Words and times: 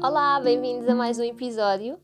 Olá, 0.00 0.38
bem-vindos 0.38 0.88
a 0.88 0.94
mais 0.94 1.18
um 1.18 1.24
episódio. 1.24 2.00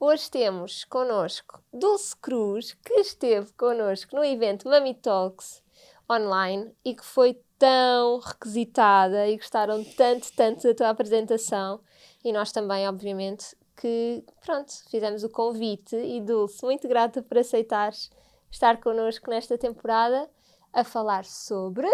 Hoje 0.00 0.28
temos 0.28 0.84
connosco 0.84 1.62
Dulce 1.72 2.16
Cruz, 2.16 2.72
que 2.84 2.94
esteve 2.94 3.52
connosco 3.52 4.16
no 4.16 4.24
evento 4.24 4.68
Mami 4.68 4.94
Talks 4.94 5.62
online 6.10 6.74
e 6.84 6.92
que 6.92 7.04
foi 7.04 7.40
tão 7.56 8.18
requisitada 8.18 9.28
e 9.28 9.36
gostaram 9.36 9.84
tanto, 9.96 10.32
tanto 10.34 10.64
da 10.64 10.74
tua 10.74 10.88
apresentação. 10.88 11.80
E 12.24 12.32
nós 12.32 12.50
também, 12.50 12.88
obviamente, 12.88 13.56
que 13.76 14.24
pronto, 14.44 14.72
fizemos 14.90 15.22
o 15.22 15.30
convite 15.30 15.94
e 15.94 16.20
Dulce, 16.20 16.64
muito 16.64 16.88
grata 16.88 17.22
por 17.22 17.38
aceitares 17.38 18.10
estar 18.50 18.80
connosco 18.80 19.30
nesta 19.30 19.56
temporada 19.56 20.28
a 20.72 20.82
falar 20.82 21.24
sobre 21.24 21.86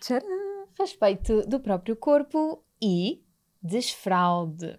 tcharam, 0.00 0.66
respeito 0.78 1.46
do 1.48 1.58
próprio 1.58 1.96
corpo 1.96 2.62
e 2.80 3.22
desfraude. 3.62 4.76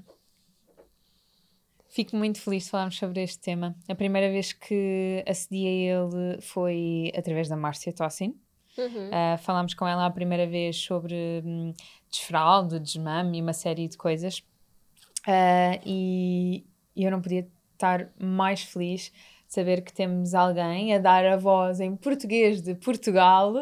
Fico 1.89 2.15
muito 2.15 2.41
feliz 2.41 2.63
de 2.63 2.71
falarmos 2.71 2.97
sobre 2.97 3.21
este 3.21 3.39
tema. 3.39 3.75
A 3.87 3.93
primeira 3.93 4.31
vez 4.31 4.51
que 4.51 5.23
acedi 5.27 5.67
a 5.67 5.69
ele 5.69 6.41
foi 6.41 7.11
através 7.15 7.47
da 7.47 7.55
Márcia 7.55 7.93
Tossin. 7.93 8.35
Uhum. 8.75 9.09
Uh, 9.09 9.37
falámos 9.37 9.75
com 9.75 9.87
ela 9.87 10.07
a 10.07 10.09
primeira 10.09 10.47
vez 10.47 10.75
sobre 10.75 11.43
hum, 11.45 11.71
desfraude, 12.09 12.79
desmame 12.79 13.37
e 13.37 13.41
uma 13.41 13.53
série 13.53 13.87
de 13.87 13.95
coisas. 13.95 14.39
Uh, 15.27 15.79
e, 15.85 16.65
eu 16.95 17.11
não 17.11 17.21
podia 17.21 17.47
estar 17.73 18.11
mais 18.19 18.63
feliz 18.63 19.11
saber 19.53 19.81
que 19.81 19.93
temos 19.93 20.33
alguém 20.33 20.95
a 20.95 20.97
dar 20.97 21.23
a 21.25 21.37
voz 21.37 21.79
em 21.79 21.95
português 21.95 22.59
de 22.59 22.73
Portugal 22.73 23.53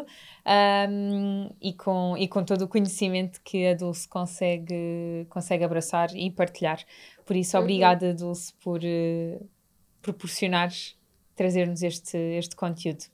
um, 0.46 1.50
e, 1.60 1.74
com, 1.74 2.16
e 2.16 2.26
com 2.26 2.42
todo 2.42 2.62
o 2.62 2.68
conhecimento 2.68 3.40
que 3.44 3.66
a 3.66 3.74
Dulce 3.74 4.08
consegue, 4.08 5.26
consegue 5.28 5.64
abraçar 5.64 6.14
e 6.16 6.30
partilhar. 6.30 6.80
Por 7.26 7.36
isso, 7.36 7.56
uhum. 7.56 7.62
obrigada, 7.62 8.14
Dulce, 8.14 8.54
por 8.54 8.80
uh, 8.80 9.46
proporcionares 10.00 10.98
trazer-nos 11.36 11.82
este, 11.82 12.16
este 12.16 12.56
conteúdo. 12.56 13.04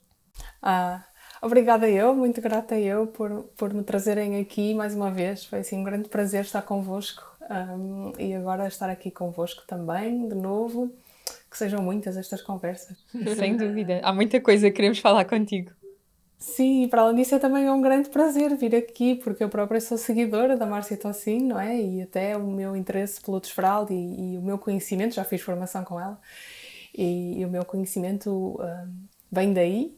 Ah, 0.62 1.04
obrigada 1.42 1.88
eu, 1.88 2.14
muito 2.14 2.40
grata 2.40 2.78
eu 2.78 3.08
por, 3.08 3.42
por 3.56 3.74
me 3.74 3.82
trazerem 3.82 4.40
aqui 4.40 4.72
mais 4.72 4.94
uma 4.94 5.10
vez. 5.10 5.44
Foi 5.44 5.60
assim 5.60 5.78
um 5.78 5.84
grande 5.84 6.08
prazer 6.08 6.42
estar 6.42 6.62
convosco 6.62 7.24
um, 7.50 8.12
e 8.18 8.34
agora 8.34 8.68
estar 8.68 8.88
aqui 8.88 9.10
convosco 9.10 9.66
também, 9.66 10.28
de 10.28 10.36
novo. 10.36 10.92
Que 11.50 11.56
sejam 11.56 11.82
muitas 11.82 12.16
estas 12.16 12.42
conversas. 12.42 12.96
Sem 13.36 13.56
dúvida. 13.56 14.00
Há 14.02 14.12
muita 14.12 14.40
coisa 14.40 14.68
que 14.68 14.76
queremos 14.76 14.98
falar 14.98 15.24
contigo. 15.24 15.72
Sim, 16.38 16.84
e 16.84 16.88
para 16.88 17.02
além 17.02 17.16
disso 17.16 17.34
é 17.34 17.38
também 17.38 17.68
um 17.68 17.80
grande 17.80 18.08
prazer 18.10 18.56
vir 18.56 18.74
aqui, 18.76 19.16
porque 19.16 19.42
eu 19.42 19.48
própria 19.48 19.80
sou 19.80 19.98
seguidora 19.98 20.56
da 20.56 20.64
Márcia 20.64 20.96
Tossin, 20.96 21.40
não 21.40 21.58
é? 21.58 21.80
E 21.80 22.02
até 22.02 22.36
o 22.36 22.46
meu 22.46 22.76
interesse 22.76 23.20
pelo 23.20 23.40
desfralde 23.40 23.92
e, 23.92 24.34
e, 24.34 24.38
o 24.38 24.42
meu 24.42 24.56
conhecimento, 24.56 25.16
já 25.16 25.24
fiz 25.24 25.40
formação 25.40 25.82
com 25.82 26.00
ela, 26.00 26.20
e, 26.96 27.40
e 27.40 27.44
o 27.44 27.50
meu 27.50 27.64
conhecimento 27.64 28.30
uh, 28.30 28.88
vem 29.32 29.52
daí, 29.52 29.97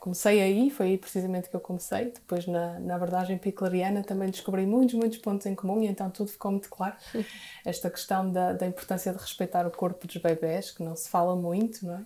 comecei 0.00 0.40
aí, 0.40 0.70
foi 0.70 0.86
aí 0.86 0.98
precisamente 0.98 1.48
que 1.48 1.56
eu 1.56 1.60
comecei. 1.60 2.06
Depois, 2.06 2.46
na, 2.46 2.78
na 2.80 2.96
abordagem 2.96 3.38
piclariana, 3.38 4.02
também 4.02 4.30
descobri 4.30 4.66
muitos, 4.66 4.94
muitos 4.94 5.18
pontos 5.18 5.46
em 5.46 5.54
comum 5.54 5.82
e 5.82 5.86
então 5.86 6.10
tudo 6.10 6.30
ficou 6.30 6.50
muito 6.50 6.68
claro. 6.68 6.96
Esta 7.64 7.90
questão 7.90 8.30
da, 8.30 8.52
da 8.52 8.66
importância 8.66 9.12
de 9.12 9.18
respeitar 9.18 9.66
o 9.66 9.70
corpo 9.70 10.06
dos 10.06 10.16
bebés, 10.16 10.70
que 10.70 10.82
não 10.82 10.96
se 10.96 11.08
fala 11.08 11.34
muito, 11.36 11.86
não 11.86 11.96
é? 11.96 12.04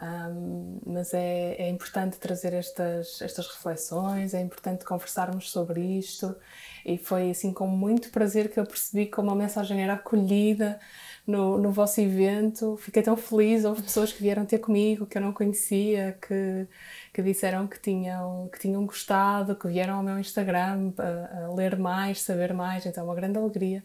Um, 0.00 0.78
mas 0.84 1.14
é, 1.14 1.54
é 1.54 1.70
importante 1.70 2.18
trazer 2.18 2.52
estas, 2.52 3.22
estas 3.22 3.46
reflexões, 3.48 4.34
é 4.34 4.42
importante 4.42 4.84
conversarmos 4.84 5.50
sobre 5.50 5.80
isto 5.80 6.36
e 6.84 6.98
foi 6.98 7.30
assim 7.30 7.50
com 7.50 7.66
muito 7.66 8.10
prazer 8.10 8.50
que 8.50 8.60
eu 8.60 8.66
percebi 8.66 9.06
como 9.06 9.30
a 9.30 9.34
mensagem 9.34 9.82
era 9.82 9.94
acolhida 9.94 10.78
no, 11.26 11.56
no 11.56 11.72
vosso 11.72 11.98
evento. 12.00 12.76
Fiquei 12.76 13.02
tão 13.02 13.16
feliz, 13.16 13.64
houve 13.64 13.82
pessoas 13.82 14.12
que 14.12 14.22
vieram 14.22 14.44
ter 14.44 14.58
comigo 14.58 15.06
que 15.06 15.16
eu 15.16 15.22
não 15.22 15.32
conhecia, 15.32 16.18
que, 16.20 16.66
que 17.12 17.22
disseram 17.22 17.66
que 17.66 17.80
tinham, 17.80 18.50
que 18.52 18.60
tinham 18.60 18.84
gostado, 18.84 19.56
que 19.56 19.66
vieram 19.66 19.96
ao 19.96 20.02
meu 20.02 20.18
Instagram 20.18 20.92
a, 20.98 21.46
a 21.46 21.54
ler 21.54 21.78
mais, 21.78 22.20
saber 22.20 22.52
mais, 22.52 22.84
então 22.84 23.02
é 23.02 23.06
uma 23.06 23.14
grande 23.14 23.38
alegria 23.38 23.82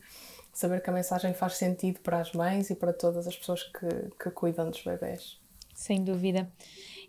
saber 0.54 0.82
que 0.82 0.90
a 0.90 0.94
mensagem 0.94 1.34
faz 1.34 1.54
sentido 1.54 2.02
para 2.02 2.20
as 2.20 2.34
mães 2.34 2.70
e 2.70 2.76
para 2.76 2.92
todas 2.92 3.26
as 3.26 3.36
pessoas 3.38 3.64
que, 3.64 3.88
que 4.22 4.30
cuidam 4.32 4.70
dos 4.70 4.84
bebés. 4.84 5.41
Sem 5.81 6.03
dúvida. 6.03 6.47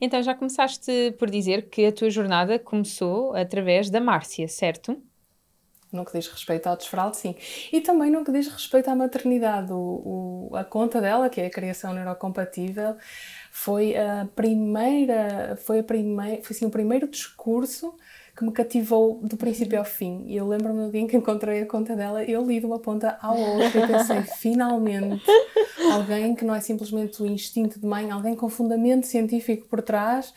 Então 0.00 0.22
já 0.22 0.34
começaste 0.34 1.14
por 1.18 1.28
dizer 1.28 1.68
que 1.68 1.84
a 1.84 1.92
tua 1.92 2.08
jornada 2.08 2.58
começou 2.58 3.36
através 3.36 3.90
da 3.90 4.00
Márcia, 4.00 4.48
certo? 4.48 4.96
No 5.92 6.06
que 6.06 6.12
diz 6.18 6.26
respeito 6.26 6.66
ao 6.68 6.76
desfralde, 6.78 7.18
sim. 7.18 7.34
E 7.70 7.82
também 7.82 8.10
no 8.10 8.24
que 8.24 8.32
diz 8.32 8.48
respeito 8.48 8.88
à 8.88 8.96
maternidade. 8.96 9.70
O, 9.70 10.48
o, 10.50 10.56
a 10.56 10.64
conta 10.64 11.02
dela, 11.02 11.28
que 11.28 11.38
é 11.38 11.46
a 11.48 11.50
criação 11.50 11.92
neurocompatível, 11.92 12.96
foi 13.50 13.94
a 13.94 14.26
primeira, 14.34 15.54
foi 15.56 15.80
a 15.80 15.84
primeira, 15.84 16.42
foi 16.42 16.56
assim, 16.56 16.64
o 16.64 16.70
primeiro 16.70 17.06
discurso 17.06 17.94
que 18.36 18.44
me 18.44 18.52
cativou 18.52 19.20
do 19.22 19.36
princípio 19.36 19.78
ao 19.78 19.84
fim. 19.84 20.24
E 20.26 20.36
eu 20.36 20.48
lembro-me 20.48 20.86
do 20.86 20.90
dia 20.90 21.00
em 21.00 21.06
que 21.06 21.16
encontrei 21.16 21.62
a 21.62 21.66
conta 21.66 21.94
dela, 21.94 22.24
eu 22.24 22.44
li 22.46 22.60
de 22.60 22.66
uma 22.66 22.78
ponta 22.78 23.18
à 23.20 23.32
outra 23.32 23.84
e 23.84 23.86
pensei, 23.86 24.22
finalmente, 24.38 25.24
alguém 25.92 26.34
que 26.34 26.44
não 26.44 26.54
é 26.54 26.60
simplesmente 26.60 27.22
o 27.22 27.26
instinto 27.26 27.78
de 27.78 27.86
mãe, 27.86 28.10
alguém 28.10 28.34
com 28.34 28.48
fundamento 28.48 29.06
científico 29.06 29.68
por 29.68 29.82
trás, 29.82 30.32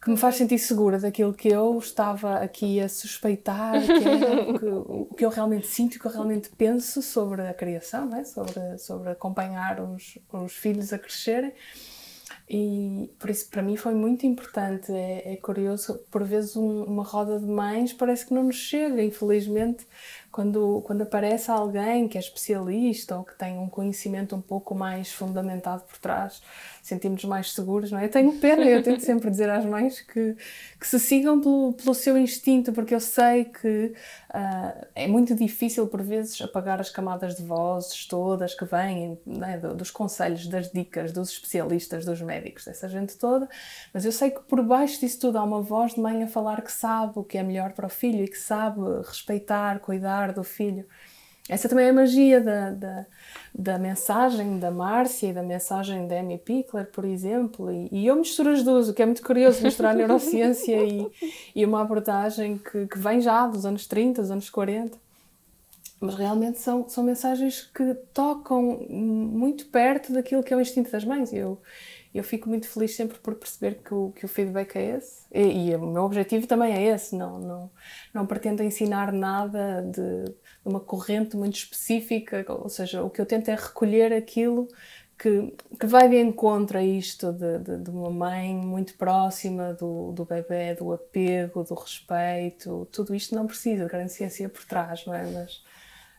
que 0.00 0.10
me 0.10 0.16
faz 0.16 0.36
sentir 0.36 0.58
segura 0.58 0.98
daquilo 0.98 1.34
que 1.34 1.48
eu 1.48 1.78
estava 1.78 2.36
aqui 2.36 2.80
a 2.80 2.88
suspeitar, 2.88 3.72
que 3.84 3.92
é 3.92 4.52
que, 4.58 4.66
o 4.66 5.14
que 5.16 5.24
eu 5.24 5.28
realmente 5.28 5.66
sinto 5.66 5.94
e 5.94 5.96
o 5.98 6.00
que 6.00 6.06
eu 6.06 6.12
realmente 6.12 6.48
penso 6.56 7.02
sobre 7.02 7.42
a 7.42 7.52
criação, 7.52 8.14
é? 8.14 8.24
sobre, 8.24 8.78
sobre 8.78 9.10
acompanhar 9.10 9.80
os, 9.80 10.18
os 10.32 10.52
filhos 10.52 10.92
a 10.92 10.98
crescerem. 10.98 11.52
E 12.48 13.12
por 13.18 13.28
isso, 13.28 13.50
para 13.50 13.60
mim, 13.60 13.76
foi 13.76 13.92
muito 13.92 14.24
importante. 14.24 14.92
É, 14.92 15.32
é 15.32 15.36
curioso, 15.36 15.98
por 16.10 16.22
vezes, 16.22 16.56
um, 16.56 16.84
uma 16.84 17.02
roda 17.02 17.40
de 17.40 17.46
mães 17.46 17.92
parece 17.92 18.26
que 18.26 18.34
não 18.34 18.44
nos 18.44 18.56
chega, 18.56 19.02
infelizmente, 19.02 19.86
quando, 20.30 20.80
quando 20.82 21.02
aparece 21.02 21.50
alguém 21.50 22.06
que 22.06 22.16
é 22.16 22.20
especialista 22.20 23.16
ou 23.18 23.24
que 23.24 23.36
tem 23.36 23.58
um 23.58 23.68
conhecimento 23.68 24.36
um 24.36 24.40
pouco 24.40 24.74
mais 24.74 25.12
fundamentado 25.12 25.82
por 25.84 25.98
trás, 25.98 26.40
sentimos 26.86 27.24
mais 27.24 27.52
seguros, 27.52 27.90
não 27.90 27.98
é? 27.98 28.04
Eu 28.04 28.10
tenho 28.10 28.32
pena, 28.38 28.64
eu 28.64 28.80
tento 28.82 29.00
sempre 29.00 29.28
dizer 29.28 29.50
às 29.50 29.64
mães 29.64 30.00
que, 30.00 30.36
que 30.78 30.86
se 30.86 31.00
sigam 31.00 31.40
pelo, 31.40 31.72
pelo 31.72 31.94
seu 31.94 32.16
instinto, 32.16 32.72
porque 32.72 32.94
eu 32.94 33.00
sei 33.00 33.46
que 33.46 33.92
uh, 34.32 34.86
é 34.94 35.08
muito 35.08 35.34
difícil, 35.34 35.88
por 35.88 36.00
vezes, 36.00 36.40
apagar 36.40 36.80
as 36.80 36.88
camadas 36.88 37.34
de 37.36 37.42
vozes 37.42 38.06
todas 38.06 38.54
que 38.54 38.64
vêm 38.64 39.18
né, 39.26 39.58
dos 39.58 39.90
conselhos, 39.90 40.46
das 40.46 40.70
dicas, 40.70 41.10
dos 41.10 41.30
especialistas, 41.30 42.04
dos 42.04 42.22
médicos, 42.22 42.64
dessa 42.64 42.88
gente 42.88 43.16
toda, 43.16 43.48
mas 43.92 44.04
eu 44.04 44.12
sei 44.12 44.30
que 44.30 44.40
por 44.40 44.62
baixo 44.62 45.00
disso 45.00 45.18
tudo 45.18 45.38
há 45.38 45.42
uma 45.42 45.60
voz 45.60 45.94
de 45.94 46.00
mãe 46.00 46.22
a 46.22 46.28
falar 46.28 46.62
que 46.62 46.70
sabe 46.70 47.12
o 47.16 47.24
que 47.24 47.36
é 47.36 47.42
melhor 47.42 47.72
para 47.72 47.86
o 47.86 47.90
filho 47.90 48.22
e 48.22 48.28
que 48.28 48.38
sabe 48.38 48.80
respeitar, 49.04 49.80
cuidar 49.80 50.32
do 50.32 50.44
filho. 50.44 50.86
Essa 51.48 51.68
também 51.68 51.86
é 51.86 51.90
a 51.90 51.92
magia 51.92 52.40
da, 52.40 52.70
da, 52.72 53.06
da 53.58 53.78
mensagem 53.78 54.58
da 54.58 54.70
Márcia 54.70 55.30
e 55.30 55.32
da 55.32 55.42
mensagem 55.42 56.06
da 56.06 56.20
Amy 56.20 56.36
Pickler, 56.36 56.90
por 56.90 57.06
exemplo. 57.06 57.72
E, 57.72 57.88
e, 57.90 58.06
eu 58.06 58.14
misturo 58.14 58.50
as 58.50 58.62
duas, 58.62 58.86
o 58.86 58.92
que 58.92 59.00
é 59.00 59.06
muito 59.06 59.22
curioso, 59.22 59.62
misturar 59.62 59.94
neurociência 59.96 60.76
e, 60.84 61.10
e 61.54 61.64
uma 61.64 61.80
abordagem 61.80 62.58
que, 62.58 62.86
que 62.86 62.98
vem 62.98 63.18
já 63.20 63.46
dos 63.46 63.64
anos 63.64 63.86
30, 63.86 64.20
dos 64.20 64.30
anos 64.30 64.50
40. 64.50 64.98
Mas 65.98 66.14
realmente 66.16 66.58
são, 66.58 66.86
são 66.86 67.02
mensagens 67.02 67.62
que 67.62 67.94
tocam 68.12 68.86
muito 68.90 69.64
perto 69.66 70.12
daquilo 70.12 70.42
que 70.42 70.52
é 70.52 70.56
o 70.56 70.60
instinto 70.60 70.92
das 70.92 71.06
mães. 71.06 71.32
Eu, 71.32 71.58
eu 72.16 72.24
fico 72.24 72.48
muito 72.48 72.68
feliz 72.68 72.94
sempre 72.94 73.18
por 73.18 73.34
perceber 73.34 73.82
que 73.82 73.92
o, 73.92 74.12
que 74.12 74.24
o 74.24 74.28
feedback 74.28 74.76
é 74.76 74.96
esse. 74.96 75.26
E, 75.32 75.70
e 75.70 75.76
o 75.76 75.86
meu 75.86 76.02
objetivo 76.02 76.46
também 76.46 76.72
é 76.72 76.94
esse. 76.94 77.14
Não, 77.14 77.38
não, 77.38 77.70
não 78.12 78.26
pretendo 78.26 78.62
ensinar 78.62 79.12
nada 79.12 79.82
de, 79.82 80.34
uma 80.64 80.80
corrente 80.80 81.36
muito 81.36 81.56
específica, 81.56 82.44
ou 82.48 82.68
seja, 82.68 83.02
o 83.02 83.10
que 83.10 83.20
eu 83.20 83.26
tento 83.26 83.48
é 83.48 83.54
recolher 83.54 84.12
aquilo 84.12 84.68
que, 85.18 85.54
que 85.78 85.86
vai 85.86 86.08
de 86.08 86.20
encontro 86.20 86.76
a 86.76 86.82
isto 86.82 87.32
de, 87.32 87.58
de, 87.58 87.78
de, 87.78 87.90
uma 87.90 88.10
mãe 88.10 88.54
muito 88.54 88.94
próxima 88.94 89.72
do, 89.72 90.12
do 90.12 90.24
bebê, 90.24 90.74
do 90.74 90.92
apego, 90.92 91.64
do 91.64 91.74
respeito. 91.74 92.86
Tudo 92.92 93.14
isto 93.14 93.34
não 93.34 93.46
precisa 93.46 93.84
de 93.84 93.90
grande 93.90 94.12
ciência 94.12 94.48
por 94.48 94.64
trás, 94.64 95.06
não 95.06 95.14
é? 95.14 95.24
Mas, 95.24 95.64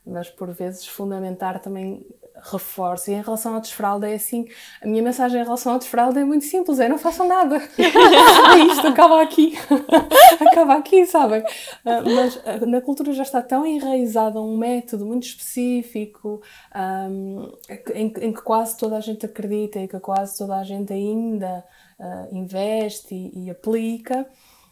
mas 0.05 0.29
por 0.29 0.51
vezes 0.51 0.87
fundamentar 0.87 1.59
também 1.61 2.05
reforço. 2.43 3.11
E 3.11 3.13
em 3.13 3.21
relação 3.21 3.55
ao 3.55 3.61
desfralda 3.61 4.09
é 4.09 4.15
assim, 4.15 4.47
a 4.81 4.87
minha 4.87 5.01
mensagem 5.01 5.41
em 5.41 5.43
relação 5.43 5.73
ao 5.73 5.79
desfralda 5.79 6.19
é 6.19 6.23
muito 6.23 6.45
simples, 6.45 6.79
é 6.79 6.87
não 6.87 6.97
façam 6.97 7.27
nada. 7.27 7.57
é 7.77 8.57
isto, 8.59 8.87
acaba 8.87 9.21
aqui. 9.21 9.53
acaba 10.39 10.75
aqui, 10.75 11.05
sabem? 11.05 11.41
Uh, 11.41 12.15
mas 12.15 12.35
uh, 12.35 12.65
na 12.65 12.81
cultura 12.81 13.13
já 13.13 13.23
está 13.23 13.41
tão 13.41 13.65
enraizado 13.65 14.41
um 14.41 14.57
método 14.57 15.05
muito 15.05 15.27
específico 15.27 16.41
um, 16.75 17.51
em, 17.93 18.13
em, 18.21 18.33
que 18.33 18.41
quase 18.41 18.77
toda 18.77 18.97
a 18.97 19.01
gente 19.01 19.25
acredita 19.25 19.79
e 19.79 19.87
que 19.87 19.99
quase 19.99 20.37
toda 20.37 20.57
a 20.57 20.63
gente 20.63 20.93
ainda 20.93 21.63
uh, 21.99 22.35
investe 22.35 23.13
e, 23.13 23.45
e 23.45 23.49
aplica 23.49 24.27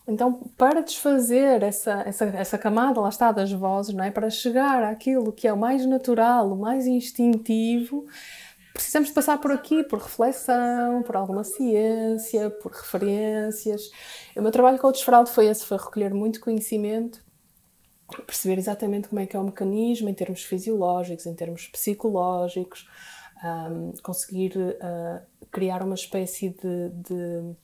então, 0.08 0.34
para 0.56 0.82
desfazer 0.82 1.64
essa, 1.64 2.04
essa, 2.06 2.26
essa 2.26 2.58
camada, 2.58 3.02
lá 3.02 3.10
está, 3.10 3.32
das 3.32 3.52
vozes, 3.52 3.94
não 3.94 4.04
é? 4.04 4.12
para 4.12 4.30
chegar 4.30 4.84
àquilo 4.84 5.34
que 5.34 5.48
é 5.48 5.54
o 5.54 5.58
mais 5.58 5.86
natural, 5.86 6.52
o 6.52 6.58
mais 6.58 6.86
instintivo, 6.86 8.06
precisamos 8.72 9.10
de 9.10 9.16
passar 9.16 9.40
por 9.40 9.52
aqui, 9.52 9.84
por 9.84 10.00
reflexão, 10.00 11.02
por 11.02 11.16
alguma 11.16 11.44
ciência, 11.44 12.52
por 12.52 12.72
referências. 12.72 13.90
O 14.36 14.42
meu 14.42 14.52
trabalho 14.52 14.78
com 14.78 14.88
o 14.88 14.92
desfraude 14.92 15.32
foi 15.32 15.48
esse, 15.48 15.66
foi 15.66 15.78
recolher 15.78 16.14
muito 16.14 16.40
conhecimento, 16.40 17.24
perceber 18.28 18.60
exatamente 18.60 19.08
como 19.08 19.22
é 19.22 19.26
que 19.26 19.36
é 19.36 19.40
o 19.40 19.44
mecanismo 19.44 20.08
em 20.08 20.14
termos 20.14 20.44
fisiológicos, 20.44 21.26
em 21.26 21.34
termos 21.34 21.68
psicológicos, 21.68 22.88
um, 23.44 23.92
conseguir 24.04 24.56
uh, 24.56 25.26
criar 25.52 25.82
uma 25.82 25.96
espécie 25.96 26.50
de, 26.50 26.90
de 26.90 27.56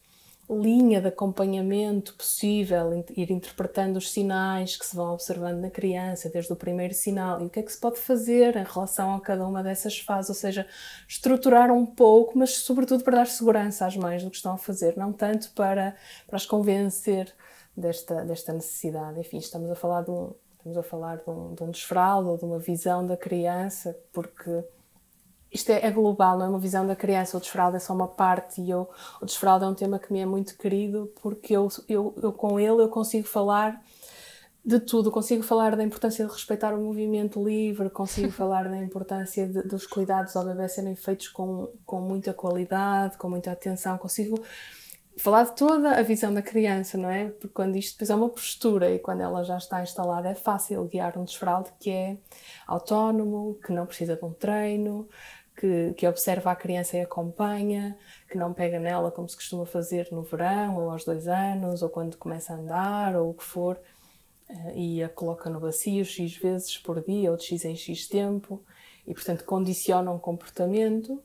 linha 0.51 1.00
de 1.00 1.07
acompanhamento 1.07 2.13
possível, 2.15 3.06
ir 3.15 3.31
interpretando 3.31 3.98
os 3.98 4.12
sinais 4.12 4.75
que 4.75 4.86
se 4.86 4.95
vão 4.95 5.13
observando 5.13 5.59
na 5.59 5.69
criança, 5.69 6.30
desde 6.30 6.51
o 6.51 6.56
primeiro 6.56 6.94
sinal, 6.94 7.42
e 7.42 7.45
o 7.45 7.50
que 7.50 7.59
é 7.59 7.63
que 7.63 7.71
se 7.71 7.80
pode 7.80 8.00
fazer 8.00 8.57
em 8.57 8.63
relação 8.63 9.15
a 9.15 9.21
cada 9.21 9.48
uma 9.48 9.63
dessas 9.63 10.00
fases, 10.00 10.30
ou 10.30 10.36
seja, 10.36 10.68
estruturar 11.07 11.71
um 11.71 11.86
pouco, 11.86 12.38
mas 12.38 12.51
sobretudo 12.57 13.03
para 13.03 13.18
dar 13.18 13.27
segurança 13.27 13.86
às 13.86 13.95
mães 13.95 14.24
do 14.24 14.30
que 14.30 14.36
estão 14.36 14.53
a 14.53 14.57
fazer, 14.57 14.98
não 14.98 15.13
tanto 15.13 15.51
para, 15.51 15.95
para 16.27 16.36
as 16.36 16.45
convencer 16.45 17.33
desta, 17.75 18.25
desta 18.25 18.51
necessidade. 18.51 19.19
Enfim, 19.19 19.38
estamos 19.38 19.69
a 19.71 19.75
falar 19.75 20.04
de 20.04 20.12
um, 20.12 20.33
estamos 20.57 20.77
a 20.77 20.83
falar 20.83 21.18
de 21.18 21.30
um, 21.30 21.54
de 21.54 21.63
um 21.63 21.71
desfraude 21.71 22.30
ou 22.30 22.38
de 22.38 22.45
uma 22.45 22.59
visão 22.59 23.06
da 23.06 23.15
criança, 23.15 23.97
porque 24.12 24.63
isto 25.51 25.69
é, 25.69 25.86
é, 25.86 25.92
global, 25.92 26.38
não 26.38 26.45
é 26.45 26.50
uma 26.50 26.59
visão 26.59 26.88
da 26.88 26.95
criança. 26.95 27.38
O 27.38 27.39
desfraldo 27.39 27.75
é 27.75 27.80
só 27.80 27.94
uma 27.94 28.07
parte 28.07 28.62
e 28.62 28.69
eu, 28.69 28.89
o 29.21 29.25
desfraldo 29.25 29.65
é 29.65 29.68
um 29.68 29.74
tema 29.74 30.00
que 30.00 30.12
me 30.13 30.19
é 30.19 30.25
muito 30.25 30.57
querido 30.57 31.12
porque 31.21 31.56
eu, 31.56 31.68
eu, 31.89 32.15
eu 32.21 32.31
com 32.31 32.59
ele 32.59 32.81
eu 32.81 32.89
consigo 32.89 33.27
falar 33.27 33.81
de 34.63 34.80
tudo. 34.80 35.12
Consigo 35.12 35.44
falar 35.44 35.75
da 35.75 35.83
importância 35.83 36.25
de 36.25 36.31
respeitar 36.31 36.74
o 36.74 36.81
movimento 36.81 37.44
livre, 37.44 37.89
consigo 37.89 38.31
falar 38.31 38.69
da 38.69 38.77
importância 38.77 39.48
de, 39.48 39.63
dos 39.63 39.86
cuidados 39.86 40.36
ao 40.36 40.45
bebê 40.45 40.69
serem 40.69 40.95
feitos 40.95 41.27
com, 41.27 41.69
com 41.86 42.00
muita 42.00 42.33
qualidade, 42.33 43.18
com 43.18 43.30
muita 43.30 43.51
atenção. 43.51 43.97
Consigo 43.97 44.42
falar 45.18 45.44
de 45.44 45.56
toda 45.56 45.92
a 45.92 46.01
visão 46.01 46.33
da 46.33 46.42
criança, 46.42 46.97
não 46.97 47.09
é? 47.09 47.30
Porque 47.30 47.50
quando 47.50 47.75
isto 47.75 47.94
depois 47.94 48.09
é 48.09 48.15
uma 48.15 48.30
postura 48.30 48.89
e 48.92 49.00
quando 49.00 49.21
ela 49.21 49.44
já 49.44 49.57
está 49.57 49.81
instalada 49.83 50.30
é 50.30 50.36
fácil 50.36 50.83
guiar 50.86 51.18
um 51.18 51.25
desfralde 51.25 51.71
que 51.80 51.89
é 51.89 52.18
autónomo, 52.65 53.59
que 53.65 53.74
não 53.74 53.86
precisa 53.86 54.15
de 54.15 54.24
um 54.24 54.31
treino, 54.31 55.07
que, 55.56 55.94
que 55.94 56.07
observa 56.07 56.51
a 56.51 56.56
criança 56.56 56.98
e 56.98 57.01
acompanha, 57.01 57.98
que 58.30 58.38
não 58.38 58.53
pega 58.53 58.80
nela 58.80 59.12
como 59.12 59.27
se 59.27 59.36
costuma 59.36 59.65
fazer 59.65 60.07
no 60.12 60.24
verão, 60.24 60.77
ou 60.77 60.89
aos 60.89 61.03
dois 61.03 61.27
anos, 61.27 61.81
ou 61.81 61.89
quando 61.89 62.18
começa 62.18 62.53
a 62.53 62.57
andar, 62.57 63.15
ou 63.15 63.31
o 63.31 63.33
que 63.33 63.44
for, 63.44 63.80
eh, 64.50 64.74
e 64.75 65.03
a 65.03 65.09
coloca 65.09 65.50
no 65.50 65.59
bacio 65.59 66.03
X 66.06 66.36
vezes 66.38 66.77
por 66.77 67.03
dia, 67.03 67.31
ou 67.31 67.38
de 67.38 67.44
X 67.44 67.65
em 67.65 67.75
X 67.75 68.07
tempo, 68.07 68.63
e 69.06 69.13
portanto 69.13 69.44
condiciona 69.44 70.12
um 70.12 70.19
comportamento, 70.19 71.21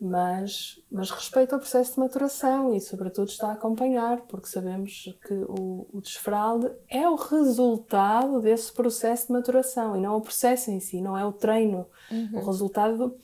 mas, 0.00 0.80
mas 0.90 1.10
respeita 1.12 1.54
o 1.54 1.60
processo 1.60 1.94
de 1.94 2.00
maturação 2.00 2.74
e, 2.74 2.80
sobretudo, 2.80 3.28
está 3.28 3.50
a 3.50 3.52
acompanhar, 3.52 4.22
porque 4.22 4.48
sabemos 4.48 5.16
que 5.24 5.32
o, 5.32 5.86
o 5.92 6.00
desfralde 6.00 6.68
é 6.88 7.08
o 7.08 7.14
resultado 7.14 8.40
desse 8.40 8.72
processo 8.72 9.28
de 9.28 9.32
maturação 9.32 9.96
e 9.96 10.00
não 10.00 10.16
o 10.16 10.20
processo 10.20 10.72
em 10.72 10.80
si, 10.80 11.00
não 11.00 11.16
é 11.16 11.24
o 11.24 11.30
treino. 11.30 11.86
Uhum. 12.10 12.30
O 12.34 12.44
resultado 12.44 13.16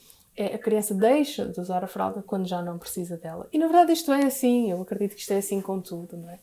a 0.47 0.59
criança 0.59 0.95
deixa 0.95 1.47
de 1.47 1.61
usar 1.61 1.83
a 1.83 1.87
fralda 1.87 2.23
quando 2.23 2.47
já 2.47 2.63
não 2.63 2.79
precisa 2.79 3.17
dela. 3.17 3.49
E 3.53 3.59
na 3.59 3.67
verdade 3.67 3.93
isto 3.93 4.13
é 4.13 4.25
assim, 4.27 4.71
eu 4.71 4.81
acredito 4.81 5.15
que 5.15 5.21
isto 5.21 5.33
é 5.33 5.39
assim 5.39 5.61
com 5.61 5.81
tudo, 5.81 6.17
não 6.17 6.31
é? 6.31 6.39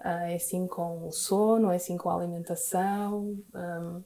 Ah, 0.00 0.30
é 0.30 0.36
assim 0.36 0.66
com 0.66 1.06
o 1.06 1.12
sono, 1.12 1.70
é 1.70 1.76
assim 1.76 1.96
com 1.96 2.08
a 2.08 2.14
alimentação. 2.14 3.38
Um, 3.54 4.02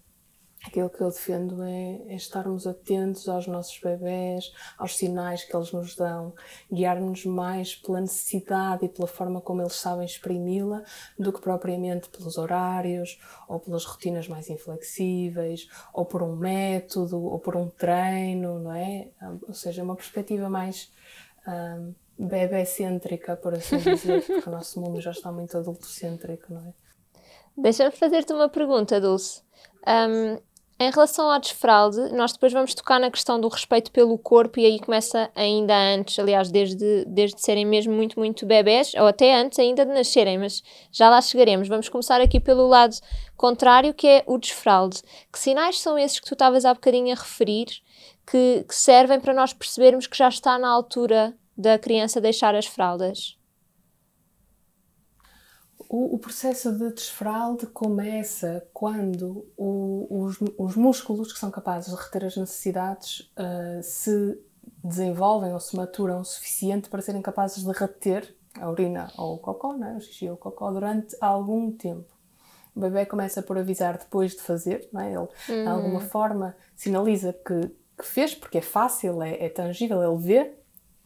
Aquilo 0.66 0.88
que 0.88 1.00
eu 1.00 1.10
defendo 1.10 1.62
é, 1.62 2.00
é, 2.08 2.14
estarmos 2.14 2.66
atentos 2.66 3.28
aos 3.28 3.46
nossos 3.46 3.78
bebés, 3.78 4.52
aos 4.78 4.96
sinais 4.96 5.44
que 5.44 5.54
eles 5.54 5.72
nos 5.72 5.94
dão, 5.94 6.34
guiar-nos 6.72 7.26
mais 7.26 7.74
pela 7.74 8.00
necessidade 8.00 8.86
e 8.86 8.88
pela 8.88 9.06
forma 9.06 9.40
como 9.40 9.60
eles 9.60 9.74
sabem 9.74 10.06
exprimi-la 10.06 10.82
do 11.18 11.32
que 11.32 11.40
propriamente 11.40 12.08
pelos 12.08 12.38
horários 12.38 13.20
ou 13.46 13.60
pelas 13.60 13.84
rotinas 13.84 14.26
mais 14.26 14.48
inflexíveis 14.48 15.68
ou 15.92 16.06
por 16.06 16.22
um 16.22 16.34
método 16.34 17.22
ou 17.22 17.38
por 17.38 17.56
um 17.56 17.68
treino, 17.68 18.58
não 18.58 18.72
é? 18.72 19.10
Ou 19.46 19.54
seja, 19.54 19.82
uma 19.82 19.94
perspectiva 19.94 20.48
mais 20.48 20.90
um, 21.46 21.94
bebê-cêntrica, 22.18 23.36
por 23.36 23.54
assim 23.54 23.78
dizer, 23.78 24.22
porque 24.26 24.48
o 24.48 24.52
nosso 24.52 24.80
mundo 24.80 25.00
já 25.00 25.10
está 25.10 25.30
muito 25.30 25.56
adultocêntrico, 25.56 26.52
não 26.52 26.66
é? 26.66 26.72
Deixa-me 27.56 27.92
fazer-te 27.92 28.32
uma 28.32 28.48
pergunta, 28.48 29.00
Dulce. 29.00 29.42
Um, 29.86 30.38
em 30.78 30.90
relação 30.90 31.30
ao 31.30 31.38
desfralde, 31.38 32.12
nós 32.12 32.32
depois 32.32 32.52
vamos 32.52 32.74
tocar 32.74 32.98
na 32.98 33.10
questão 33.10 33.40
do 33.40 33.46
respeito 33.46 33.92
pelo 33.92 34.18
corpo 34.18 34.58
e 34.58 34.66
aí 34.66 34.80
começa 34.80 35.30
ainda 35.34 35.72
antes, 35.72 36.18
aliás, 36.18 36.50
desde, 36.50 37.04
desde 37.04 37.40
serem 37.40 37.64
mesmo 37.64 37.92
muito, 37.92 38.18
muito 38.18 38.44
bebés, 38.44 38.92
ou 38.94 39.06
até 39.06 39.36
antes 39.36 39.58
ainda 39.58 39.86
de 39.86 39.92
nascerem, 39.92 40.36
mas 40.36 40.62
já 40.90 41.08
lá 41.08 41.22
chegaremos. 41.22 41.68
Vamos 41.68 41.88
começar 41.88 42.20
aqui 42.20 42.40
pelo 42.40 42.66
lado 42.66 42.96
contrário, 43.36 43.94
que 43.94 44.06
é 44.06 44.24
o 44.26 44.36
desfralde. 44.36 45.00
Que 45.32 45.38
sinais 45.38 45.80
são 45.80 45.96
esses 45.96 46.18
que 46.18 46.26
tu 46.26 46.34
estavas 46.34 46.64
há 46.64 46.74
bocadinho 46.74 47.12
a 47.12 47.20
referir, 47.20 47.66
que, 48.26 48.64
que 48.68 48.74
servem 48.74 49.20
para 49.20 49.32
nós 49.32 49.52
percebermos 49.52 50.08
que 50.08 50.18
já 50.18 50.28
está 50.28 50.58
na 50.58 50.68
altura 50.68 51.34
da 51.56 51.78
criança 51.78 52.20
deixar 52.20 52.54
as 52.56 52.66
fraldas? 52.66 53.36
O, 55.96 56.16
o, 56.16 56.18
processo 56.18 56.72
de 56.72 56.92
desfralde 56.92 57.68
começa 57.68 58.66
quando 58.74 59.46
o, 59.56 60.24
os, 60.24 60.40
os, 60.58 60.74
músculos 60.74 61.32
que 61.32 61.38
são 61.38 61.52
capazes 61.52 61.94
de 61.94 62.02
reter 62.02 62.24
as 62.24 62.36
necessidades 62.36 63.20
uh, 63.38 63.80
se 63.80 64.36
desenvolvem 64.82 65.52
ou 65.52 65.60
se 65.60 65.76
maturam 65.76 66.20
o 66.20 66.24
suficiente 66.24 66.88
para 66.88 67.00
serem 67.00 67.22
capazes 67.22 67.62
de 67.62 67.70
reter 67.70 68.34
a 68.60 68.68
urina 68.68 69.12
ou 69.16 69.36
o 69.36 69.38
cocó, 69.38 69.74
né? 69.74 69.94
o 69.96 70.00
xixi 70.00 70.28
ou 70.28 70.34
o 70.34 70.36
cocó, 70.36 70.72
durante 70.72 71.16
algum 71.20 71.70
tempo. 71.70 72.12
O 72.74 72.80
bebê 72.80 73.06
começa 73.06 73.40
por 73.40 73.56
avisar 73.56 73.96
depois 73.96 74.32
de 74.32 74.42
fazer, 74.42 74.88
é? 74.98 75.06
ele 75.06 75.18
uhum. 75.18 75.28
de 75.48 75.68
alguma 75.68 76.00
forma 76.00 76.56
sinaliza 76.74 77.32
que, 77.32 77.70
que, 77.96 78.04
fez, 78.04 78.34
porque 78.34 78.58
é 78.58 78.62
fácil, 78.62 79.22
é, 79.22 79.44
é 79.44 79.48
tangível, 79.48 80.02
ele 80.02 80.20
vê 80.20 80.54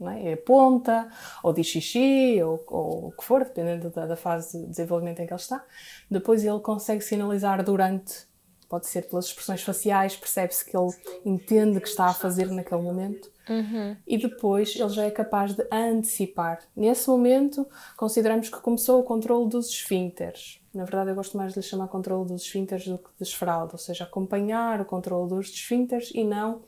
é? 0.01 0.33
é 0.33 0.37
ponta, 0.37 1.09
ou 1.43 1.53
diz 1.53 1.67
xixi, 1.67 2.41
ou, 2.43 2.65
ou 2.69 3.09
o 3.09 3.13
que 3.13 3.25
for, 3.25 3.45
dependendo 3.45 3.91
da, 3.91 4.07
da, 4.07 4.17
fase 4.17 4.59
de 4.59 4.67
desenvolvimento 4.67 5.21
em 5.21 5.27
que 5.27 5.33
ele 5.33 5.41
está. 5.41 5.65
Depois 6.11 6.45
ele 6.45 6.61
consegue 6.61 7.03
sinalizar 7.03 7.63
durante, 7.65 8.27
pode 8.69 8.87
ser 8.87 9.09
pelas 9.09 9.27
expressões 9.27 9.63
faciais, 9.63 10.17
percebe-se 10.17 10.65
que 10.65 10.77
ele 10.77 10.91
entende 11.25 11.81
que 11.81 11.89
está 11.89 12.07
a 12.07 12.15
fazer 12.15 12.51
naquele 12.51 12.83
momento. 12.83 13.31
Uhum. 13.49 13.97
E 14.07 14.19
depois 14.19 14.77
ele 14.77 14.91
já 14.91 15.05
é 15.05 15.11
capaz 15.11 15.55
de 15.55 15.67
antecipar. 15.73 16.61
Nesse 16.77 17.09
momento, 17.09 17.67
consideramos 17.97 18.51
que 18.51 18.61
começou 18.61 19.01
o 19.01 19.05
controle 19.05 19.49
dos 19.49 19.71
esfíncteres. 19.71 20.61
Na 20.73 20.85
verdade, 20.85 21.11
eu 21.11 21.15
gosto 21.15 21.37
mais 21.37 21.55
de 21.55 21.61
lhe 21.61 21.65
chamar 21.65 21.89
controle 21.89 22.29
dos 22.29 22.43
esfíncteres 22.43 22.87
do 22.87 22.99
que 22.99 23.09
desfraude, 23.19 23.73
ou 23.73 23.79
seja, 23.79 24.05
acompanhar 24.05 24.81
o 24.81 24.85
controle 24.85 25.31
dos 25.31 25.49
esfíncteres 25.49 26.13
e 26.15 26.23
não 26.23 26.61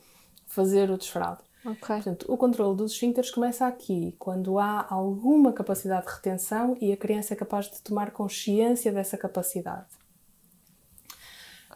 fazer 0.47 0.89
o 0.89 0.97
desfraude. 0.97 1.50
Okay. 1.63 1.95
Portanto, 1.97 2.25
o 2.27 2.37
controle 2.37 2.75
dos 2.75 2.93
esfíncteres 2.93 3.29
começa 3.29 3.67
aqui, 3.67 4.15
quando 4.17 4.57
há 4.57 4.87
alguma 4.89 5.53
capacidade 5.53 6.07
de 6.07 6.13
retenção 6.13 6.75
e 6.81 6.91
a 6.91 6.97
criança 6.97 7.33
é 7.33 7.37
capaz 7.37 7.69
de 7.69 7.81
tomar 7.81 8.11
consciência 8.11 8.91
dessa 8.91 9.17
capacidade. 9.17 9.87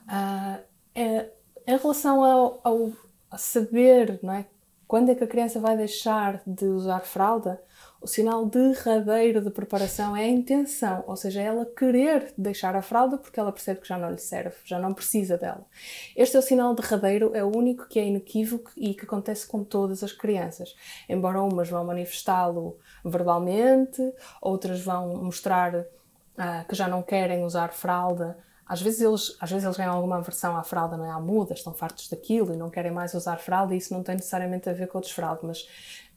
Uh, 0.08 0.64
é, 0.96 1.30
em 1.68 1.78
relação 1.78 2.24
ao, 2.24 2.62
ao 2.64 2.92
saber 3.38 4.20
não 4.24 4.34
é, 4.34 4.46
quando 4.88 5.10
é 5.10 5.16
que 5.16 5.24
a 5.24 5.28
criança 5.28 5.60
vai 5.60 5.76
deixar 5.76 6.42
de 6.46 6.66
usar 6.66 7.02
fralda? 7.02 7.62
O 8.02 8.08
sinal 8.08 8.46
derradeiro 8.46 9.42
de 9.42 9.50
preparação 9.50 10.16
é 10.16 10.26
a 10.26 10.28
intenção, 10.28 11.04
ou 11.08 11.16
seja, 11.16 11.42
é 11.42 11.46
ela 11.46 11.66
querer 11.66 12.34
deixar 12.38 12.76
a 12.76 12.82
fralda 12.82 13.18
porque 13.18 13.40
ela 13.40 13.52
percebe 13.52 13.82
que 13.82 13.88
já 13.88 13.98
não 13.98 14.12
lhe 14.12 14.20
serve, 14.20 14.56
já 14.64 14.78
não 14.78 14.94
precisa 14.94 15.38
dela. 15.38 15.66
Este 16.16 16.36
é 16.36 16.40
o 16.40 16.42
sinal 16.42 16.76
derradeiro, 16.76 17.32
é 17.34 17.44
o 17.44 17.56
único 17.56 17.88
que 17.88 18.00
é 18.00 18.06
inequívoco 18.06 18.72
e 18.78 18.94
que 18.94 19.06
acontece 19.06 19.48
com 19.48 19.64
todas 19.64 20.04
as 20.04 20.12
crianças. 20.12 20.76
Embora 21.10 21.42
umas 21.42 21.70
vão 21.70 21.84
manifestá-lo 21.84 22.78
verbalmente, 23.04 24.02
outras 24.42 24.82
vão 24.82 25.16
mostrar 25.24 25.86
ah, 26.38 26.64
que 26.68 26.76
já 26.76 26.88
não 26.88 27.02
querem 27.02 27.44
usar 27.44 27.74
fralda 27.74 28.38
às 28.68 28.82
vezes 28.82 29.02
eles, 29.02 29.38
às 29.40 29.50
vezes 29.52 29.64
eles 29.64 29.78
ganham 29.78 29.94
alguma 29.94 30.18
aversão 30.18 30.58
à 30.58 30.64
fralda, 30.64 30.98
não 30.98 31.06
é? 31.06 31.12
À 31.12 31.20
muda, 31.20 31.54
estão 31.54 31.72
fartos 31.72 32.10
daquilo 32.10 32.52
e 32.54 32.58
não 32.58 32.70
querem 32.70 32.92
mais 32.92 33.14
usar 33.14 33.38
fralda 33.38 33.76
e 33.76 33.78
isso 33.78 33.94
não 33.94 34.02
tem 34.02 34.16
necessariamente 34.16 34.68
a 34.68 34.74
ver 34.74 34.88
com 34.88 34.98
o 34.98 35.02
desfraldo, 35.02 35.42
mas 35.44 35.68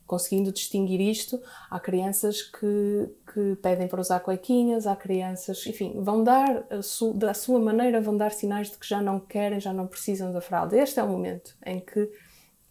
conseguindo 0.08 0.50
distinguir 0.50 1.00
isto, 1.02 1.40
há 1.70 1.78
crianças 1.78 2.40
que, 2.40 3.10
que 3.32 3.56
pedem 3.56 3.86
para 3.86 4.00
usar 4.00 4.20
cuequinhas, 4.20 4.86
há 4.86 4.96
crianças, 4.96 5.64
enfim, 5.66 6.00
vão 6.00 6.24
dar, 6.24 6.64
su, 6.82 7.12
da 7.12 7.34
sua 7.34 7.60
maneira, 7.60 8.00
vão 8.00 8.16
dar 8.16 8.32
sinais 8.32 8.70
de 8.70 8.78
que 8.78 8.88
já 8.88 9.02
não 9.02 9.20
querem, 9.20 9.60
já 9.60 9.72
não 9.72 9.86
precisam 9.86 10.32
da 10.32 10.40
fralda. 10.40 10.76
Este 10.78 10.98
é 10.98 11.02
o 11.04 11.08
momento 11.08 11.54
em 11.64 11.78
que, 11.78 12.10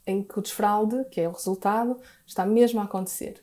em 0.08 0.24
que 0.24 0.40
o 0.40 0.42
desfralde, 0.42 1.06
que 1.12 1.22
é 1.22 1.30
o 1.30 1.32
resultado, 1.32 1.98
está 2.26 2.44
mesmo 2.44 2.80
a 2.82 2.86
acontecer. 2.86 3.42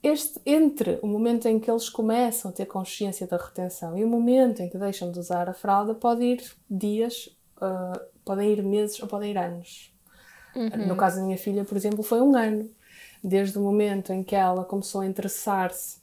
Este, 0.00 0.40
entre 0.46 1.00
o 1.02 1.06
momento 1.08 1.48
em 1.48 1.58
que 1.58 1.68
eles 1.68 1.90
começam 1.90 2.52
a 2.52 2.54
ter 2.54 2.64
consciência 2.64 3.26
da 3.26 3.36
retenção 3.36 3.98
e 3.98 4.04
o 4.04 4.08
momento 4.08 4.62
em 4.62 4.70
que 4.70 4.78
deixam 4.78 5.10
de 5.10 5.18
usar 5.18 5.48
a 5.48 5.52
fralda, 5.52 5.94
pode 5.94 6.22
ir 6.22 6.42
dias, 6.70 7.26
uh, 7.56 8.00
podem 8.24 8.52
ir 8.52 8.62
meses 8.62 9.02
ou 9.02 9.08
podem 9.08 9.32
ir 9.32 9.36
anos. 9.36 9.92
Uhum. 10.54 10.86
No 10.86 10.96
caso 10.96 11.16
da 11.16 11.22
minha 11.22 11.36
filha, 11.36 11.64
por 11.64 11.76
exemplo, 11.76 12.04
foi 12.04 12.20
um 12.20 12.36
ano. 12.36 12.70
Desde 13.22 13.58
o 13.58 13.62
momento 13.62 14.12
em 14.12 14.22
que 14.22 14.34
ela 14.34 14.64
começou 14.64 15.02
a 15.02 15.06
interessar-se 15.06 16.00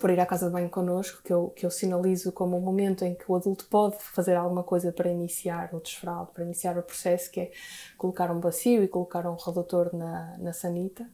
por 0.00 0.10
ir 0.10 0.18
à 0.18 0.26
casa 0.26 0.46
de 0.46 0.52
banho 0.52 0.68
connosco, 0.68 1.22
que 1.22 1.32
eu, 1.32 1.50
que 1.50 1.64
eu 1.64 1.70
sinalizo 1.70 2.32
como 2.32 2.58
o 2.58 2.60
momento 2.60 3.04
em 3.04 3.14
que 3.14 3.24
o 3.28 3.36
adulto 3.36 3.66
pode 3.66 3.96
fazer 4.00 4.34
alguma 4.34 4.64
coisa 4.64 4.92
para 4.92 5.08
iniciar 5.08 5.72
o 5.72 5.80
desfraldo, 5.80 6.32
para 6.32 6.44
iniciar 6.44 6.76
o 6.76 6.82
processo, 6.82 7.30
que 7.30 7.40
é 7.40 7.50
colocar 7.96 8.30
um 8.30 8.40
bacio 8.40 8.82
e 8.82 8.88
colocar 8.88 9.26
um 9.26 9.36
redutor 9.36 9.94
na, 9.94 10.36
na 10.38 10.52
sanita 10.52 11.08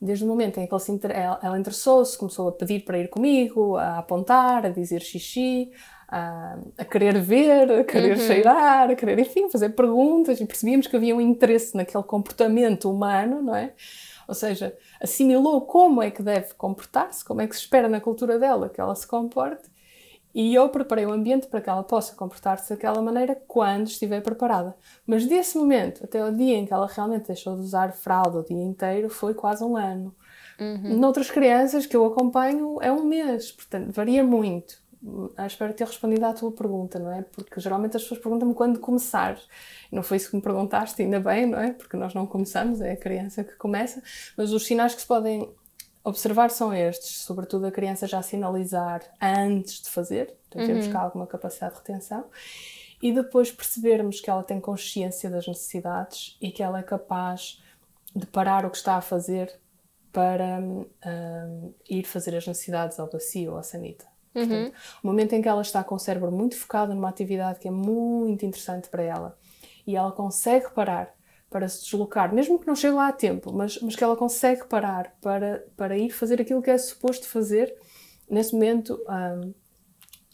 desde 0.00 0.24
o 0.24 0.28
momento 0.28 0.60
em 0.60 0.66
que 0.66 0.92
inter... 0.92 1.10
ela 1.10 1.58
interessou-se, 1.58 2.16
começou 2.18 2.48
a 2.48 2.52
pedir 2.52 2.84
para 2.84 2.98
ir 2.98 3.08
comigo, 3.08 3.76
a 3.76 3.98
apontar, 3.98 4.66
a 4.66 4.68
dizer 4.68 5.00
xixi, 5.00 5.70
a, 6.08 6.58
a 6.76 6.84
querer 6.84 7.18
ver, 7.20 7.70
a 7.72 7.84
querer 7.84 8.16
uhum. 8.16 8.26
cheirar, 8.26 8.90
a 8.90 8.94
querer, 8.94 9.18
enfim, 9.18 9.48
fazer 9.48 9.70
perguntas 9.70 10.40
e 10.40 10.46
percebíamos 10.46 10.86
que 10.86 10.96
havia 10.96 11.16
um 11.16 11.20
interesse 11.20 11.76
naquele 11.76 12.04
comportamento 12.04 12.90
humano, 12.90 13.42
não 13.42 13.56
é? 13.56 13.72
Ou 14.26 14.34
seja, 14.34 14.76
assimilou 15.00 15.62
como 15.62 16.02
é 16.02 16.10
que 16.10 16.22
deve 16.22 16.54
comportar-se, 16.54 17.24
como 17.24 17.40
é 17.40 17.46
que 17.46 17.54
se 17.54 17.62
espera 17.62 17.88
na 17.88 18.00
cultura 18.00 18.38
dela 18.38 18.68
que 18.68 18.80
ela 18.80 18.94
se 18.94 19.06
comporte 19.06 19.74
e 20.34 20.52
eu 20.52 20.68
preparei 20.68 21.06
o 21.06 21.12
ambiente 21.12 21.46
para 21.46 21.60
que 21.60 21.70
ela 21.70 21.84
possa 21.84 22.16
comportar-se 22.16 22.68
daquela 22.70 23.00
maneira 23.00 23.40
quando 23.46 23.86
estiver 23.86 24.20
preparada. 24.20 24.74
Mas 25.06 25.26
desse 25.26 25.56
momento 25.56 26.02
até 26.02 26.24
o 26.24 26.34
dia 26.34 26.56
em 26.56 26.66
que 26.66 26.74
ela 26.74 26.88
realmente 26.88 27.28
deixou 27.28 27.54
de 27.54 27.62
usar 27.62 27.92
fralda 27.92 28.40
o 28.40 28.44
dia 28.44 28.60
inteiro 28.60 29.08
foi 29.08 29.32
quase 29.32 29.62
um 29.62 29.76
ano. 29.76 30.12
Uhum. 30.58 30.98
Noutras 30.98 31.30
crianças 31.30 31.86
que 31.86 31.96
eu 31.96 32.04
acompanho 32.04 32.78
é 32.80 32.90
um 32.90 33.04
mês, 33.04 33.52
portanto 33.52 33.92
varia 33.92 34.24
muito. 34.24 34.82
Ah, 35.36 35.46
espero 35.46 35.74
ter 35.74 35.86
respondido 35.86 36.24
à 36.24 36.32
tua 36.32 36.50
pergunta, 36.50 36.98
não 36.98 37.12
é? 37.12 37.22
Porque 37.22 37.60
geralmente 37.60 37.96
as 37.96 38.02
pessoas 38.02 38.20
perguntam-me 38.20 38.54
quando 38.54 38.78
começar. 38.80 39.38
Não 39.92 40.02
foi 40.02 40.16
isso 40.16 40.30
que 40.30 40.36
me 40.36 40.42
perguntaste, 40.42 41.02
ainda 41.02 41.20
bem, 41.20 41.46
não 41.46 41.58
é? 41.58 41.72
Porque 41.72 41.96
nós 41.96 42.14
não 42.14 42.26
começamos, 42.26 42.80
é 42.80 42.92
a 42.92 42.96
criança 42.96 43.44
que 43.44 43.54
começa. 43.56 44.02
Mas 44.36 44.50
os 44.50 44.64
sinais 44.64 44.94
que 44.94 45.02
se 45.02 45.06
podem 45.06 45.52
observar 46.02 46.50
são 46.50 46.72
estes, 46.72 47.22
sobretudo 47.22 47.66
a 47.66 47.72
criança 47.72 48.06
já 48.06 48.22
sinalizar 48.22 49.02
antes 49.20 49.80
de 49.80 49.88
fazer, 49.88 50.36
então 50.48 50.64
temos 50.64 50.86
uhum. 50.86 50.92
cá 50.92 51.00
alguma 51.00 51.26
capacidade 51.26 51.74
de 51.74 51.80
retenção, 51.80 52.26
e 53.02 53.12
depois 53.12 53.50
percebermos 53.50 54.20
que 54.20 54.30
ela 54.30 54.42
tem 54.42 54.60
consciência 54.60 55.30
das 55.30 55.46
necessidades 55.46 56.36
e 56.40 56.50
que 56.50 56.62
ela 56.62 56.78
é 56.78 56.82
capaz 56.82 57.62
de 58.14 58.26
parar 58.26 58.64
o 58.64 58.70
que 58.70 58.76
está 58.76 58.96
a 58.96 59.00
fazer 59.00 59.58
para 60.12 60.58
um, 60.60 61.74
ir 61.88 62.04
fazer 62.04 62.36
as 62.36 62.46
necessidades 62.46 63.00
ao 63.00 63.10
bacio 63.10 63.52
ou 63.52 63.58
à 63.58 63.62
sanita. 63.62 64.13
Uhum. 64.34 64.46
Portanto, 64.46 64.74
o 65.02 65.06
momento 65.06 65.32
em 65.34 65.42
que 65.42 65.48
ela 65.48 65.62
está 65.62 65.84
com 65.84 65.94
o 65.94 65.98
cérebro 65.98 66.32
muito 66.32 66.56
focado 66.56 66.94
numa 66.94 67.08
atividade 67.08 67.58
que 67.60 67.68
é 67.68 67.70
muito 67.70 68.44
interessante 68.44 68.88
para 68.88 69.02
ela 69.02 69.38
e 69.86 69.96
ela 69.96 70.12
consegue 70.12 70.70
parar 70.70 71.14
para 71.50 71.68
se 71.68 71.84
deslocar, 71.84 72.34
mesmo 72.34 72.58
que 72.58 72.66
não 72.66 72.74
chegue 72.74 72.94
lá 72.94 73.08
a 73.08 73.12
tempo, 73.12 73.52
mas, 73.52 73.80
mas 73.80 73.94
que 73.94 74.02
ela 74.02 74.16
consegue 74.16 74.64
parar 74.66 75.14
para, 75.20 75.64
para 75.76 75.96
ir 75.96 76.10
fazer 76.10 76.40
aquilo 76.40 76.60
que 76.60 76.70
é 76.70 76.76
suposto 76.76 77.28
fazer, 77.28 77.72
nesse 78.28 78.54
momento 78.54 79.00
um, 79.08 79.54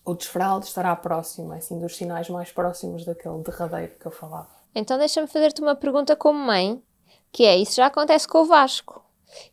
o 0.05 0.15
desfralde 0.15 0.65
estará 0.65 0.97
próximo, 0.97 1.53
assim, 1.53 1.79
dos 1.79 1.95
sinais 1.95 2.31
mais 2.31 2.51
próximos 2.51 3.05
daquele 3.05 3.43
derradeiro 3.43 3.93
que 4.01 4.07
eu 4.07 4.11
falava. 4.11 4.49
Então 4.75 4.97
deixa-me 4.97 5.27
fazer-te 5.27 5.61
uma 5.61 5.77
pergunta 5.77 6.17
como 6.17 6.39
mãe, 6.39 6.83
que 7.31 7.45
é, 7.45 7.57
isso 7.57 7.77
já 7.77 7.87
acontece 7.87 8.27
com 8.27 8.39
o 8.39 8.47
Vasco. 8.47 9.05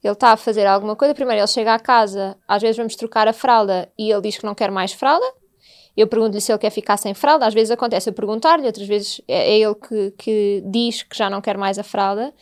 Ele 0.03 0.13
está 0.13 0.31
a 0.31 0.37
fazer 0.37 0.65
alguma 0.65 0.95
coisa, 0.95 1.13
primeiro 1.13 1.41
ele 1.41 1.47
chega 1.47 1.73
à 1.73 1.79
casa, 1.79 2.37
às 2.47 2.61
vezes 2.61 2.77
vamos 2.77 2.95
trocar 2.95 3.27
a 3.27 3.33
fralda 3.33 3.91
e 3.97 4.11
ele 4.11 4.21
diz 4.21 4.37
que 4.37 4.45
não 4.45 4.55
quer 4.55 4.71
mais 4.71 4.93
fralda, 4.93 5.25
eu 5.97 6.07
pergunto-lhe 6.07 6.39
se 6.39 6.51
ele 6.51 6.59
quer 6.59 6.69
ficar 6.69 6.95
sem 6.95 7.13
fralda, 7.13 7.47
às 7.47 7.53
vezes 7.53 7.71
acontece 7.71 8.09
eu 8.09 8.13
perguntar-lhe, 8.13 8.67
outras 8.67 8.87
vezes 8.87 9.19
é, 9.27 9.49
é 9.49 9.59
ele 9.59 9.75
que, 9.75 10.11
que 10.17 10.63
diz 10.65 11.01
que 11.01 11.17
já 11.17 11.29
não 11.29 11.41
quer 11.41 11.57
mais 11.57 11.79
a 11.79 11.83
fralda, 11.83 12.33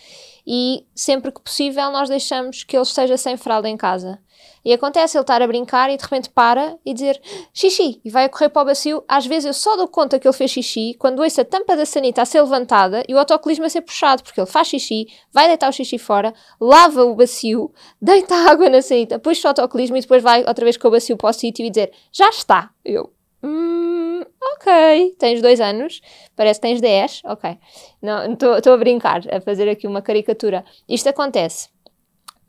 e 0.45 0.85
sempre 0.93 1.31
que 1.31 1.41
possível 1.41 1.89
nós 1.89 2.09
deixamos 2.09 2.63
que 2.63 2.75
ele 2.75 2.83
esteja 2.83 3.17
sem 3.17 3.37
fralda 3.37 3.69
em 3.69 3.77
casa. 3.77 4.19
E 4.63 4.73
acontece 4.73 5.15
ele 5.15 5.21
estar 5.21 5.41
a 5.41 5.47
brincar 5.47 5.91
e 5.91 5.97
de 5.97 6.03
repente 6.03 6.29
para 6.29 6.75
e 6.83 6.93
dizer 6.93 7.21
xixi 7.53 8.01
e 8.03 8.09
vai 8.09 8.25
a 8.25 8.29
correr 8.29 8.49
para 8.49 8.63
o 8.63 8.65
bacio. 8.65 9.03
Às 9.07 9.25
vezes 9.25 9.45
eu 9.45 9.53
só 9.53 9.75
dou 9.75 9.87
conta 9.87 10.19
que 10.19 10.27
ele 10.27 10.35
fez 10.35 10.49
xixi 10.49 10.95
quando 10.97 11.21
ouço 11.21 11.39
a 11.39 11.45
tampa 11.45 11.75
da 11.77 11.85
sanita 11.85 12.23
a 12.23 12.25
ser 12.25 12.41
levantada 12.41 13.03
e 13.07 13.13
o 13.13 13.19
autocolismo 13.19 13.65
a 13.65 13.69
ser 13.69 13.81
puxado, 13.81 14.23
porque 14.23 14.39
ele 14.39 14.47
faz 14.47 14.67
xixi, 14.67 15.07
vai 15.31 15.47
deitar 15.47 15.69
o 15.69 15.71
xixi 15.71 15.99
fora, 15.99 16.33
lava 16.59 17.03
o 17.05 17.15
bacio, 17.15 17.71
deita 18.01 18.33
a 18.33 18.51
água 18.51 18.67
na 18.69 18.81
sanita, 18.81 19.19
puxa 19.19 19.47
o 19.47 19.49
autocolismo 19.49 19.97
e 19.97 20.01
depois 20.01 20.23
vai 20.23 20.43
outra 20.43 20.65
vez 20.65 20.77
com 20.77 20.87
o 20.87 20.91
bacio 20.91 21.15
para 21.15 21.29
o 21.29 21.33
sítio 21.33 21.63
e 21.63 21.69
dizer 21.69 21.91
já 22.11 22.29
está. 22.29 22.71
Eu, 22.83 23.11
Hum, 23.47 24.23
ok, 24.55 25.15
tens 25.19 25.39
dois 25.39 25.61
anos, 25.61 26.01
parece 26.35 26.59
que 26.59 26.67
tens 26.67 26.81
10, 26.81 27.21
ok. 27.25 27.59
Não, 28.01 28.33
estou 28.33 28.73
a 28.73 28.77
brincar, 28.77 29.21
a 29.31 29.39
fazer 29.39 29.69
aqui 29.69 29.85
uma 29.85 30.01
caricatura. 30.01 30.65
Isto 30.89 31.09
acontece, 31.09 31.69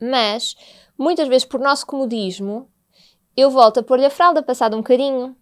mas 0.01 0.55
muitas 0.97 1.27
vezes 1.27 1.45
por 1.45 1.59
nosso 1.59 1.85
comodismo, 1.85 2.67
eu 3.35 3.51
volto 3.51 3.79
a 3.79 3.83
pôr-lhe 3.83 4.05
a 4.05 4.09
fralda 4.09 4.41
passado 4.41 4.75
um 4.75 4.79
bocadinho. 4.79 5.35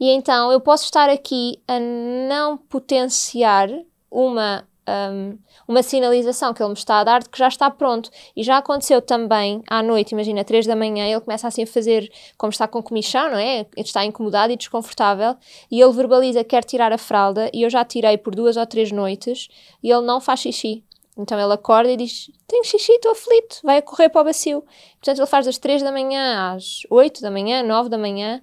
E 0.00 0.08
então 0.10 0.50
eu 0.50 0.60
posso 0.60 0.84
estar 0.84 1.10
aqui 1.10 1.62
a 1.68 1.78
não 1.78 2.56
potenciar 2.56 3.68
uma 4.10 4.67
um, 4.88 5.38
uma 5.66 5.82
sinalização 5.82 6.54
que 6.54 6.62
ele 6.62 6.70
me 6.70 6.74
está 6.74 7.00
a 7.00 7.04
dar 7.04 7.22
de 7.22 7.28
que 7.28 7.38
já 7.38 7.48
está 7.48 7.70
pronto. 7.70 8.10
E 8.34 8.42
já 8.42 8.58
aconteceu 8.58 9.02
também 9.02 9.62
à 9.68 9.82
noite, 9.82 10.12
imagina, 10.12 10.42
3 10.44 10.66
da 10.66 10.74
manhã, 10.74 11.06
ele 11.06 11.20
começa 11.20 11.46
assim 11.46 11.64
a 11.64 11.66
fazer 11.66 12.10
como 12.36 12.50
está 12.50 12.66
com 12.66 12.82
comichão, 12.82 13.30
não 13.30 13.38
é? 13.38 13.66
Está 13.76 14.04
incomodado 14.04 14.52
e 14.52 14.56
desconfortável, 14.56 15.36
e 15.70 15.80
ele 15.80 15.92
verbaliza 15.92 16.42
que 16.42 16.50
quer 16.50 16.64
tirar 16.64 16.92
a 16.92 16.98
fralda, 16.98 17.50
e 17.52 17.62
eu 17.62 17.70
já 17.70 17.84
tirei 17.84 18.16
por 18.16 18.34
duas 18.34 18.56
ou 18.56 18.66
três 18.66 18.90
noites, 18.90 19.48
e 19.82 19.90
ele 19.90 20.06
não 20.06 20.20
faz 20.20 20.40
xixi. 20.40 20.82
Então 21.18 21.38
ele 21.38 21.52
acorda 21.52 21.90
e 21.90 21.96
diz: 21.96 22.30
Tenho 22.46 22.64
xixi, 22.64 22.92
estou 22.92 23.10
aflito, 23.10 23.58
vai 23.64 23.78
a 23.78 23.82
correr 23.82 24.08
para 24.08 24.20
o 24.20 24.24
bacio. 24.24 24.64
Portanto, 25.00 25.18
ele 25.18 25.26
faz 25.26 25.46
das 25.46 25.58
3 25.58 25.82
da 25.82 25.90
manhã 25.90 26.54
às 26.54 26.82
8 26.88 27.20
da 27.20 27.30
manhã, 27.30 27.62
9 27.64 27.88
da 27.88 27.98
manhã, 27.98 28.40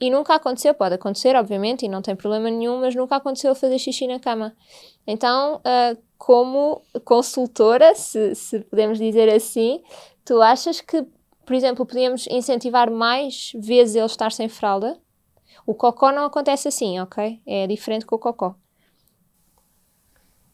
e 0.00 0.10
nunca 0.10 0.34
aconteceu, 0.34 0.72
pode 0.72 0.94
acontecer, 0.94 1.36
obviamente, 1.36 1.84
e 1.84 1.88
não 1.88 2.00
tem 2.00 2.16
problema 2.16 2.50
nenhum, 2.50 2.80
mas 2.80 2.94
nunca 2.94 3.16
aconteceu 3.16 3.54
fazer 3.54 3.78
xixi 3.78 4.06
na 4.06 4.18
cama. 4.18 4.56
Então, 5.06 5.56
uh, 5.56 6.02
como 6.16 6.82
consultora, 7.04 7.94
se, 7.94 8.34
se 8.34 8.60
podemos 8.60 8.98
dizer 8.98 9.28
assim, 9.28 9.82
tu 10.24 10.40
achas 10.40 10.80
que, 10.80 11.06
por 11.44 11.54
exemplo, 11.54 11.84
podíamos 11.84 12.26
incentivar 12.28 12.90
mais 12.90 13.52
vezes 13.54 13.94
ele 13.94 14.06
estar 14.06 14.32
sem 14.32 14.48
fralda? 14.48 14.98
O 15.66 15.74
cocó 15.74 16.10
não 16.10 16.24
acontece 16.24 16.66
assim, 16.66 16.98
ok? 16.98 17.40
É 17.46 17.66
diferente 17.66 18.06
com 18.06 18.16
o 18.16 18.18
cocó. 18.18 18.54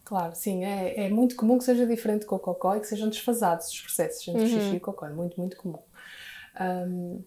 Claro, 0.04 0.34
sim, 0.34 0.64
é, 0.64 1.06
é 1.06 1.08
muito 1.08 1.36
comum 1.36 1.58
que 1.58 1.64
seja 1.64 1.86
diferente 1.86 2.26
com 2.26 2.36
o 2.36 2.40
cocó 2.40 2.76
e 2.76 2.80
que 2.80 2.86
sejam 2.86 3.08
desfasados 3.08 3.68
os 3.68 3.80
processos 3.80 4.26
entre 4.26 4.42
uhum. 4.42 4.48
xixi 4.48 4.76
e 4.76 4.80
cocó, 4.80 5.06
é 5.06 5.10
muito, 5.10 5.38
muito 5.38 5.56
comum. 5.56 5.78
Um, 6.60 7.24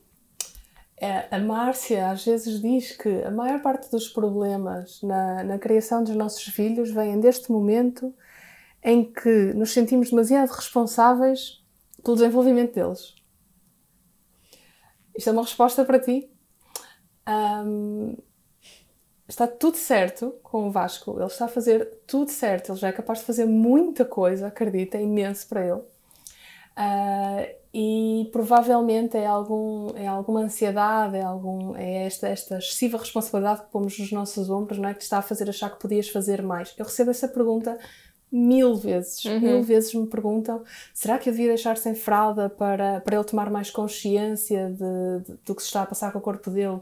é, 1.01 1.27
a 1.33 1.39
Márcia 1.39 2.09
às 2.09 2.25
vezes 2.25 2.61
diz 2.61 2.95
que 2.95 3.23
a 3.23 3.31
maior 3.31 3.61
parte 3.61 3.89
dos 3.89 4.09
problemas 4.09 5.01
na, 5.01 5.43
na 5.43 5.57
criação 5.57 6.03
dos 6.03 6.15
nossos 6.15 6.43
filhos 6.43 6.91
vêm 6.91 7.19
deste 7.19 7.51
momento 7.51 8.13
em 8.83 9.03
que 9.03 9.53
nos 9.53 9.71
sentimos 9.71 10.09
demasiado 10.09 10.49
responsáveis 10.49 11.63
pelo 12.03 12.17
desenvolvimento 12.17 12.75
deles. 12.75 13.15
Isto 15.15 15.29
é 15.29 15.33
uma 15.33 15.43
resposta 15.43 15.83
para 15.83 15.99
ti? 15.99 16.29
Um, 17.27 18.17
está 19.27 19.47
tudo 19.47 19.77
certo 19.77 20.33
com 20.41 20.67
o 20.67 20.71
Vasco, 20.71 21.17
ele 21.17 21.27
está 21.27 21.45
a 21.45 21.49
fazer 21.49 21.85
tudo 22.07 22.31
certo, 22.31 22.71
ele 22.71 22.79
já 22.79 22.87
é 22.87 22.91
capaz 22.91 23.19
de 23.19 23.25
fazer 23.25 23.45
muita 23.45 24.03
coisa, 24.03 24.47
acredita, 24.47 24.97
é 24.97 25.03
imenso 25.03 25.47
para 25.47 25.65
ele. 25.65 25.81
Uh, 26.79 27.59
e 27.73 28.29
provavelmente 28.31 29.17
é, 29.17 29.25
algum, 29.25 29.89
é 29.95 30.07
alguma 30.07 30.39
ansiedade, 30.39 31.17
é, 31.17 31.21
algum, 31.21 31.75
é 31.75 32.05
esta, 32.05 32.27
esta 32.27 32.57
excessiva 32.57 32.97
responsabilidade 32.97 33.63
que 33.63 33.71
pomos 33.71 33.99
nos 33.99 34.11
nossos 34.11 34.49
ombros, 34.49 34.79
não 34.79 34.87
é? 34.87 34.93
Que 34.93 34.99
te 34.99 35.03
está 35.03 35.17
a 35.17 35.21
fazer 35.21 35.49
achar 35.49 35.69
que 35.69 35.79
podias 35.79 36.07
fazer 36.09 36.41
mais. 36.41 36.73
Eu 36.77 36.85
recebo 36.85 37.11
essa 37.11 37.27
pergunta 37.27 37.77
mil 38.31 38.75
vezes. 38.75 39.23
Uhum. 39.25 39.39
Mil 39.39 39.63
vezes 39.63 39.93
me 39.93 40.07
perguntam: 40.07 40.63
será 40.93 41.19
que 41.19 41.29
eu 41.29 41.33
devia 41.33 41.49
deixar 41.49 41.77
sem 41.77 41.93
fralda 41.93 42.49
para, 42.49 43.01
para 43.01 43.15
ele 43.15 43.25
tomar 43.25 43.51
mais 43.51 43.69
consciência 43.69 44.69
de, 44.69 45.25
de, 45.25 45.39
do 45.45 45.53
que 45.53 45.61
se 45.61 45.67
está 45.67 45.83
a 45.83 45.85
passar 45.85 46.11
com 46.11 46.19
o 46.19 46.21
corpo 46.21 46.49
dele? 46.49 46.79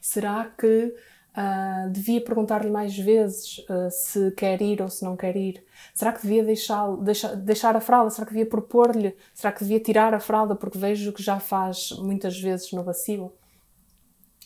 Será 0.00 0.44
que 0.56 0.94
Uh, 1.36 1.90
devia 1.90 2.20
perguntar-lhe 2.20 2.70
mais 2.70 2.96
vezes 2.96 3.58
uh, 3.68 3.90
se 3.90 4.30
quer 4.32 4.62
ir 4.62 4.80
ou 4.80 4.88
se 4.88 5.04
não 5.04 5.16
quer 5.16 5.34
ir? 5.34 5.64
Será 5.92 6.12
que 6.12 6.22
devia 6.22 6.44
deixar, 6.44 6.96
deixar, 6.98 7.34
deixar 7.34 7.76
a 7.76 7.80
fralda? 7.80 8.10
Será 8.10 8.24
que 8.24 8.32
devia 8.32 8.48
propor-lhe? 8.48 9.16
Será 9.34 9.52
que 9.52 9.64
devia 9.64 9.80
tirar 9.80 10.14
a 10.14 10.20
fralda? 10.20 10.54
Porque 10.54 10.78
vejo 10.78 11.12
que 11.12 11.22
já 11.22 11.40
faz 11.40 11.90
muitas 11.98 12.38
vezes 12.38 12.70
no 12.70 12.84
vacilo. 12.84 13.32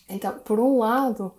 Então, 0.09 0.38
por 0.38 0.59
um 0.59 0.78
lado, 0.78 1.35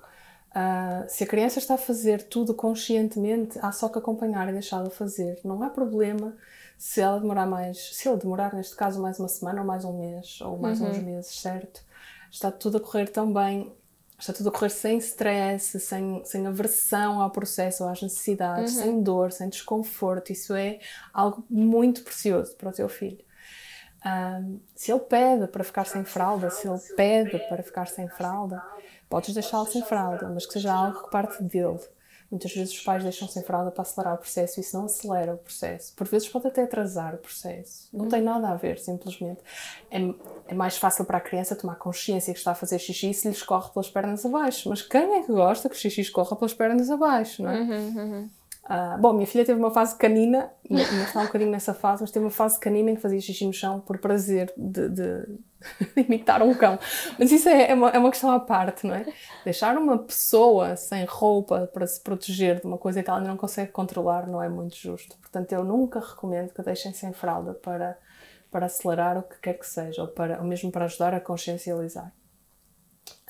uh, 0.52 1.10
se 1.10 1.24
a 1.24 1.28
criança 1.28 1.58
está 1.58 1.74
a 1.74 1.80
fazer 1.80 2.22
tudo 2.30 2.54
conscientemente, 2.54 3.58
há 3.60 3.72
só 3.72 3.90
que 3.90 3.98
acompanhar 3.98 4.48
e 4.50 4.52
deixá-la 4.52 4.92
fazer. 4.92 5.40
Não 5.44 5.64
há 5.64 5.70
problema 5.72 6.36
se 6.78 7.02
ela 7.02 7.20
demorar 7.20 7.48
mais, 7.48 7.96
se 7.96 8.08
ele 8.08 8.20
demorar, 8.20 8.54
neste 8.54 8.76
caso, 8.76 9.02
mais 9.02 9.18
uma 9.18 9.28
semana 9.28 9.62
ou 9.62 9.68
mais 9.68 9.84
um 9.84 9.98
mês 9.98 10.40
ou 10.42 10.60
mais 10.60 10.80
uhum. 10.80 10.92
uns 10.92 11.00
meses, 11.00 11.32
certo? 11.42 11.84
Está 12.32 12.52
tudo 12.52 12.78
a 12.78 12.80
correr 12.80 13.08
tão 13.08 13.34
bem 13.34 13.74
está 14.20 14.34
tudo 14.34 14.50
a 14.50 14.52
correr 14.52 14.70
sem 14.70 14.98
stress, 14.98 15.80
sem, 15.80 16.24
sem 16.26 16.46
aversão 16.46 17.22
ao 17.22 17.32
processo 17.32 17.84
ou 17.84 17.90
às 17.90 18.02
necessidades, 18.02 18.76
uhum. 18.76 18.84
sem 18.84 19.02
dor, 19.02 19.32
sem 19.32 19.50
desconforto. 19.50 20.32
Isso 20.32 20.54
é 20.54 20.80
algo 21.14 21.44
muito 21.50 22.04
precioso 22.04 22.56
para 22.56 22.70
o 22.70 22.74
teu 22.74 22.90
filho. 22.90 23.24
Um, 24.06 24.60
se 24.76 24.92
ele 24.92 25.02
pede 25.02 25.48
para 25.48 25.64
ficar 25.64 25.86
sem 25.86 26.04
fralda, 26.04 26.50
se 26.50 26.68
ele 26.68 26.80
pede 26.96 27.40
para 27.50 27.64
ficar 27.64 27.88
sem 27.88 28.08
fralda, 28.08 28.62
podes 29.10 29.34
deixá-lo 29.34 29.66
sem 29.66 29.84
fralda, 29.84 30.30
mas 30.30 30.46
que 30.46 30.54
seja 30.54 30.74
algo 30.74 31.04
que 31.04 31.10
parte 31.10 31.42
dele. 31.44 31.80
Muitas 32.32 32.54
vezes 32.54 32.74
os 32.74 32.82
pais 32.82 33.04
deixam 33.04 33.28
sem 33.28 33.42
fralda 33.42 33.72
para 33.72 33.82
acelerar 33.82 34.16
o 34.16 34.18
processo 34.18 34.60
e 34.60 34.62
isso 34.62 34.78
não 34.78 34.86
acelera 34.86 35.34
o 35.34 35.38
processo. 35.38 35.94
Por 35.96 36.08
vezes 36.08 36.30
pode 36.30 36.48
até 36.48 36.64
atrasar 36.64 37.16
o 37.16 37.18
processo. 37.18 37.90
Não 37.92 38.08
tem 38.08 38.22
nada 38.22 38.50
a 38.50 38.56
ver, 38.56 38.78
simplesmente. 38.78 39.40
É, 39.90 39.98
é 40.48 40.54
mais 40.54 40.78
fácil 40.78 41.06
para 41.06 41.18
a 41.18 41.22
criança 41.22 41.56
tomar 41.56 41.76
consciência 41.76 42.32
que 42.32 42.40
está 42.40 42.52
a 42.52 42.56
fazer 42.56 42.78
xixi 42.78 43.14
se 43.14 43.28
lhe 43.28 43.34
escorre 43.34 43.72
pelas 43.72 43.90
pernas 43.90 44.26
abaixo. 44.26 44.70
Mas 44.70 44.82
quem 44.84 45.16
é 45.16 45.24
que 45.24 45.32
gosta 45.32 45.70
que 45.70 45.76
o 45.76 45.78
xixi 45.78 46.02
escorra 46.02 46.36
pelas 46.36 46.54
pernas 46.54 46.92
abaixo, 46.92 47.42
não 47.42 47.50
é? 47.50 47.62
Uhum, 47.62 47.98
uhum. 47.98 48.30
Uh, 48.70 49.02
bom, 49.02 49.14
minha 49.14 49.26
filha 49.26 49.44
teve 49.44 49.60
uma 49.60 49.72
fase 49.72 49.96
canina, 49.98 50.52
ainda 50.70 50.84
está 50.84 51.22
um 51.22 51.26
bocadinho 51.26 51.50
nessa 51.50 51.74
fase, 51.74 52.04
mas 52.04 52.12
teve 52.12 52.24
uma 52.24 52.30
fase 52.30 52.60
canina 52.60 52.92
em 52.92 52.96
que 52.96 53.02
fazia 53.02 53.20
xixi 53.20 53.44
no 53.44 53.52
chão 53.52 53.80
por 53.80 53.98
prazer 53.98 54.54
de, 54.56 54.90
de 54.90 55.40
imitar 56.06 56.44
um 56.44 56.54
cão. 56.54 56.78
Mas 57.18 57.32
isso 57.32 57.50
é, 57.50 57.72
é, 57.72 57.74
uma, 57.74 57.90
é 57.90 57.98
uma 57.98 58.12
questão 58.12 58.30
à 58.30 58.40
parte, 58.40 58.86
não 58.86 58.94
é? 58.94 59.12
Deixar 59.44 59.76
uma 59.76 59.98
pessoa 59.98 60.76
sem 60.76 61.04
roupa 61.06 61.68
para 61.74 61.88
se 61.88 62.00
proteger 62.00 62.62
de 62.62 62.68
uma 62.68 62.78
coisa 62.78 63.02
que 63.02 63.10
ela 63.10 63.20
não 63.22 63.36
consegue 63.36 63.72
controlar 63.72 64.28
não 64.28 64.40
é 64.40 64.48
muito 64.48 64.76
justo. 64.76 65.18
Portanto, 65.18 65.52
eu 65.52 65.64
nunca 65.64 66.00
recomendo 66.00 66.54
que 66.54 66.62
deixem 66.62 66.94
sem 66.94 67.12
fralda 67.12 67.56
para, 67.56 67.98
para 68.52 68.68
acelerar 68.68 69.18
o 69.18 69.24
que 69.24 69.40
quer 69.40 69.54
que 69.54 69.66
seja, 69.66 70.04
ou, 70.04 70.10
para, 70.10 70.38
ou 70.38 70.44
mesmo 70.44 70.72
para 70.72 70.86
ajudar 70.86 71.16
a 71.16 71.20
consciencializar. 71.20 72.14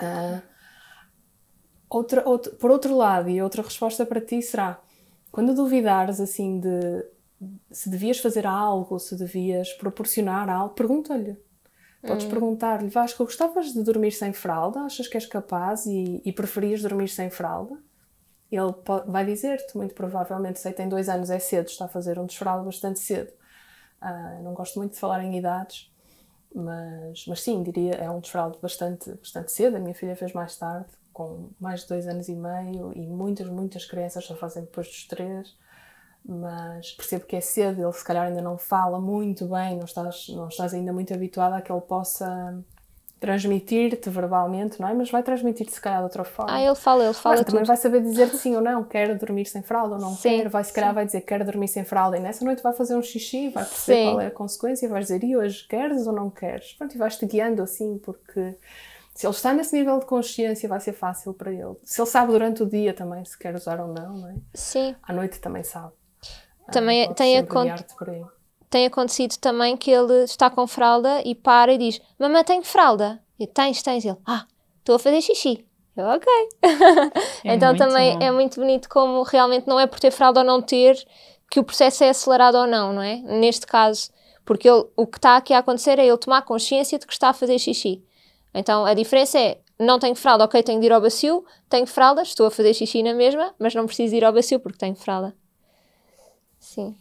Uh, 0.01 0.41
outra, 1.89 2.27
outra, 2.27 2.51
por 2.55 2.69
outro 2.72 2.93
lado, 2.93 3.29
e 3.29 3.41
outra 3.41 3.62
resposta 3.62 4.05
para 4.05 4.19
ti 4.19 4.41
será 4.41 4.81
quando 5.31 5.53
duvidares 5.53 6.19
assim 6.19 6.59
de 6.59 7.05
se 7.71 7.89
devias 7.89 8.19
fazer 8.19 8.45
algo, 8.45 9.00
se 9.00 9.15
devias 9.15 9.71
proporcionar 9.74 10.50
algo, 10.50 10.74
pergunta-lhe. 10.74 11.38
Podes 12.05 12.25
hum. 12.25 12.29
perguntar-lhe, 12.29 12.89
Vasco, 12.89 13.24
gostavas 13.24 13.74
de 13.74 13.83
dormir 13.83 14.12
sem 14.12 14.33
fralda? 14.33 14.81
Achas 14.81 15.07
que 15.07 15.17
és 15.17 15.25
capaz 15.25 15.86
e, 15.86 16.21
e 16.24 16.31
preferias 16.31 16.81
dormir 16.81 17.09
sem 17.09 17.29
fralda? 17.29 17.77
Ele 18.51 18.74
vai 19.05 19.25
dizer-te, 19.25 19.77
muito 19.77 19.93
provavelmente, 19.93 20.59
sei, 20.59 20.74
tem 20.74 20.89
dois 20.89 21.07
anos, 21.07 21.29
é 21.29 21.38
cedo, 21.39 21.67
está 21.67 21.86
a 21.86 21.89
fazer 21.89 22.17
um 22.17 22.25
desfraldo 22.25 22.65
bastante 22.65 23.00
cedo. 23.00 23.31
Uh, 24.01 24.43
não 24.43 24.53
gosto 24.53 24.79
muito 24.79 24.93
de 24.93 25.00
falar 25.00 25.24
em 25.24 25.38
idades, 25.38 25.91
mas, 26.55 27.25
mas 27.27 27.41
sim, 27.41 27.62
diria, 27.62 27.95
é 27.95 28.10
um 28.10 28.19
desfraldo 28.19 28.58
bastante, 28.62 29.12
bastante 29.12 29.51
cedo. 29.51 29.75
A 29.75 29.80
minha 29.80 29.93
filha 29.93 30.15
fez 30.15 30.34
mais 30.34 30.58
tarde 30.58 30.89
com 31.19 31.49
mais 31.60 31.82
de 31.82 31.89
dois 31.89 32.08
anos 32.08 32.29
e 32.29 32.34
meio 32.34 32.93
e 32.95 33.05
muitas, 33.05 33.45
muitas 33.47 33.84
crianças 33.84 34.23
só 34.23 34.36
fazem 34.36 34.63
depois 34.63 34.88
dos 34.88 35.05
três, 35.05 35.53
mas 36.25 36.93
percebo 36.93 37.25
que 37.25 37.36
é 37.36 37.41
cedo, 37.41 37.84
ele 37.84 37.91
se 37.91 38.05
calhar 38.05 38.27
ainda 38.27 38.41
não 38.41 38.58
fala 38.58 39.01
muito 39.01 39.45
bem, 39.45 39.75
não 39.75 39.84
estás, 39.84 40.29
não 40.29 40.47
estás 40.47 40.73
ainda 40.73 40.93
muito 40.93 41.13
habituada 41.13 41.58
a 41.58 41.62
que 41.62 41.69
ele 41.69 41.82
possa 41.82 42.58
transmitir-te 43.19 44.10
verbalmente, 44.10 44.79
não 44.79 44.88
é? 44.88 44.93
Mas 44.93 45.12
vai 45.12 45.21
transmitir-te 45.21 45.73
se 45.73 45.82
calhar 45.82 45.99
de 45.99 46.05
outra 46.05 46.23
forma. 46.23 46.53
Ah, 46.53 46.62
ele 46.62 46.73
fala, 46.73 47.03
ele 47.03 47.13
fala. 47.13 47.36
Mas 47.36 47.45
também 47.45 47.65
vai 47.65 47.75
saber 47.75 48.01
dizer 48.01 48.29
sim 48.29 48.55
ou 48.55 48.62
não, 48.62 48.86
quer 48.88 49.13
dormir 49.17 49.45
sem 49.45 49.62
fralda 49.62 49.95
ou 49.95 50.01
não 50.01 50.15
sim, 50.15 50.38
quer, 50.38 50.47
vai 50.47 50.63
se 50.63 50.71
calhar 50.71 50.91
sim. 50.91 50.95
vai 50.95 51.05
dizer 51.05 51.19
quer 51.19 51.43
dormir 51.43 51.67
sem 51.67 51.84
fralda 51.84 52.15
e 52.15 52.21
nessa 52.21 52.45
noite 52.45 52.63
vai 52.63 52.71
fazer 52.71 52.95
um 52.95 53.01
xixi, 53.01 53.49
vai 53.49 53.65
perceber 53.65 53.97
sim. 53.97 54.05
qual 54.05 54.21
é 54.21 54.27
a 54.27 54.32
consequência, 54.32 54.88
vais 54.88 55.08
dizer 55.08 55.21
e 55.21 55.36
hoje 55.36 55.67
queres 55.67 56.08
ou 56.08 56.13
não 56.13 56.29
queres? 56.29 56.71
Pronto, 56.75 56.95
e 56.95 56.97
vais-te 56.97 57.25
guiando 57.25 57.62
assim, 57.62 57.97
porque 57.97 58.55
se 59.19 59.27
ele 59.27 59.36
está 59.36 59.51
nesse 59.51 59.75
nível 59.77 59.99
de 59.99 60.05
consciência, 60.05 60.69
vai 60.69 60.79
ser 60.79 60.93
fácil 60.93 61.34
para 61.34 61.51
ele. 61.51 61.75
Se 61.84 61.99
ele 61.99 62.10
sabe 62.10 62.32
durante 62.32 62.63
o 62.63 62.65
dia 62.65 62.93
também 62.93 63.25
se 63.25 63.38
quer 63.38 63.53
usar 63.53 63.77
ou 63.82 63.89
não, 63.89 64.13
não 64.13 64.29
é? 64.29 64.36
Sim. 64.53 64.95
À 65.03 65.12
noite 65.12 65.41
também 65.41 65.62
sabe. 65.62 65.91
Também 66.71 67.03
ah, 67.03 67.13
tem, 67.13 67.45
tem 68.69 68.86
acontecido 68.86 69.36
também 69.36 69.75
que 69.75 69.91
ele 69.91 70.23
está 70.23 70.49
com 70.49 70.65
fralda 70.65 71.21
e 71.25 71.36
para 71.36 71.73
e 71.73 71.77
diz: 71.77 72.01
Mamãe, 72.17 72.45
tenho 72.45 72.63
fralda? 72.63 73.21
Eu, 73.38 73.47
tens, 73.47 73.84
tens. 73.84 74.05
Ele, 74.05 74.15
ah, 74.25 74.45
estou 74.77 74.95
a 74.95 74.99
fazer 74.99 75.21
xixi. 75.21 75.65
Eu, 75.97 76.05
ok. 76.05 76.27
É 77.43 77.55
então 77.55 77.75
também 77.75 78.17
bom. 78.17 78.25
é 78.25 78.32
muito 78.32 78.58
bonito 78.58 78.88
como 78.88 79.23
realmente 79.23 79.67
não 79.67 79.77
é 79.77 79.86
por 79.86 79.99
ter 79.99 80.12
fralda 80.12 80.39
ou 80.39 80.45
não 80.45 80.62
ter 80.62 80.95
que 81.51 81.60
o 81.60 81.63
processo 81.65 82.05
é 82.05 82.10
acelerado 82.10 82.55
ou 82.55 82.67
não, 82.67 82.93
não 82.93 83.01
é? 83.01 83.17
Neste 83.17 83.67
caso, 83.67 84.12
porque 84.45 84.69
ele, 84.69 84.86
o 84.95 85.05
que 85.05 85.17
está 85.17 85.36
aqui 85.36 85.53
a 85.53 85.58
acontecer 85.58 85.99
é 85.99 86.05
ele 86.05 86.17
tomar 86.17 86.43
consciência 86.43 86.97
de 86.97 87.05
que 87.05 87.12
está 87.12 87.27
a 87.27 87.34
fazer 87.34 87.60
xixi. 87.60 88.01
Então 88.53 88.85
a 88.85 88.93
diferença 88.93 89.39
é, 89.39 89.59
não 89.79 89.99
tenho 89.99 90.15
fralda, 90.15 90.43
ok, 90.43 90.62
tenho 90.63 90.79
de 90.79 90.88
ir 90.88 90.91
ao 90.91 91.01
bacio, 91.01 91.45
tenho 91.69 91.88
fralda, 91.88 92.21
estou 92.21 92.47
a 92.47 92.51
fazer 92.51 92.73
xixi 92.73 93.01
na 93.03 93.13
mesma, 93.13 93.53
mas 93.59 93.73
não 93.73 93.85
preciso 93.85 94.15
ir 94.15 94.25
ao 94.25 94.33
bacio 94.33 94.59
porque 94.59 94.77
tenho 94.77 94.95
fralda. 94.95 95.33
Sim. 96.59 96.95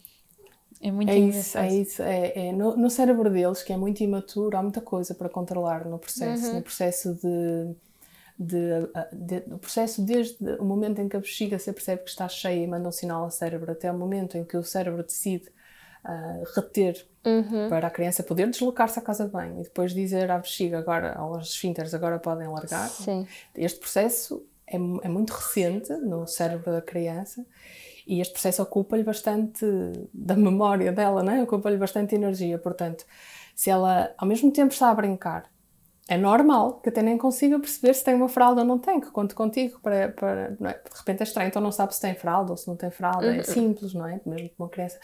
É 0.81 0.91
muito 0.91 1.09
é 1.09 1.17
isso, 1.17 1.57
é 1.57 1.75
isso. 1.75 2.01
É, 2.01 2.47
é 2.47 2.51
no, 2.53 2.77
no, 2.77 2.89
cérebro 2.89 3.29
deles, 3.29 3.61
que 3.61 3.73
é 3.73 3.77
muito 3.77 4.01
imaturo, 4.01 4.55
há 4.55 4.63
muita 4.63 4.79
coisa 4.79 5.13
para 5.13 5.27
controlar 5.27 5.85
no 5.85 5.99
processo, 5.99 6.47
uhum. 6.47 6.55
no 6.55 6.61
processo 6.61 7.13
de, 7.15 7.75
de, 8.39 8.87
de, 9.11 9.41
de, 9.41 9.53
o 9.53 9.57
processo 9.57 10.01
desde 10.01 10.37
o 10.57 10.63
momento 10.63 11.01
em 11.01 11.09
que 11.09 11.17
a 11.17 11.19
bexiga 11.19 11.59
se 11.59 11.73
percebe 11.73 12.03
que 12.03 12.09
está 12.09 12.29
cheia 12.29 12.63
e 12.63 12.67
manda 12.67 12.87
um 12.87 12.93
sinal 12.93 13.25
ao 13.25 13.31
cérebro 13.31 13.69
até 13.69 13.91
o 13.91 13.97
momento 13.97 14.37
em 14.37 14.45
que 14.45 14.55
o 14.55 14.63
cérebro 14.63 15.03
decide 15.03 15.51
uh, 16.05 16.43
reter 16.55 17.07
uhum. 17.25 17.69
para 17.69 17.87
a 17.87 17.89
criança 17.89 18.23
poder 18.23 18.49
deslocar-se 18.49 18.99
à 18.99 19.01
casa 19.01 19.25
de 19.25 19.31
banho 19.31 19.59
e 19.59 19.63
depois 19.63 19.93
dizer 19.93 20.29
à 20.31 20.37
bexiga 20.37 20.79
agora, 20.79 21.13
aos 21.13 21.49
esfínteres 21.49 21.93
agora 21.93 22.19
podem 22.19 22.47
largar. 22.47 22.89
Sim. 22.89 23.27
Este 23.55 23.79
processo 23.79 24.45
é, 24.67 24.75
é 24.75 25.09
muito 25.09 25.31
recente 25.31 25.91
no 25.93 26.27
cérebro 26.27 26.71
da 26.71 26.81
criança 26.81 27.45
e 28.07 28.21
este 28.21 28.33
processo 28.33 28.61
ocupa-lhe 28.63 29.03
bastante 29.03 29.65
da 30.13 30.35
memória 30.35 30.91
dela, 30.91 31.21
né? 31.21 31.43
ocupa-lhe 31.43 31.77
bastante 31.77 32.15
energia. 32.15 32.57
Portanto, 32.57 33.05
se 33.55 33.69
ela 33.69 34.13
ao 34.17 34.27
mesmo 34.27 34.51
tempo 34.51 34.73
está 34.73 34.89
a 34.89 34.93
brincar, 34.95 35.49
é 36.07 36.17
normal 36.17 36.79
que 36.81 36.89
até 36.89 37.03
nem 37.03 37.19
consiga 37.19 37.59
perceber 37.59 37.93
se 37.93 38.03
tem 38.03 38.15
uma 38.15 38.27
fralda 38.27 38.61
ou 38.61 38.67
não 38.67 38.79
tem, 38.79 38.99
que 38.99 39.11
conte 39.11 39.35
contigo 39.35 39.79
para, 39.79 40.09
para 40.09 40.41
é? 40.41 40.73
de 40.73 40.97
repente 40.97 41.19
é 41.19 41.23
estranho, 41.23 41.49
então 41.49 41.61
não 41.61 41.71
sabe 41.71 41.93
se 41.93 42.01
tem 42.01 42.15
fralda 42.15 42.51
ou 42.51 42.57
se 42.57 42.67
não 42.67 42.75
tem 42.75 42.89
fralda, 42.89 43.27
é 43.27 43.29
uhum. 43.33 43.39
é 43.39 43.43
simples, 43.43 43.93
não 43.93 44.07
é? 44.07 44.19
Mesmo 44.25 44.49
com 44.49 44.63
uma 44.63 44.69
criança. 44.69 44.99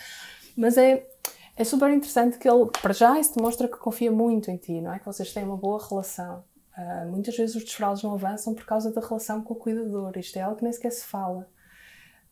Mas 0.56 0.78
é, 0.78 1.06
é 1.56 1.64
super 1.64 1.92
interessante 1.92 2.38
que 2.38 2.50
ele, 2.50 2.70
para 2.82 2.94
já, 2.94 3.20
isso 3.20 3.36
demonstra 3.36 3.68
que 3.68 3.78
confia 3.78 4.12
muito 4.12 4.50
em 4.50 4.58
ti, 4.58 4.82
não 4.82 4.94
é? 4.94 5.00
Que 5.00 5.06
vocês 5.06 5.34
têm 5.34 5.44
uma 5.44 5.58
boa 5.58 5.84
relação. 5.88 6.44
Uh, 6.78 7.10
muitas 7.10 7.36
vezes 7.36 7.56
os 7.56 7.64
desfraldos 7.64 8.04
não 8.04 8.14
avançam 8.14 8.54
por 8.54 8.66
causa 8.66 8.92
da 8.92 9.02
relação 9.02 9.42
com 9.42 9.54
o 9.54 9.58
cuidador. 9.58 10.18
Isto 10.18 10.38
é 10.38 10.42
algo 10.42 10.58
que 10.58 10.64
nem 10.64 10.74
sequer 10.74 10.92
se 10.92 11.06
fala. 11.06 11.48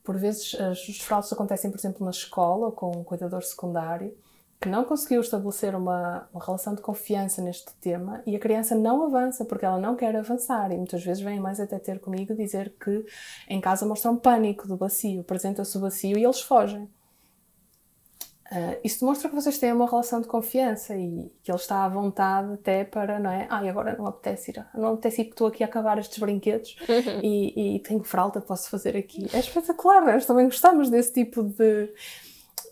Por 0.04 0.18
vezes, 0.18 0.54
os 0.54 0.86
desfraldos 0.86 1.32
acontecem, 1.32 1.72
por 1.72 1.80
exemplo, 1.80 2.04
na 2.04 2.12
escola 2.12 2.66
ou 2.66 2.72
com 2.74 2.92
um 2.92 3.04
cuidador 3.06 3.42
secundário 3.42 4.14
que 4.64 4.70
não 4.70 4.86
conseguiu 4.86 5.20
estabelecer 5.20 5.76
uma, 5.76 6.26
uma, 6.34 6.44
relação 6.44 6.74
de 6.74 6.82
confiança 6.82 7.42
neste 7.42 7.74
tema 7.82 8.24
e 8.26 8.34
a 8.34 8.40
criança 8.40 8.74
não 8.74 9.04
avança 9.04 9.44
porque 9.44 9.66
ela 9.66 9.78
não 9.78 9.94
quer 9.94 10.16
avançar 10.16 10.72
e 10.72 10.78
muitas 10.78 11.04
vezes 11.04 11.22
vem 11.22 11.38
mais 11.38 11.60
até 11.60 11.78
ter 11.78 12.00
comigo 12.00 12.34
dizer 12.34 12.74
que 12.82 13.06
em 13.50 13.60
casa 13.60 13.86
mostram 13.86 14.16
pânico 14.16 14.66
do 14.66 14.78
bacio, 14.78 15.20
apresenta-se 15.20 15.78
o 15.78 15.82
bacio 15.82 16.18
e 16.18 16.24
eles 16.24 16.40
fogem. 16.40 16.90
Uh, 18.52 18.78
isso 18.84 19.00
demonstra 19.00 19.30
que 19.30 19.36
vocês 19.36 19.58
têm 19.58 19.72
uma 19.72 19.90
relação 19.90 20.20
de 20.20 20.28
confiança 20.28 20.96
e 20.96 21.32
que 21.42 21.50
ele 21.50 21.58
está 21.58 21.86
à 21.86 21.90
vontade 21.90 22.54
até 22.54 22.84
para, 22.84 23.18
não 23.18 23.32
é? 23.32 23.48
Ah, 23.50 23.68
agora 23.68 23.96
não 23.98 24.06
apetece 24.06 24.52
ir, 24.52 24.66
não 24.76 24.94
apetece 24.94 25.22
ir 25.22 25.26
porque 25.26 25.34
estou 25.34 25.48
aqui 25.48 25.64
a 25.64 25.66
acabar 25.66 25.98
estes 25.98 26.20
brinquedos 26.20 26.76
uhum. 26.82 27.20
e, 27.24 27.78
e, 27.78 27.80
tenho 27.80 28.04
fralda, 28.04 28.42
posso 28.42 28.70
fazer 28.70 28.98
aqui. 28.98 29.28
É 29.34 29.40
espetacular, 29.40 30.06
nós 30.06 30.26
também 30.26 30.46
gostamos 30.46 30.90
desse 30.90 31.14
tipo 31.14 31.42
de, 31.42 31.90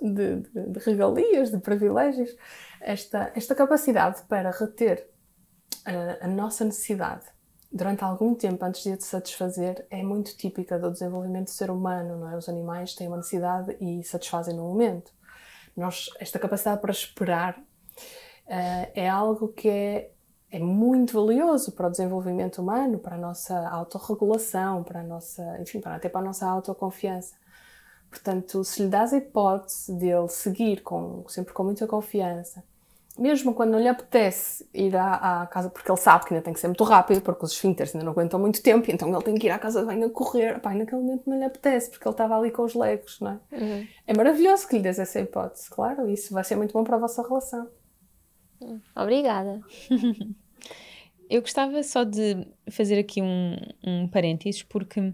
de, 0.02 0.36
de, 0.42 0.70
de 0.72 0.80
regalias, 0.80 1.50
de 1.50 1.58
privilégios. 1.58 2.36
Esta, 2.82 3.32
esta 3.36 3.56
capacidade 3.56 4.24
para 4.24 4.52
reter 4.52 5.08
a, 5.86 6.26
a 6.26 6.28
nossa 6.28 6.66
necessidade 6.66 7.26
durante 7.72 8.04
algum 8.04 8.36
tempo 8.36 8.64
antes 8.66 8.84
de 8.84 8.92
a 8.92 9.00
satisfazer 9.00 9.86
é 9.90 10.04
muito 10.04 10.36
típica 10.36 10.78
do 10.78 10.92
desenvolvimento 10.92 11.46
do 11.46 11.52
ser 11.52 11.72
humano, 11.72 12.18
não 12.18 12.30
é? 12.30 12.36
Os 12.36 12.50
animais 12.50 12.94
têm 12.94 13.08
uma 13.08 13.18
necessidade 13.18 13.78
e 13.80 14.04
satisfazem 14.04 14.56
no 14.56 14.64
momento. 14.64 15.14
Nós, 15.76 16.10
esta 16.20 16.38
capacidade 16.40 16.82
para 16.82 16.92
esperar 16.92 17.58
uh, 17.58 18.92
é 18.94 19.10
algo 19.10 19.50
que 19.50 19.70
é, 19.70 20.12
é 20.52 20.60
muito 20.60 21.14
valioso 21.14 21.72
para 21.72 21.88
o 21.88 21.92
desenvolvimento 21.92 22.62
humano, 22.62 23.00
para 23.00 23.16
a 23.16 23.20
nossa 23.20 23.70
autorregulação, 23.70 24.84
para 24.84 25.02
a 25.02 25.04
nossa, 25.04 25.58
enfim, 25.62 25.80
para, 25.80 25.96
até 25.96 26.10
para 26.10 26.22
a 26.22 26.26
nossa 26.26 26.48
autoconfiança. 26.48 27.36
Portanto, 28.10 28.64
se 28.66 28.84
lhe 28.84 28.90
dás 28.90 29.14
a 29.14 29.18
hipótese 29.18 29.94
dele 29.94 30.28
seguir 30.28 30.82
com, 30.82 31.24
sempre 31.30 31.54
com 31.54 31.64
muita 31.64 31.88
confiança, 31.88 32.62
mesmo 33.18 33.54
quando 33.54 33.72
não 33.72 33.80
lhe 33.80 33.88
apetece 33.88 34.68
ir 34.74 34.96
à, 34.96 35.42
à, 35.42 35.48
casa, 35.48 35.70
porque 35.70 35.92
ele 35.92 36.00
sabe 36.00 36.26
que 36.26 36.34
ainda 36.34 36.44
tem 36.44 36.54
que 36.54 36.60
ser 36.60 36.68
muito 36.68 36.84
rápido, 36.84 37.22
porque 37.22 37.46
os 37.46 37.52
esfíncteres 37.52 37.94
ainda 37.94 38.06
não 38.06 38.14
aguentam 38.14 38.40
muito 38.40 38.62
tempo, 38.64 38.90
então 38.90 39.14
ele 39.14 39.24
tem 39.24 39.36
que 39.36 39.48
ir 39.48 39.52
à 39.52 39.60
casa 39.60 39.82
de 39.82 39.86
banho 39.86 40.08
a 40.08 40.10
correr. 40.10 40.60
Pai, 40.60 40.76
naquele 40.76 41.02
momento 41.02 41.30
não 41.30 41.38
lhe 41.38 41.44
apetece, 41.44 41.90
porque 41.90 42.08
ele 42.08 42.14
estava 42.14 42.38
ali 42.38 42.52
com 42.52 42.64
os 42.64 42.74
legos, 42.74 43.20
não 43.20 43.32
é? 43.32 43.56
Uhum. 43.56 43.88
É 44.08 44.14
maravilhoso 44.14 44.68
que 44.68 44.78
lhe 44.78 44.82
des 44.82 45.00
essa 45.00 45.20
hipótese, 45.20 45.70
claro, 45.70 46.10
isso 46.10 46.34
vai 46.34 46.44
ser 46.44 46.56
muito 46.56 46.74
bom 46.74 46.84
para 46.84 46.96
a 46.96 47.00
vossa 47.00 47.22
relação. 47.22 47.68
Obrigada. 48.96 49.62
Eu 51.30 51.42
gostava 51.42 51.82
só 51.82 52.04
de 52.04 52.46
fazer 52.70 53.00
aqui 53.00 53.22
um, 53.22 53.56
um 53.86 54.06
parênteses, 54.06 54.64
porque 54.64 55.14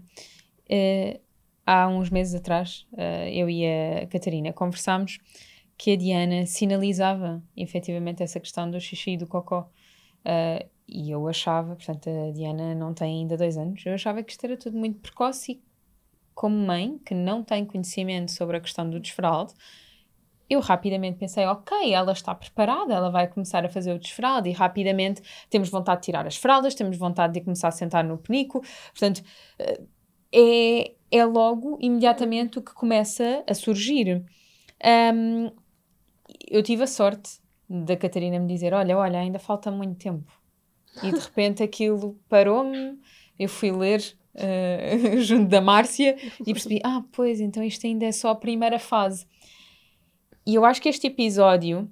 eh, 0.68 1.20
há 1.64 1.86
uns 1.86 2.10
meses 2.10 2.34
atrás, 2.34 2.88
eh, 2.96 3.30
eu 3.32 3.48
e 3.48 3.64
a 3.64 4.04
Catarina 4.08 4.52
conversámos 4.52 5.20
que 5.78 5.92
a 5.92 5.96
Diana 5.96 6.44
sinalizava 6.44 7.40
efetivamente 7.56 8.22
essa 8.22 8.40
questão 8.40 8.68
do 8.68 8.80
xixi 8.80 9.12
e 9.12 9.16
do 9.16 9.28
cocó. 9.28 9.70
Uh, 10.26 10.68
e 10.88 11.10
eu 11.10 11.28
achava, 11.28 11.76
portanto, 11.76 12.10
a 12.10 12.32
Diana 12.32 12.74
não 12.74 12.92
tem 12.92 13.20
ainda 13.20 13.36
dois 13.36 13.56
anos, 13.56 13.84
eu 13.86 13.94
achava 13.94 14.22
que 14.22 14.32
isto 14.32 14.44
era 14.44 14.56
tudo 14.56 14.76
muito 14.76 14.98
precoce 14.98 15.52
e, 15.52 15.62
como 16.34 16.56
mãe, 16.56 16.98
que 17.06 17.14
não 17.14 17.44
tem 17.44 17.64
conhecimento 17.64 18.32
sobre 18.32 18.56
a 18.56 18.60
questão 18.60 18.88
do 18.88 18.98
desfralde, 18.98 19.54
eu 20.48 20.60
rapidamente 20.60 21.18
pensei, 21.18 21.44
ok, 21.44 21.92
ela 21.92 22.12
está 22.12 22.34
preparada, 22.34 22.94
ela 22.94 23.10
vai 23.10 23.28
começar 23.28 23.64
a 23.66 23.68
fazer 23.68 23.92
o 23.92 23.98
desfralde 23.98 24.48
e 24.48 24.52
rapidamente 24.52 25.22
temos 25.50 25.68
vontade 25.68 26.00
de 26.00 26.06
tirar 26.06 26.26
as 26.26 26.36
fraldas, 26.36 26.74
temos 26.74 26.96
vontade 26.96 27.34
de 27.34 27.42
começar 27.42 27.68
a 27.68 27.72
sentar 27.72 28.02
no 28.02 28.16
penico, 28.16 28.62
portanto, 28.90 29.22
ah, 29.60 29.78
é, 30.32 30.94
é 31.10 31.24
logo, 31.24 31.78
imediatamente, 31.80 32.58
o 32.58 32.62
que 32.62 32.72
começa 32.72 33.44
a 33.46 33.54
surgir. 33.54 34.24
Um, 35.14 35.50
eu 36.50 36.62
tive 36.62 36.82
a 36.82 36.86
sorte 36.86 37.40
da 37.68 37.96
Catarina 37.96 38.38
me 38.38 38.46
dizer: 38.46 38.72
Olha, 38.72 38.96
olha, 38.96 39.18
ainda 39.18 39.38
falta 39.38 39.70
muito 39.70 39.98
tempo. 39.98 40.32
E 41.02 41.12
de 41.12 41.18
repente 41.18 41.62
aquilo 41.62 42.18
parou-me, 42.28 42.98
eu 43.38 43.48
fui 43.48 43.70
ler 43.70 44.02
uh, 44.34 45.20
junto 45.22 45.48
da 45.48 45.60
Márcia 45.60 46.16
e 46.40 46.52
percebi: 46.52 46.80
Ah, 46.84 47.02
pois, 47.12 47.40
então 47.40 47.62
isto 47.62 47.86
ainda 47.86 48.06
é 48.06 48.12
só 48.12 48.30
a 48.30 48.36
primeira 48.36 48.78
fase. 48.78 49.26
E 50.46 50.54
eu 50.54 50.64
acho 50.64 50.80
que 50.80 50.88
este 50.88 51.06
episódio 51.06 51.90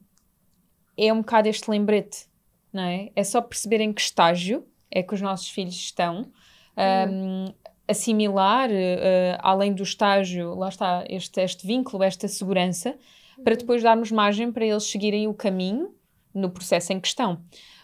é 0.97 1.13
um 1.13 1.19
bocado 1.19 1.49
este 1.49 1.71
lembrete, 1.71 2.27
não 2.73 2.83
é? 2.83 3.11
É 3.15 3.23
só 3.23 3.43
perceber 3.43 3.81
em 3.81 3.93
que 3.93 4.01
estágio 4.01 4.67
é 4.91 5.03
que 5.03 5.15
os 5.15 5.21
nossos 5.21 5.51
filhos 5.51 5.75
estão. 5.75 6.31
Um, 6.79 7.53
assimilar, 7.89 8.69
uh, 8.71 9.39
além 9.41 9.73
do 9.73 9.83
estágio, 9.83 10.55
lá 10.55 10.69
está, 10.69 11.05
este, 11.09 11.41
este 11.41 11.67
vínculo, 11.67 12.03
esta 12.03 12.27
segurança, 12.27 12.97
para 13.43 13.57
depois 13.57 13.83
darmos 13.83 14.11
margem 14.11 14.51
para 14.53 14.65
eles 14.65 14.85
seguirem 14.85 15.27
o 15.27 15.35
caminho 15.35 15.95
no 16.35 16.51
processo 16.51 16.93
em 16.93 17.01
questão. 17.01 17.43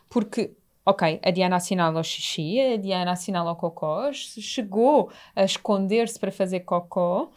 Porque, 0.08 0.54
ok, 0.84 1.20
a 1.22 1.30
Diana 1.30 1.56
assinala 1.56 2.00
o 2.00 2.04
xixi, 2.04 2.60
a 2.60 2.76
Diana 2.76 3.12
assinala 3.12 3.52
o 3.52 3.56
cocó, 3.56 4.12
chegou 4.12 5.10
a 5.34 5.44
esconder-se 5.44 6.18
para 6.18 6.30
fazer 6.30 6.60
cocó, 6.60 7.30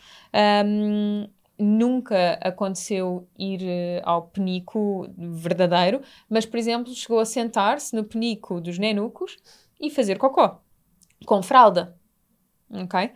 um, 0.66 1.28
nunca 1.58 2.38
aconteceu 2.42 3.28
ir 3.38 3.62
uh, 3.62 4.02
ao 4.04 4.24
penico 4.24 5.08
verdadeiro, 5.18 6.02
mas, 6.30 6.46
por 6.46 6.58
exemplo, 6.58 6.94
chegou 6.94 7.20
a 7.20 7.26
sentar-se 7.26 7.96
no 7.96 8.04
penico 8.04 8.60
dos 8.60 8.78
nenucos 8.78 9.38
e 9.80 9.90
fazer 9.90 10.18
cocó, 10.18 10.62
com 11.26 11.42
fralda, 11.42 11.98
ok? 12.70 13.12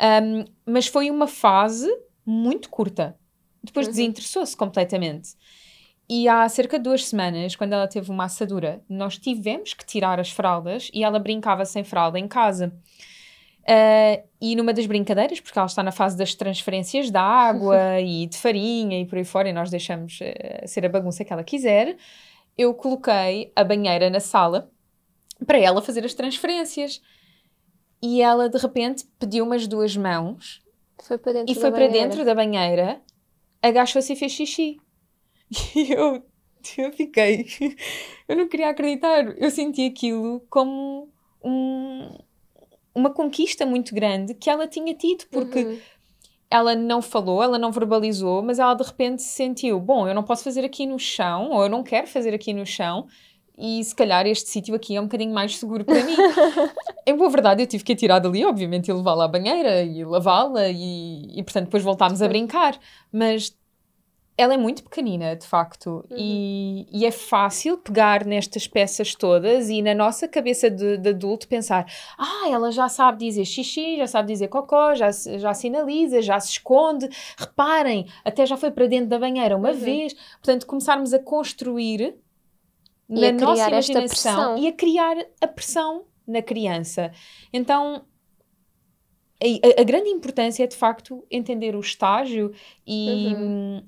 Um, 0.00 0.44
mas 0.64 0.86
foi 0.86 1.10
uma 1.10 1.26
fase 1.26 1.88
muito 2.24 2.70
curta, 2.70 3.18
depois 3.62 3.86
uhum. 3.86 3.92
desinteressou-se 3.92 4.56
completamente. 4.56 5.30
E 6.08 6.28
há 6.28 6.48
cerca 6.48 6.78
de 6.78 6.84
duas 6.84 7.06
semanas, 7.06 7.56
quando 7.56 7.72
ela 7.72 7.88
teve 7.88 8.10
uma 8.10 8.24
assadura, 8.24 8.82
nós 8.88 9.16
tivemos 9.16 9.72
que 9.72 9.86
tirar 9.86 10.20
as 10.20 10.30
fraldas 10.30 10.90
e 10.92 11.02
ela 11.02 11.18
brincava 11.18 11.64
sem 11.64 11.84
fralda 11.84 12.18
em 12.18 12.28
casa. 12.28 12.72
Uh, 13.62 14.22
e 14.40 14.56
numa 14.56 14.74
das 14.74 14.86
brincadeiras, 14.86 15.40
porque 15.40 15.56
ela 15.56 15.66
está 15.66 15.82
na 15.82 15.92
fase 15.92 16.16
das 16.16 16.34
transferências 16.34 17.10
de 17.10 17.16
água 17.16 18.00
e 18.02 18.26
de 18.26 18.36
farinha 18.36 19.00
e 19.00 19.06
por 19.06 19.16
aí 19.16 19.24
fora, 19.24 19.48
e 19.48 19.52
nós 19.52 19.70
deixamos 19.70 20.18
uh, 20.20 20.66
ser 20.66 20.84
a 20.84 20.88
bagunça 20.88 21.24
que 21.24 21.32
ela 21.32 21.44
quiser, 21.44 21.96
eu 22.58 22.74
coloquei 22.74 23.52
a 23.54 23.62
banheira 23.62 24.10
na 24.10 24.20
sala 24.20 24.70
para 25.46 25.58
ela 25.58 25.80
fazer 25.80 26.04
as 26.04 26.12
transferências. 26.12 27.00
E 28.02 28.20
ela 28.20 28.48
de 28.48 28.58
repente 28.58 29.06
pediu 29.18 29.44
umas 29.44 29.68
duas 29.68 29.96
mãos 29.96 30.60
foi 31.00 31.18
e 31.46 31.54
foi 31.54 31.70
para 31.70 31.86
dentro 31.86 32.24
da 32.24 32.34
banheira 32.34 33.00
agachou-se 33.62 34.12
e 34.12 34.16
fez 34.16 34.32
xixi. 34.32 34.78
E 35.76 35.92
eu, 35.92 36.22
eu 36.78 36.92
fiquei. 36.92 37.46
Eu 38.26 38.36
não 38.36 38.48
queria 38.48 38.70
acreditar. 38.70 39.24
Eu 39.38 39.50
senti 39.50 39.84
aquilo 39.86 40.40
como 40.48 41.10
um, 41.44 42.08
uma 42.94 43.10
conquista 43.10 43.66
muito 43.66 43.94
grande 43.94 44.34
que 44.34 44.48
ela 44.48 44.66
tinha 44.66 44.94
tido, 44.94 45.26
porque. 45.30 45.64
Uhum. 45.64 45.78
Ela 46.50 46.74
não 46.74 47.00
falou, 47.00 47.42
ela 47.42 47.58
não 47.58 47.72
verbalizou, 47.72 48.42
mas 48.42 48.58
ela 48.58 48.74
de 48.74 48.82
repente 48.82 49.22
sentiu: 49.22 49.80
bom, 49.80 50.06
eu 50.06 50.14
não 50.14 50.22
posso 50.22 50.44
fazer 50.44 50.62
aqui 50.62 50.84
no 50.84 50.98
chão, 50.98 51.48
ou 51.50 51.62
eu 51.62 51.70
não 51.70 51.82
quero 51.82 52.06
fazer 52.06 52.34
aqui 52.34 52.52
no 52.52 52.66
chão, 52.66 53.06
e 53.56 53.82
se 53.84 53.94
calhar 53.94 54.26
este 54.26 54.48
sítio 54.48 54.74
aqui 54.74 54.96
é 54.96 55.00
um 55.00 55.04
bocadinho 55.04 55.32
mais 55.32 55.56
seguro 55.58 55.84
para 55.84 56.02
mim. 56.02 56.16
em 57.06 57.16
boa 57.16 57.30
verdade, 57.30 57.62
eu 57.62 57.66
tive 57.66 57.84
que 57.84 57.92
a 57.92 57.96
tirar 57.96 58.18
dali, 58.18 58.44
obviamente, 58.44 58.88
e 58.88 58.92
levá-la 58.92 59.24
à 59.24 59.28
banheira 59.28 59.82
e 59.82 60.04
lavá-la, 60.04 60.68
e, 60.68 61.38
e 61.38 61.42
portanto 61.42 61.66
depois 61.66 61.82
voltámos 61.82 62.22
a 62.22 62.28
brincar. 62.28 62.78
Mas 63.12 63.54
ela 64.36 64.54
é 64.54 64.56
muito 64.56 64.82
pequenina, 64.82 65.36
de 65.36 65.46
facto, 65.46 66.04
uhum. 66.10 66.16
e, 66.16 66.86
e, 66.90 67.04
é 67.04 67.10
fácil 67.10 67.76
pegar 67.76 68.24
nestas 68.24 68.66
peças 68.66 69.14
todas 69.14 69.68
e 69.68 69.82
na 69.82 69.94
nossa 69.94 70.26
cabeça 70.26 70.70
de, 70.70 70.96
de, 70.96 71.10
adulto 71.10 71.46
pensar: 71.46 71.86
ah, 72.18 72.48
ela 72.50 72.72
já 72.72 72.88
sabe 72.88 73.18
dizer 73.26 73.44
xixi, 73.44 73.98
já 73.98 74.06
sabe 74.06 74.32
dizer 74.32 74.48
cocó, 74.48 74.94
já, 74.94 75.10
já 75.10 75.52
sinaliza, 75.52 76.22
já 76.22 76.40
se 76.40 76.52
esconde. 76.52 77.08
Reparem, 77.36 78.06
até 78.24 78.46
já 78.46 78.56
foi 78.56 78.70
para 78.70 78.86
dentro 78.86 79.08
da 79.08 79.18
banheira 79.18 79.56
uma 79.56 79.70
uhum. 79.70 79.76
vez. 79.76 80.14
Portanto, 80.42 80.66
começarmos 80.66 81.12
a 81.12 81.18
construir 81.18 82.16
na 83.08 83.28
a 83.28 83.32
nossa 83.32 83.68
imaginação 83.68 84.58
e 84.58 84.68
a 84.68 84.72
criar 84.72 85.16
a 85.40 85.46
pressão 85.46 86.04
na 86.26 86.40
criança. 86.40 87.12
Então, 87.52 88.04
a, 89.42 89.80
a, 89.80 89.84
grande 89.84 90.08
importância 90.08 90.64
é 90.64 90.66
de 90.66 90.76
facto 90.76 91.24
entender 91.30 91.74
o 91.76 91.80
estágio 91.80 92.52
e. 92.86 93.34
Uhum 93.34 93.82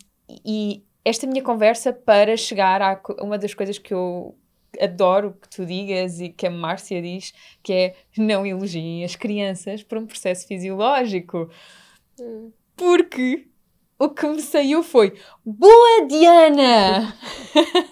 e 0.44 0.84
esta 1.04 1.26
minha 1.26 1.42
conversa 1.42 1.92
para 1.92 2.36
chegar 2.36 2.80
a 2.80 3.00
uma 3.20 3.38
das 3.38 3.54
coisas 3.54 3.78
que 3.78 3.92
eu 3.92 4.36
adoro 4.80 5.36
que 5.40 5.48
tu 5.48 5.64
digas 5.64 6.20
e 6.20 6.30
que 6.30 6.46
a 6.46 6.50
Márcia 6.50 7.00
diz, 7.00 7.32
que 7.62 7.72
é 7.72 7.96
não 8.16 8.44
elogiem 8.44 9.04
as 9.04 9.14
crianças 9.14 9.82
por 9.82 9.98
um 9.98 10.06
processo 10.06 10.46
fisiológico. 10.46 11.50
Hum. 12.18 12.50
Porque 12.76 13.46
o 13.98 14.08
que 14.08 14.26
me 14.26 14.40
saiu 14.40 14.82
foi 14.82 15.14
Boa 15.44 16.06
Diana! 16.06 17.14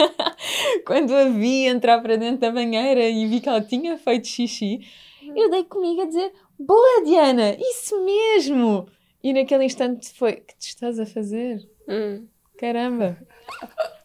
Quando 0.87 1.15
a 1.15 1.29
vi 1.29 1.67
entrar 1.67 2.01
para 2.01 2.17
dentro 2.17 2.41
da 2.41 2.51
banheira 2.51 3.09
e 3.09 3.27
vi 3.27 3.41
que 3.41 3.49
ela 3.49 3.61
tinha 3.61 3.97
feito 3.97 4.27
xixi, 4.27 4.81
hum. 5.23 5.35
eu 5.37 5.51
dei 5.51 5.65
comigo 5.65 6.03
a 6.03 6.07
dizer 6.07 6.33
Boa 6.59 7.05
Diana! 7.05 7.57
Isso 7.59 8.05
mesmo! 8.05 8.87
E 9.23 9.33
naquele 9.33 9.65
instante 9.65 10.13
foi: 10.15 10.33
que 10.33 10.57
te 10.59 10.69
estás 10.69 10.99
a 10.99 11.07
fazer? 11.07 11.61
Hum. 11.89 12.27
Caramba! 12.59 13.17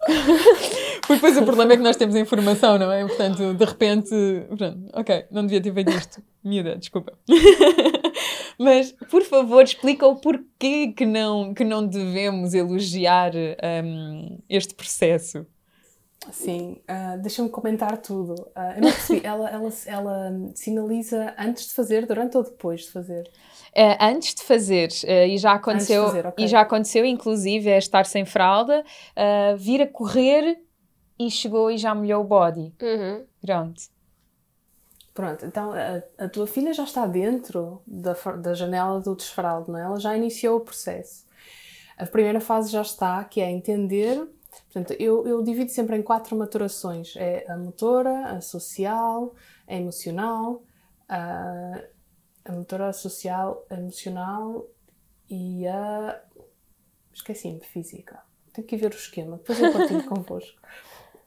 Porque 1.02 1.16
depois 1.16 1.38
o 1.38 1.46
problema 1.46 1.74
é 1.74 1.78
que 1.78 1.84
nós 1.84 1.96
temos 1.96 2.16
a 2.16 2.20
informação, 2.20 2.78
não 2.78 2.92
é? 2.92 3.06
Portanto, 3.06 3.54
de 3.54 3.66
repente, 3.66 4.10
pronto, 4.48 4.90
ok, 4.94 5.26
não 5.32 5.44
devia 5.44 5.62
ter 5.62 5.74
feito 5.74 5.92
isto. 5.92 6.22
Miúda, 6.44 6.78
desculpa. 6.78 7.14
Mas, 8.58 8.92
por 8.92 9.24
favor, 9.24 9.64
explica 9.64 10.08
o 10.08 10.16
porquê 10.16 10.94
que 10.96 11.06
não, 11.06 11.54
que 11.54 11.64
não 11.64 11.86
devemos 11.86 12.54
elogiar 12.54 13.32
um, 13.86 14.40
este 14.50 14.74
processo. 14.74 15.46
Sim, 16.32 16.82
uh, 16.90 17.22
deixa-me 17.22 17.50
comentar 17.50 17.98
tudo. 18.02 18.34
Uh, 18.34 18.76
eu 18.76 18.82
não 18.82 18.92
percebi, 18.92 19.22
ela, 19.26 19.50
ela, 19.50 19.70
ela 19.86 20.32
sinaliza 20.56 21.34
antes 21.38 21.68
de 21.68 21.74
fazer, 21.74 22.06
durante 22.06 22.36
ou 22.36 22.44
depois 22.44 22.82
de 22.82 22.92
fazer? 22.92 23.30
Uh, 23.76 23.96
antes 24.02 24.34
de 24.34 24.44
fazer, 24.44 24.90
uh, 25.04 25.28
e 25.28 25.38
já 25.38 25.54
aconteceu, 25.54 26.06
fazer, 26.06 26.26
okay. 26.26 26.46
e 26.46 26.48
já 26.48 26.62
aconteceu, 26.62 27.06
inclusive, 27.06 27.70
é 27.70 27.78
estar 27.78 28.06
sem 28.06 28.26
fralda, 28.26 28.84
uh, 28.84 29.58
vir 29.58 29.82
a 29.82 29.88
correr 29.88 30.60
e 31.20 31.30
chegou 31.30 31.70
e 31.72 31.78
já 31.78 31.94
molhou 31.94 32.22
o 32.22 32.28
body. 32.28 32.74
Uhum. 32.82 33.24
Pronto. 33.42 33.82
Pronto, 35.18 35.44
então 35.48 35.72
a, 35.72 36.26
a, 36.26 36.30
tua 36.30 36.46
filha 36.46 36.72
já 36.72 36.84
está 36.84 37.08
dentro 37.08 37.82
da, 37.88 38.14
da 38.14 38.54
janela 38.54 39.02
do 39.02 39.16
desfraldo, 39.16 39.72
não 39.72 39.80
é? 39.80 39.82
Ela 39.82 40.00
já 40.00 40.16
iniciou 40.16 40.58
o 40.58 40.60
processo. 40.60 41.26
A 41.98 42.06
primeira 42.06 42.40
fase 42.40 42.72
já 42.72 42.84
está, 42.84 43.24
que 43.24 43.42
é 43.42 43.50
entender 43.50 44.30
Portanto, 44.66 44.96
eu, 45.00 45.28
eu 45.28 45.42
divido 45.42 45.72
sempre 45.72 45.96
em 45.98 46.04
quatro 46.04 46.38
maturações: 46.38 47.16
é 47.16 47.52
a 47.52 47.58
motora, 47.58 48.28
a 48.28 48.42
social, 48.42 49.34
a 49.68 49.74
emocional, 49.74 50.64
a, 51.10 51.82
a 52.46 52.52
motora, 52.52 52.90
a 52.90 52.94
social, 52.94 53.66
a 53.72 53.74
emocional 53.74 54.68
e 55.28 55.68
a. 55.68 56.22
Esqueci-me, 57.12 57.62
física. 57.62 58.22
Tenho 58.54 58.68
que 58.68 58.78
ver 58.78 58.92
o 58.92 58.96
esquema, 58.96 59.38
depois 59.38 59.60
eu 59.60 59.74
partilho 59.74 60.06
convosco. 60.06 60.62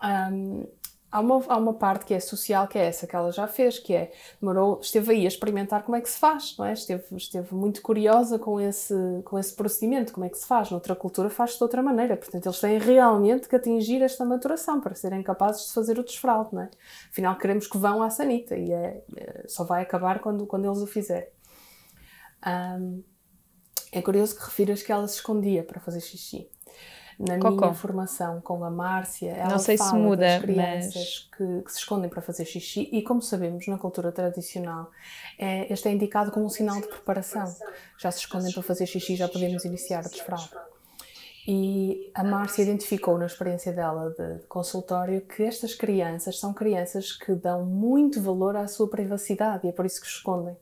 Um, 0.01 0.65
há 1.11 1.21
uma, 1.21 1.43
há 1.49 1.57
uma 1.57 1.75
parte 1.75 2.05
que 2.05 2.15
é 2.15 2.21
social, 2.21 2.69
que 2.69 2.79
é 2.79 2.87
essa 2.87 3.07
que 3.07 3.17
ela 3.17 3.33
já 3.33 3.47
fez, 3.47 3.79
que 3.79 3.95
é, 3.95 4.13
demorou, 4.41 4.79
esteve 4.81 5.13
aí 5.13 5.25
a 5.25 5.29
experimentar 5.29 5.83
como 5.83 5.97
é 5.97 6.01
que 6.01 6.09
se 6.09 6.19
faz, 6.19 6.57
não 6.57 6.65
é? 6.65 6.73
Esteve, 6.73 7.05
esteve 7.17 7.55
muito 7.55 7.83
curiosa 7.83 8.39
com 8.39 8.61
esse, 8.61 8.95
com 9.25 9.39
esse 9.39 9.55
procedimento, 9.55 10.13
como 10.13 10.25
é 10.25 10.29
que 10.29 10.39
se 10.39 10.47
faz. 10.47 10.71
Noutra 10.71 10.95
cultura 10.95 11.29
faz-se 11.29 11.57
de 11.57 11.63
outra 11.63 11.83
maneira. 11.83 12.17
Portanto, 12.17 12.47
eles 12.47 12.61
têm 12.61 12.79
realmente 12.79 13.49
que 13.49 13.57
atingir 13.57 14.03
esta 14.03 14.25
maturação 14.25 14.81
para 14.81 14.95
serem 14.95 15.23
capazes 15.23 15.67
de 15.67 15.73
fazer 15.73 15.99
o 15.99 16.05
desfralde, 16.05 16.55
não 16.55 16.63
é? 16.63 16.71
Afinal, 17.11 17.37
queremos 17.37 17.67
que 17.67 17.79
vão 17.79 18.03
à 18.03 18.11
sanita 18.11 18.57
e 18.57 18.73
é, 18.73 19.03
é 19.17 19.45
só 19.49 19.65
vai 19.65 19.83
acabar 19.83 20.21
quando, 20.21 20.47
quando 20.47 20.67
eles 20.67 20.79
o 20.79 20.87
fizerem. 20.87 21.29
Um, 22.47 23.03
é 23.93 24.01
curioso 24.01 24.37
que 24.37 24.45
refiras 24.45 24.83
que 24.83 24.93
ela 24.93 25.07
se 25.09 25.17
escondia 25.17 25.65
para 25.65 25.81
fazer 25.81 26.01
xixi 26.01 26.49
na 27.21 27.39
Cocó. 27.39 27.67
minha 27.67 27.75
formação 27.75 28.41
com 28.41 28.65
a 28.65 28.71
Márcia, 28.71 29.33
ela 29.33 29.51
não 29.51 29.59
sei 29.59 29.77
fala 29.77 29.91
se 29.91 29.97
muda, 29.97 30.23
das 30.23 30.43
crianças 30.43 30.95
mas... 30.95 31.29
que, 31.37 31.63
que, 31.65 31.73
se 31.73 31.79
escondem 31.79 32.09
para 32.09 32.23
fazer 32.23 32.47
xixi 32.47 32.89
e 32.91 33.03
como 33.03 33.21
sabemos 33.21 33.67
na 33.67 33.77
cultura 33.77 34.11
tradicional 34.11 34.91
é, 35.39 35.71
este 35.71 35.89
é 35.89 35.93
indicado 35.93 36.31
como 36.31 36.47
um 36.47 36.49
sinal 36.49 36.81
de 36.81 36.89
preparação. 36.89 37.45
Já 37.99 38.11
se 38.11 38.21
escondem 38.21 38.51
para 38.53 38.63
fazer 38.63 38.87
xixi 38.87 39.17
já 39.17 39.29
podemos 39.29 39.65
iniciar 39.67 40.07
o 40.07 40.09
desfraldo 40.09 40.57
e 41.47 42.11
a 42.15 42.25
Márcia 42.25 42.63
identificou 42.63 43.19
na 43.19 43.27
experiência 43.27 43.73
dela 43.73 44.15
de 44.17 44.47
consultório 44.47 45.21
que 45.21 45.43
estas 45.43 45.75
crianças 45.75 46.39
são 46.39 46.55
crianças 46.55 47.13
que 47.13 47.35
dão 47.35 47.67
muito 47.67 48.21
valor 48.23 48.57
à 48.57 48.67
sua 48.67 48.89
privacidade 48.89 49.67
e 49.67 49.71
é 49.71 49.73
por 49.73 49.85
isso 49.85 50.01
que 50.01 50.07
se 50.07 50.15
escondem. 50.15 50.57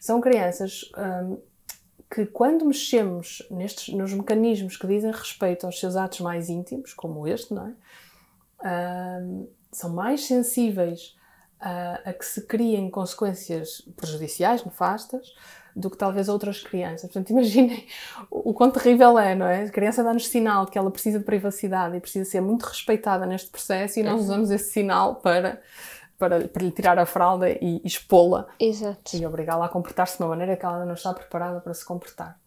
São 0.00 0.20
crianças 0.20 0.90
hum, 0.96 1.38
que 2.10 2.26
quando 2.26 2.64
mexemos 2.64 3.46
nestes, 3.50 3.94
nos 3.94 4.12
mecanismos 4.12 4.76
que 4.76 4.86
dizem 4.86 5.10
respeito 5.10 5.66
aos 5.66 5.78
seus 5.78 5.96
atos 5.96 6.20
mais 6.20 6.48
íntimos, 6.48 6.94
como 6.94 7.26
este, 7.26 7.52
não 7.52 7.66
é? 7.66 7.74
Uh, 8.58 9.48
são 9.72 9.90
mais 9.90 10.24
sensíveis 10.24 11.16
a, 11.60 12.00
a, 12.04 12.12
que 12.12 12.24
se 12.24 12.46
criem 12.46 12.90
consequências 12.90 13.82
prejudiciais, 13.96 14.64
nefastas, 14.64 15.34
do 15.74 15.90
que 15.90 15.98
talvez 15.98 16.28
outras 16.28 16.62
crianças. 16.62 17.02
Portanto, 17.02 17.30
imaginem 17.30 17.86
o, 18.30 18.50
o 18.50 18.54
quão 18.54 18.70
terrível 18.70 19.18
é, 19.18 19.34
não 19.34 19.46
é? 19.46 19.64
A 19.64 19.70
criança 19.70 20.02
dá-nos 20.02 20.28
sinal 20.28 20.66
que 20.66 20.78
ela 20.78 20.90
precisa 20.90 21.18
de 21.18 21.24
privacidade 21.24 21.96
e 21.96 22.00
precisa 22.00 22.28
ser 22.28 22.40
muito 22.40 22.62
respeitada 22.62 23.26
neste 23.26 23.50
processo 23.50 23.98
e 23.98 24.02
nós 24.02 24.14
uhum. 24.14 24.20
usamos 24.20 24.50
esse 24.50 24.70
sinal 24.72 25.16
para 25.16 25.60
para, 26.18 26.48
para 26.48 26.62
lhe 26.62 26.70
tirar 26.70 26.98
a 26.98 27.06
fralda 27.06 27.50
e, 27.50 27.80
e 27.82 27.86
expô-la. 27.86 28.46
Exato. 28.58 29.16
E 29.16 29.26
obrigá-la 29.26 29.66
a 29.66 29.68
comportar-se 29.68 30.16
de 30.16 30.22
uma 30.22 30.30
maneira 30.30 30.56
que 30.56 30.64
ela 30.64 30.76
ainda 30.76 30.86
não 30.86 30.94
está 30.94 31.12
preparada 31.12 31.60
para 31.60 31.74
se 31.74 31.84
comportar. 31.84 32.38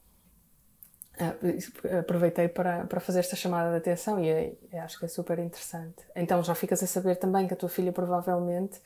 Uh, 1.19 1.97
aproveitei 1.99 2.47
para, 2.47 2.85
para 2.85 2.99
fazer 3.01 3.19
esta 3.19 3.35
chamada 3.35 3.71
de 3.71 3.77
atenção 3.77 4.23
e 4.23 4.29
é, 4.29 4.53
é, 4.71 4.79
acho 4.79 4.97
que 4.97 5.03
é 5.03 5.07
super 5.07 5.37
interessante. 5.37 5.97
Então 6.15 6.41
já 6.41 6.55
ficas 6.55 6.81
a 6.81 6.87
saber 6.87 7.17
também 7.17 7.45
que 7.45 7.53
a 7.53 7.57
tua 7.57 7.67
filha 7.67 7.91
provavelmente 7.91 8.77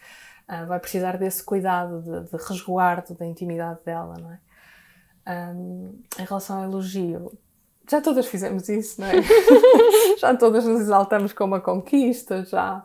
uh, 0.49 0.65
vai 0.65 0.79
precisar 0.79 1.17
desse 1.17 1.43
cuidado, 1.43 2.01
de, 2.01 2.31
de, 2.31 2.43
resguardo 2.43 3.13
da 3.13 3.25
intimidade 3.25 3.81
dela, 3.85 4.15
não 4.19 4.31
é? 4.31 4.39
Um, 5.25 6.01
em 6.19 6.25
relação 6.25 6.57
ao 6.57 6.63
elogio, 6.63 7.31
já 7.89 7.99
todas 8.01 8.25
fizemos 8.27 8.69
isso, 8.69 9.01
não 9.01 9.07
é? 9.07 9.13
já 10.17 10.35
todas 10.35 10.65
nos 10.65 10.81
exaltamos 10.81 11.33
com 11.33 11.43
uma 11.43 11.59
conquista, 11.59 12.45
já, 12.45 12.83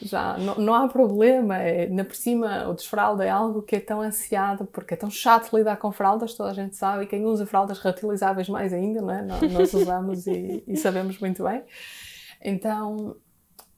já 0.00 0.38
não, 0.38 0.54
não 0.56 0.74
há 0.74 0.88
problema. 0.88 1.58
É, 1.58 1.86
na 1.88 2.04
por 2.04 2.16
cima, 2.16 2.66
o 2.68 2.74
desfralda 2.74 3.24
é 3.24 3.30
algo 3.30 3.62
que 3.62 3.76
é 3.76 3.80
tão 3.80 4.00
ansiado, 4.00 4.64
porque 4.66 4.94
é 4.94 4.96
tão 4.96 5.10
chato 5.10 5.54
lidar 5.56 5.76
com 5.76 5.92
fraldas, 5.92 6.34
toda 6.34 6.50
a 6.50 6.54
gente 6.54 6.76
sabe, 6.76 7.04
e 7.04 7.06
quem 7.06 7.26
usa 7.26 7.44
fraldas 7.44 7.78
reutilizáveis 7.78 8.48
mais 8.48 8.72
ainda, 8.72 9.02
não 9.02 9.10
é? 9.10 9.22
Nós, 9.22 9.52
nós 9.52 9.74
usamos 9.74 10.26
e, 10.26 10.64
e, 10.66 10.76
sabemos 10.76 11.18
muito 11.18 11.44
bem. 11.44 11.62
Então, 12.42 13.16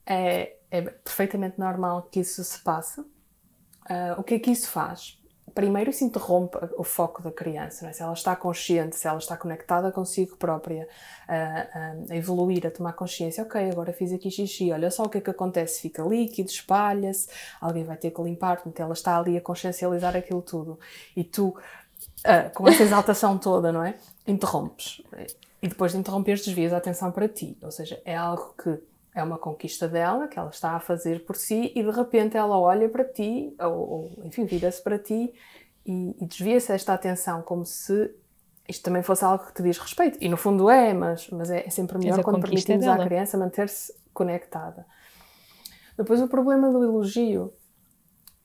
é, 0.06 0.56
é 0.70 0.82
perfeitamente 0.82 1.58
normal 1.58 2.08
que 2.10 2.20
isso 2.20 2.44
se 2.44 2.60
passe. 2.60 3.00
Uh, 3.00 4.18
o 4.18 4.22
que 4.22 4.34
é 4.34 4.38
que 4.38 4.52
isso 4.52 4.68
faz? 4.68 5.19
Primeiro 5.54 5.90
isso 5.90 6.04
interrompe 6.04 6.56
o 6.76 6.84
foco 6.84 7.22
da 7.22 7.30
criança, 7.30 7.88
é? 7.88 7.92
se 7.92 8.02
ela 8.02 8.12
está 8.12 8.34
consciente, 8.36 8.96
se 8.96 9.06
ela 9.06 9.18
está 9.18 9.36
conectada 9.36 9.90
consigo 9.92 10.36
própria, 10.36 10.88
a, 11.28 12.10
a, 12.10 12.16
evoluir, 12.16 12.66
a 12.66 12.70
tomar 12.70 12.92
consciência, 12.92 13.42
ok, 13.42 13.70
agora 13.70 13.92
fiz 13.92 14.12
aqui 14.12 14.30
xixi, 14.30 14.72
olha 14.72 14.90
só 14.90 15.04
o 15.04 15.08
que 15.08 15.18
é 15.18 15.20
que 15.20 15.30
acontece, 15.30 15.80
fica 15.80 16.02
líquido, 16.02 16.50
espalha-se, 16.50 17.28
alguém 17.60 17.84
vai 17.84 17.96
ter 17.96 18.10
que 18.10 18.22
limpar, 18.22 18.56
portanto 18.56 18.80
ela 18.80 18.92
está 18.92 19.18
ali 19.18 19.36
a 19.36 19.40
consciencializar 19.40 20.16
aquilo 20.16 20.42
tudo. 20.42 20.78
E 21.16 21.24
tu, 21.24 21.48
uh, 21.48 22.50
com 22.54 22.68
essa 22.68 22.82
exaltação 22.82 23.38
toda, 23.38 23.72
não 23.72 23.84
é? 23.84 23.94
Interrompes. 24.26 25.02
E 25.62 25.68
depois 25.68 25.92
de 25.92 25.98
interromper, 25.98 26.36
desvias 26.36 26.72
a 26.72 26.78
atenção 26.78 27.12
para 27.12 27.28
ti, 27.28 27.56
ou 27.62 27.70
seja, 27.70 28.00
é 28.04 28.16
algo 28.16 28.54
que 28.62 28.78
é 29.14 29.22
uma 29.22 29.38
conquista 29.38 29.88
dela, 29.88 30.28
que 30.28 30.38
ela 30.38 30.50
está 30.50 30.72
a 30.72 30.80
fazer 30.80 31.24
por 31.24 31.36
si, 31.36 31.72
e 31.74 31.82
de 31.82 31.90
repente 31.90 32.36
ela 32.36 32.58
olha 32.58 32.88
para 32.88 33.04
ti, 33.04 33.54
ou, 33.58 33.90
ou 33.90 34.12
enfim, 34.24 34.44
vira-se 34.44 34.82
para 34.82 34.98
ti 34.98 35.32
e, 35.84 36.16
e 36.20 36.26
desvia-se 36.26 36.72
esta 36.72 36.94
atenção, 36.94 37.42
como 37.42 37.64
se 37.64 38.14
isto 38.68 38.84
também 38.84 39.02
fosse 39.02 39.24
algo 39.24 39.44
que 39.46 39.54
te 39.54 39.62
diz 39.62 39.78
respeito. 39.78 40.16
E 40.20 40.28
no 40.28 40.36
fundo 40.36 40.70
é, 40.70 40.94
mas, 40.94 41.28
mas 41.30 41.50
é, 41.50 41.66
é 41.66 41.70
sempre 41.70 41.98
melhor 41.98 42.22
quando 42.22 42.40
permitimos 42.40 42.84
dela. 42.84 43.02
à 43.02 43.04
criança 43.04 43.36
manter-se 43.36 43.92
conectada. 44.14 44.86
Depois, 45.96 46.22
o 46.22 46.28
problema 46.28 46.70
do 46.70 46.82
elogio 46.82 47.52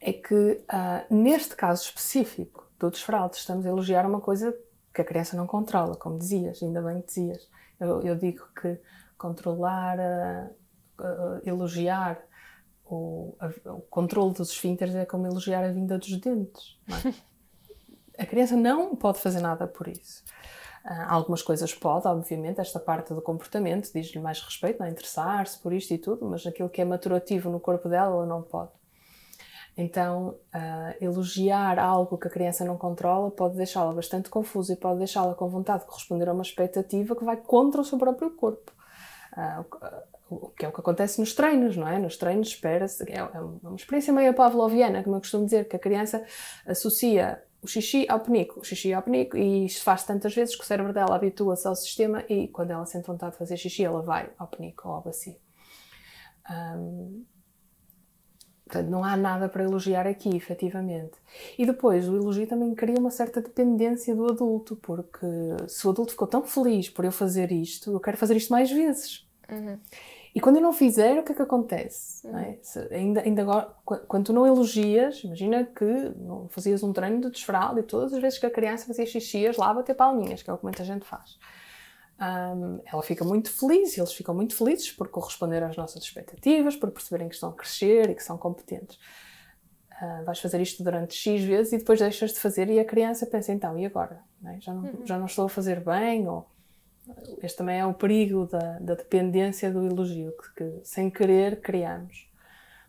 é 0.02 0.12
que, 0.12 0.34
uh, 0.34 1.14
neste 1.14 1.56
caso 1.56 1.84
específico 1.84 2.68
do 2.80 2.90
desfralde, 2.90 3.38
estamos 3.38 3.66
a 3.66 3.70
elogiar 3.70 4.06
uma 4.06 4.20
coisa 4.20 4.56
que 4.94 5.02
a 5.02 5.06
criança 5.06 5.38
não 5.38 5.46
controla, 5.46 5.96
como 5.96 6.18
dizias, 6.18 6.62
ainda 6.64 6.82
bem 6.82 7.02
que 7.02 7.08
dizias. 7.08 7.48
Eu, 7.80 8.02
eu 8.02 8.16
digo 8.16 8.48
que 8.60 8.80
controlar, 9.18 9.98
elogiar 11.44 12.22
o, 12.86 13.36
a, 13.40 13.72
o 13.72 13.82
controle 13.82 14.34
dos 14.34 14.52
esfínteres 14.52 14.96
é 14.96 15.06
como 15.06 15.26
elogiar 15.26 15.64
a 15.64 15.72
vinda 15.72 15.98
dos 15.98 16.16
dentes. 16.18 16.78
É? 18.18 18.22
a 18.24 18.26
criança 18.26 18.56
não 18.56 18.96
pode 18.96 19.20
fazer 19.20 19.42
nada 19.42 19.68
por 19.68 19.88
isso. 19.88 20.24
Uh, 20.86 21.06
algumas 21.08 21.42
coisas 21.42 21.74
pode, 21.74 22.08
obviamente, 22.08 22.62
esta 22.62 22.80
parte 22.80 23.14
do 23.14 23.22
comportamento 23.22 23.92
diz-lhe 23.92 24.22
mais 24.22 24.40
respeito, 24.40 24.80
não 24.80 24.86
é? 24.86 24.92
interessar-se 24.92 25.58
por 25.60 25.74
isto 25.74 25.94
e 25.94 25.98
tudo, 25.98 26.26
mas 26.26 26.46
aquilo 26.46 26.70
que 26.70 26.80
é 26.80 26.86
maturativo 26.86 27.50
no 27.50 27.60
corpo 27.60 27.90
dela, 27.90 28.18
ela 28.18 28.26
não 28.26 28.44
pode. 28.44 28.70
Então, 29.76 30.38
uh, 30.54 31.04
elogiar 31.04 31.80
algo 31.80 32.18
que 32.18 32.28
a 32.28 32.32
criança 32.32 32.64
não 32.64 32.78
controla 32.78 33.30
pode 33.32 33.58
deixá-la 33.58 33.92
bastante 33.92 34.30
confusa 34.30 34.74
e 34.74 34.76
pode 34.78 35.00
deixá-la 35.00 35.34
com 35.34 35.50
vontade 35.50 35.82
de 35.82 35.88
corresponder 35.88 36.30
a 36.30 36.34
uma 36.34 36.44
expectativa 36.44 37.16
que 37.16 37.26
vai 37.26 37.36
contra 37.36 37.82
o 37.82 37.84
seu 37.84 37.98
próprio 37.98 38.30
corpo. 38.32 38.72
Uh, 39.36 39.66
o 40.30 40.50
que 40.50 40.66
é 40.66 40.68
o 40.68 40.72
que 40.72 40.80
acontece 40.80 41.20
nos 41.20 41.34
treinos, 41.34 41.78
não 41.78 41.88
é? 41.88 42.00
Nos 42.00 42.18
treinos 42.18 42.48
espera-se, 42.48 43.04
é, 43.12 43.18
é 43.18 43.40
uma 43.40 43.76
experiência 43.76 44.12
meio 44.12 44.34
pavloviana, 44.34 45.04
como 45.04 45.16
eu 45.16 45.20
costumo 45.20 45.46
dizer, 45.46 45.68
que 45.68 45.76
a 45.76 45.80
criança 45.80 46.26
associa 46.66 47.44
o 47.62 47.68
xixi 47.68 48.06
ao 48.10 48.20
penico, 48.20 48.60
o 48.60 48.64
xixi 48.64 48.94
ao 48.94 49.02
penico, 49.02 49.38
e 49.38 49.66
isto 49.66 49.84
faz 49.84 50.04
tantas 50.04 50.34
vezes 50.34 50.56
que 50.56 50.64
o 50.64 50.66
cérebro 50.66 50.94
dela 50.94 51.16
habitua-se 51.16 51.68
ao 51.68 51.76
sistema 51.76 52.24
e 52.30 52.48
quando 52.48 52.72
ela 52.72 52.86
sente 52.86 53.08
vontade 53.08 53.34
de 53.34 53.38
fazer 53.38 53.58
xixi, 53.58 53.84
ela 53.84 54.02
vai 54.02 54.30
ao 54.38 54.48
penico 54.48 54.88
ou 54.88 54.96
ao 54.96 55.02
bacio. 55.02 55.36
Portanto, 58.66 58.90
não 58.90 59.04
há 59.04 59.16
nada 59.16 59.48
para 59.48 59.64
elogiar 59.64 60.08
aqui, 60.08 60.36
efetivamente. 60.36 61.14
E 61.58 61.66
depois, 61.66 62.10
o 62.10 62.16
elogio 62.16 62.48
também 62.48 62.74
cria 62.74 63.00
uma 63.00 63.12
certa 63.12 63.42
dependência 63.42 64.16
do 64.16 64.28
adulto, 64.28 64.76
porque 64.76 65.26
se 65.68 65.86
o 65.86 65.92
adulto 65.92 66.12
ficou 66.12 66.28
tão 66.28 66.44
feliz 66.44 66.90
por 66.90 67.06
eu 67.06 67.12
fazer 67.12 67.52
isto, 67.52 67.92
eu 67.92 68.00
quero 68.00 68.18
fazer 68.18 68.36
isto 68.36 68.52
mais 68.52 68.72
vezes. 68.72 69.25
Uhum. 69.52 69.80
E 70.34 70.42
quando 70.42 70.58
eu 70.58 70.62
não 70.62 70.74
fizer, 70.74 71.18
o 71.18 71.24
que 71.24 71.32
é 71.32 71.36
que 71.36 71.42
acontece? 71.42 72.28
Não 72.28 72.40
é? 72.40 72.60
Ainda, 72.92 73.22
ainda 73.22 73.42
agora, 73.42 73.74
quando 74.08 74.26
tu 74.26 74.34
não 74.34 74.46
elogias, 74.46 75.24
imagina 75.24 75.64
que 75.64 75.86
não 76.18 76.50
fazias 76.50 76.84
um 76.84 76.92
treino 76.92 77.22
de 77.22 77.32
desfraldo 77.32 77.80
e 77.80 77.84
todas 77.84 78.14
as 78.14 78.22
vezes 78.22 78.40
que 78.40 78.46
a 78.46 78.52
criança 78.52 78.86
fazia 78.86 79.06
xixias 79.06 79.56
lá 79.56 79.74
bater 79.74 79.96
palminhas, 79.96 80.44
que 80.44 80.50
é 80.50 80.54
o 80.54 80.58
que 80.58 80.64
muita 80.64 80.84
gente 80.84 81.06
faz. 81.06 81.38
Um, 82.20 82.80
ela 82.86 83.04
fica 83.04 83.26
muito 83.26 83.52
feliz 83.52 83.96
e 83.96 84.00
eles 84.00 84.14
ficam 84.14 84.34
muito 84.34 84.56
felizes 84.56 84.92
por 84.92 85.10
corresponder 85.10 85.64
às 85.64 85.76
nossas 85.76 86.02
expectativas, 86.02 86.76
por 86.76 86.90
perceberem 86.92 87.28
que 87.28 87.36
estão 87.36 87.50
a 87.50 87.54
crescer 87.54 88.10
e 88.10 88.16
que 88.16 88.24
são 88.24 88.38
competentes. 88.38 88.98
Uh, 90.02 90.26
vais 90.26 90.40
fazer 90.40 90.60
isto 90.60 90.84
durante 90.84 91.14
X 91.14 91.44
vezes 91.44 91.74
e 91.74 91.78
depois 91.78 92.00
deixas 92.00 92.34
de 92.34 92.40
fazer 92.40 92.70
e 92.70 92.80
a 92.80 92.86
criança 92.86 93.26
pensa, 93.26 93.54
então, 93.54 93.78
e 93.78 93.86
agora? 93.86 94.22
Não 94.42 94.52
é? 94.52 94.60
já, 94.60 94.74
não, 94.74 94.84
uhum. 94.84 95.06
já 95.06 95.18
não 95.18 95.26
estou 95.26 95.46
a 95.46 95.50
fazer 95.50 95.82
bem? 95.82 96.28
Ou 96.28 96.46
este 97.42 97.58
também 97.58 97.80
é 97.80 97.86
o 97.86 97.94
perigo 97.94 98.46
da, 98.46 98.80
da 98.80 98.96
dependência 98.96 99.72
do 99.72 99.86
elogio, 99.86 100.32
que, 100.32 100.54
que, 100.56 100.80
sem 100.84 101.10
querer 101.10 101.62
criamos. 101.62 102.28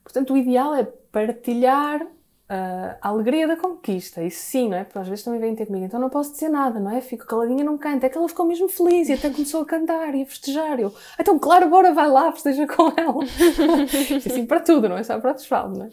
Portanto, 0.02 0.32
o 0.32 0.36
ideal 0.36 0.74
é 0.74 0.84
partilhar 0.84 2.02
uh, 2.02 2.96
a 3.00 3.08
alegria 3.08 3.46
da 3.46 3.56
conquista. 3.56 4.22
Isso 4.22 4.40
sim, 4.40 4.68
não 4.68 4.76
é? 4.76 4.84
Porque 4.84 4.98
às 4.98 5.08
vezes 5.08 5.24
também 5.24 5.40
vêm 5.40 5.54
ter 5.54 5.66
comigo, 5.66 5.84
então 5.84 6.00
não 6.00 6.08
posso 6.08 6.32
dizer 6.32 6.48
nada, 6.48 6.78
não 6.78 6.90
é? 6.90 7.00
Fico 7.00 7.26
caladinha, 7.26 7.64
não 7.64 7.76
canto. 7.76 8.04
É 8.04 8.08
que 8.08 8.16
ela 8.16 8.28
ficou 8.28 8.46
mesmo 8.46 8.68
feliz 8.68 9.08
e 9.08 9.12
até 9.12 9.30
começou 9.30 9.62
a 9.62 9.66
cantar 9.66 10.14
e 10.14 10.22
a 10.22 10.26
festejar. 10.26 10.78
Eu, 10.80 10.94
então, 11.18 11.38
claro, 11.38 11.68
bora, 11.68 11.92
vai 11.92 12.08
lá, 12.08 12.32
festeja 12.32 12.66
com 12.66 12.92
ela. 12.96 13.24
assim 14.24 14.46
para 14.46 14.60
tudo, 14.60 14.88
não 14.88 14.96
é 14.96 15.02
só 15.02 15.18
para 15.18 15.32
o 15.32 15.34
desfaldo, 15.34 15.78
não 15.78 15.86
é? 15.86 15.90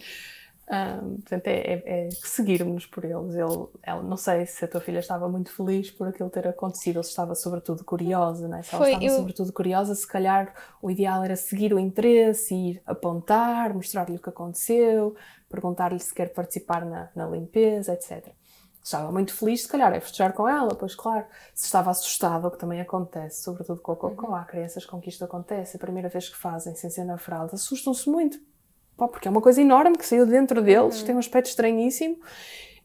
Um, 0.73 1.15
portanto, 1.17 1.47
é, 1.47 1.51
é, 1.51 2.07
é 2.07 2.09
seguirmos 2.11 2.85
por 2.85 3.05
eles. 3.05 3.35
Ele, 3.35 3.67
ela, 3.83 4.01
não 4.01 4.17
sei 4.17 4.45
se 4.45 4.65
a 4.65 4.67
tua 4.67 4.81
filha 4.81 4.99
estava 4.99 5.29
muito 5.29 5.51
feliz 5.51 5.91
por 5.91 6.07
aquilo 6.07 6.29
ter 6.29 6.47
acontecido 6.47 6.97
ou 6.97 7.03
se 7.03 7.09
estava, 7.09 7.35
sobretudo, 7.35 7.83
curiosa. 7.83 8.47
Né? 8.47 8.63
Se 8.63 8.73
ela 8.73 8.83
Foi, 8.83 8.93
estava, 8.93 9.05
eu... 9.05 9.17
sobretudo, 9.17 9.53
curiosa, 9.53 9.93
se 9.93 10.07
calhar 10.07 10.53
o 10.81 10.89
ideal 10.89 11.23
era 11.23 11.35
seguir 11.35 11.73
o 11.73 11.79
interesse, 11.79 12.55
ir 12.55 12.81
apontar, 12.85 13.73
mostrar-lhe 13.73 14.15
o 14.15 14.19
que 14.19 14.29
aconteceu, 14.29 15.15
perguntar-lhe 15.49 15.99
se 15.99 16.13
quer 16.13 16.33
participar 16.33 16.85
na, 16.85 17.09
na 17.15 17.27
limpeza, 17.27 17.93
etc. 17.93 18.25
Se 18.83 18.87
estava 18.87 19.11
muito 19.11 19.33
feliz, 19.33 19.61
se 19.61 19.67
calhar 19.67 19.93
é 19.93 19.99
festejar 20.01 20.33
com 20.33 20.47
ela, 20.47 20.75
pois 20.75 20.93
claro. 20.93 21.25
Se 21.53 21.65
estava 21.65 21.91
assustada, 21.91 22.47
o 22.47 22.51
que 22.51 22.57
também 22.57 22.81
acontece, 22.81 23.41
sobretudo 23.43 23.79
com 23.79 23.95
cocô, 23.95 24.27
uhum. 24.27 24.35
há 24.35 24.43
crianças 24.43 24.85
com 24.85 24.99
que 24.99 25.09
isto 25.09 25.23
acontece, 25.23 25.77
a 25.77 25.79
primeira 25.79 26.09
vez 26.09 26.27
que 26.27 26.35
fazem 26.35 26.75
sem 26.75 26.89
ser 26.89 27.05
na 27.05 27.17
fralda, 27.17 27.55
assustam-se 27.55 28.09
muito 28.09 28.39
Pá, 28.97 29.07
porque 29.07 29.27
é 29.27 29.31
uma 29.31 29.41
coisa 29.41 29.61
enorme 29.61 29.97
que 29.97 30.05
saiu 30.05 30.25
dentro 30.25 30.61
deles, 30.61 30.99
uhum. 30.99 31.05
tem 31.05 31.15
um 31.15 31.19
aspecto 31.19 31.47
estranhíssimo 31.47 32.19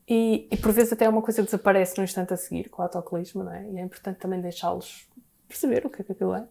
e, 0.09 0.49
e, 0.51 0.57
por 0.57 0.73
vezes 0.73 0.92
até 0.92 1.05
é 1.05 1.09
uma 1.09 1.21
coisa 1.21 1.42
que 1.42 1.47
desaparece 1.47 1.99
no 1.99 2.05
instante 2.05 2.33
a 2.33 2.37
seguir 2.37 2.71
com 2.71 2.81
o 2.81 2.85
autocolismo, 2.85 3.44
não 3.44 3.53
é? 3.53 3.71
E 3.71 3.79
é 3.79 3.83
importante 3.83 4.16
também 4.18 4.40
deixá-los 4.40 5.07
perceber 5.47 5.85
o 5.85 5.90
que 5.90 6.01
é 6.01 6.05
que 6.05 6.12
aquilo 6.12 6.35
é. 6.35 6.47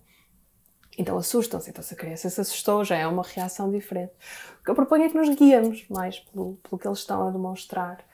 Então 0.96 1.17
assustam-se. 1.17 1.72
Então 1.72 1.84
se 1.84 1.93
a 1.93 1.98
criança 1.98 2.30
se 2.30 2.39
assustou, 2.39 2.86
já 2.86 2.96
é 2.96 3.08
uma 3.08 3.24
reação 3.24 3.72
diferente. 3.72 4.13
O 4.62 4.63
que 4.63 4.70
eu 4.70 4.76
proponho 4.76 5.06
é 5.06 5.10
que 5.10 5.17
nos 5.17 5.30
guiamos 5.36 5.88
mais 5.89 6.20
pelo, 6.20 6.56
pelo 6.58 6.80
que 6.80 6.88
eles 6.88 7.00
estão 7.00 7.28
a 7.28 7.32
demonstrar. 7.32 8.06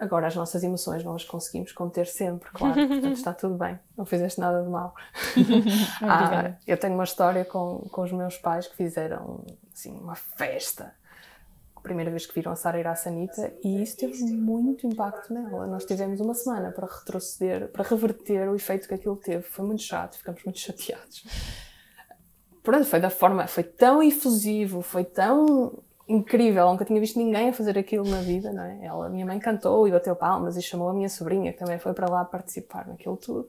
Agora, 0.00 0.28
as 0.28 0.34
nossas 0.34 0.64
emoções 0.64 1.04
não 1.04 1.14
as 1.14 1.24
conseguimos 1.24 1.72
conter 1.72 2.06
sempre, 2.06 2.48
claro, 2.54 2.74
portanto 2.88 3.12
está 3.12 3.34
tudo 3.34 3.54
bem, 3.54 3.78
não 3.94 4.06
fizeste 4.06 4.40
nada 4.40 4.62
de 4.62 4.68
mal. 4.70 4.94
ah, 6.02 6.54
eu 6.66 6.78
tenho 6.78 6.94
uma 6.94 7.04
história 7.04 7.44
com, 7.44 7.86
com 7.92 8.00
os 8.00 8.10
meus 8.10 8.38
pais 8.38 8.66
que 8.66 8.74
fizeram 8.74 9.44
assim, 9.70 9.92
uma 9.92 10.14
festa. 10.14 10.94
A 11.76 11.80
primeira 11.82 12.10
vez 12.10 12.24
que 12.24 12.34
viram 12.34 12.50
a 12.50 12.56
Sara 12.56 12.80
ir 12.80 12.86
à 12.86 12.94
Sanita 12.94 13.52
e 13.62 13.82
isso 13.82 13.98
teve 13.98 14.24
muito 14.24 14.86
impacto 14.86 15.34
nela. 15.34 15.66
Nós 15.66 15.84
tivemos 15.84 16.18
uma 16.18 16.34
semana 16.34 16.72
para 16.72 16.86
retroceder, 16.86 17.68
para 17.68 17.84
reverter 17.84 18.48
o 18.48 18.54
efeito 18.54 18.88
que 18.88 18.94
aquilo 18.94 19.16
teve. 19.16 19.42
Foi 19.42 19.66
muito 19.66 19.82
chato, 19.82 20.16
ficamos 20.16 20.42
muito 20.44 20.58
chateados. 20.58 21.26
Pronto, 22.62 22.86
foi 22.86 23.00
da 23.00 23.10
forma, 23.10 23.46
foi 23.46 23.64
tão 23.64 24.02
efusivo, 24.02 24.80
foi 24.80 25.04
tão 25.04 25.82
incrível, 26.10 26.66
nunca 26.66 26.84
tinha 26.84 26.98
visto 26.98 27.18
ninguém 27.18 27.50
a 27.50 27.52
fazer 27.52 27.78
aquilo 27.78 28.04
na 28.04 28.20
vida, 28.20 28.52
não 28.52 28.64
é? 28.64 28.84
Ela, 28.84 29.08
minha 29.08 29.24
mãe 29.24 29.38
cantou 29.38 29.86
e 29.86 29.92
bateu 29.92 30.16
palmas 30.16 30.56
e 30.56 30.62
chamou 30.62 30.88
a 30.88 30.92
minha 30.92 31.08
sobrinha, 31.08 31.52
que 31.52 31.58
também 31.58 31.78
foi 31.78 31.94
para 31.94 32.10
lá 32.10 32.24
participar 32.24 32.88
naquilo 32.88 33.16
tudo. 33.16 33.48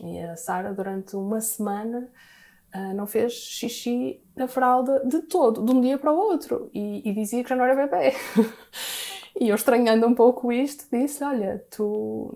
E 0.00 0.20
a 0.20 0.36
Sara, 0.36 0.72
durante 0.72 1.16
uma 1.16 1.40
semana, 1.40 2.08
uh, 2.74 2.94
não 2.94 3.06
fez 3.06 3.32
xixi 3.32 4.22
na 4.36 4.46
fralda 4.46 5.04
de 5.04 5.22
todo, 5.22 5.64
de 5.64 5.72
um 5.72 5.80
dia 5.80 5.98
para 5.98 6.12
o 6.12 6.16
outro, 6.16 6.70
e, 6.72 7.08
e 7.08 7.12
dizia 7.12 7.42
que 7.42 7.48
já 7.48 7.56
não 7.56 7.64
era 7.64 7.74
bebê. 7.74 8.14
e 9.38 9.48
eu, 9.48 9.54
estranhando 9.56 10.06
um 10.06 10.14
pouco 10.14 10.52
isto, 10.52 10.86
disse: 10.90 11.24
Olha, 11.24 11.64
tu 11.68 12.32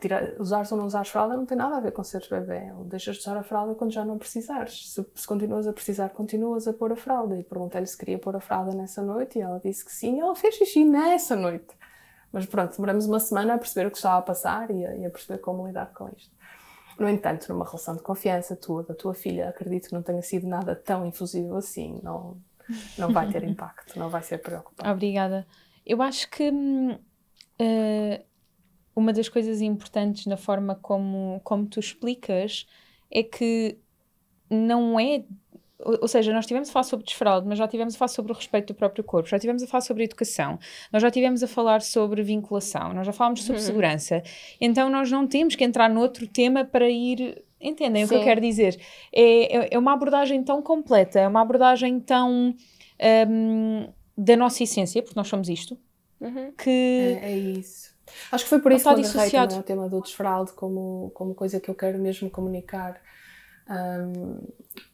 tira, 0.00 0.36
usares 0.38 0.72
ou 0.72 0.78
não 0.78 0.86
usares 0.86 1.08
fralda 1.08 1.36
não 1.36 1.46
tem 1.46 1.56
nada 1.56 1.76
a 1.76 1.80
ver 1.80 1.92
com 1.92 2.02
seres 2.02 2.28
bebê. 2.28 2.72
Ou 2.76 2.84
deixas 2.84 3.16
de 3.16 3.22
usar 3.22 3.36
a 3.36 3.42
fralda 3.42 3.74
quando 3.74 3.92
já 3.92 4.04
não 4.04 4.18
precisares. 4.18 4.92
Se, 4.92 5.06
se 5.14 5.26
continuas 5.26 5.66
a 5.66 5.72
precisar, 5.72 6.08
continuas 6.10 6.66
a 6.66 6.72
pôr 6.72 6.92
a 6.92 6.96
fralda. 6.96 7.38
E 7.38 7.44
perguntei-lhe 7.44 7.86
se 7.86 7.96
queria 7.96 8.18
pôr 8.18 8.34
a 8.34 8.40
fralda 8.40 8.74
nessa 8.74 9.02
noite 9.02 9.38
e 9.38 9.42
ela 9.42 9.60
disse 9.62 9.84
que 9.84 9.92
sim. 9.92 10.16
E 10.16 10.20
ela 10.20 10.34
fez 10.34 10.54
xixi 10.56 10.84
nessa 10.84 11.36
noite. 11.36 11.68
Mas 12.32 12.46
pronto, 12.46 12.74
demoramos 12.74 13.06
uma 13.06 13.20
semana 13.20 13.54
a 13.54 13.58
perceber 13.58 13.88
o 13.88 13.90
que 13.90 13.96
estava 13.96 14.18
a 14.18 14.22
passar 14.22 14.70
e 14.70 14.86
a, 14.86 14.96
e 14.96 15.06
a 15.06 15.10
perceber 15.10 15.38
como 15.38 15.66
lidar 15.66 15.92
com 15.92 16.08
isto. 16.16 16.30
No 16.98 17.08
entanto, 17.08 17.48
numa 17.52 17.64
relação 17.64 17.96
de 17.96 18.02
confiança 18.02 18.54
tua, 18.54 18.82
da 18.82 18.94
tua 18.94 19.14
filha, 19.14 19.48
acredito 19.48 19.88
que 19.88 19.94
não 19.94 20.02
tenha 20.02 20.22
sido 20.22 20.46
nada 20.46 20.76
tão 20.76 21.06
infusivo 21.06 21.56
assim. 21.56 21.98
Não, 22.02 22.36
não 22.98 23.12
vai 23.12 23.30
ter 23.30 23.42
impacto, 23.48 23.98
não 23.98 24.08
vai 24.08 24.22
ser 24.22 24.38
preocupante. 24.38 24.88
Obrigada. 24.88 25.46
Eu 25.84 26.02
acho 26.02 26.30
que 26.30 26.50
uh, 26.50 28.24
uma 28.94 29.12
das 29.12 29.28
coisas 29.28 29.60
importantes 29.60 30.26
na 30.26 30.36
forma 30.36 30.74
como, 30.74 31.40
como 31.44 31.66
tu 31.66 31.80
explicas 31.80 32.66
é 33.10 33.22
que 33.22 33.78
não 34.48 34.98
é. 34.98 35.24
Ou 35.78 36.08
seja, 36.08 36.32
nós 36.32 36.44
tivemos 36.44 36.68
a 36.68 36.72
falar 36.72 36.82
sobre 36.82 37.06
desfraude, 37.06 37.48
mas 37.48 37.56
já 37.56 37.66
tivemos 37.66 37.94
a 37.94 37.98
falar 37.98 38.08
sobre 38.08 38.32
o 38.32 38.34
respeito 38.34 38.74
do 38.74 38.76
próprio 38.76 39.02
corpo, 39.02 39.28
já 39.28 39.38
tivemos 39.38 39.62
a 39.62 39.66
falar 39.66 39.80
sobre 39.80 40.04
educação, 40.04 40.58
nós 40.92 41.00
já 41.00 41.10
tivemos 41.10 41.42
a 41.42 41.48
falar 41.48 41.80
sobre 41.80 42.22
vinculação, 42.22 42.92
nós 42.92 43.06
já 43.06 43.12
falámos 43.14 43.42
sobre 43.42 43.60
uhum. 43.60 43.66
segurança. 43.66 44.22
Então 44.60 44.90
nós 44.90 45.10
não 45.10 45.26
temos 45.26 45.54
que 45.54 45.64
entrar 45.64 45.88
noutro 45.88 46.26
tema 46.26 46.64
para 46.64 46.88
ir. 46.88 47.42
Entendem 47.58 48.06
Sim. 48.06 48.06
o 48.06 48.08
que 48.08 48.22
eu 48.22 48.24
quero 48.24 48.40
dizer? 48.40 48.78
É, 49.12 49.56
é, 49.56 49.68
é 49.72 49.78
uma 49.78 49.92
abordagem 49.92 50.42
tão 50.42 50.60
completa, 50.62 51.20
é 51.20 51.28
uma 51.28 51.40
abordagem 51.40 52.00
tão. 52.00 52.54
Um, 53.28 53.88
da 54.18 54.36
nossa 54.36 54.62
essência, 54.62 55.02
porque 55.02 55.18
nós 55.18 55.28
somos 55.28 55.48
isto, 55.48 55.78
uhum. 56.20 56.52
que. 56.52 57.18
É, 57.22 57.32
é 57.32 57.38
isso 57.38 57.89
Acho 58.30 58.44
que 58.44 58.50
foi 58.50 58.60
por 58.60 58.72
isso 58.72 58.84
que 58.84 58.88
eu 58.88 58.92
agarrei 58.92 59.30
também 59.30 59.58
o 59.58 59.62
tema 59.62 59.88
do 59.88 60.00
desfralde 60.00 60.52
como, 60.52 61.10
como 61.14 61.34
coisa 61.34 61.58
que 61.58 61.70
eu 61.70 61.74
quero 61.74 61.98
mesmo 61.98 62.30
comunicar. 62.30 63.00
Um, 63.68 64.38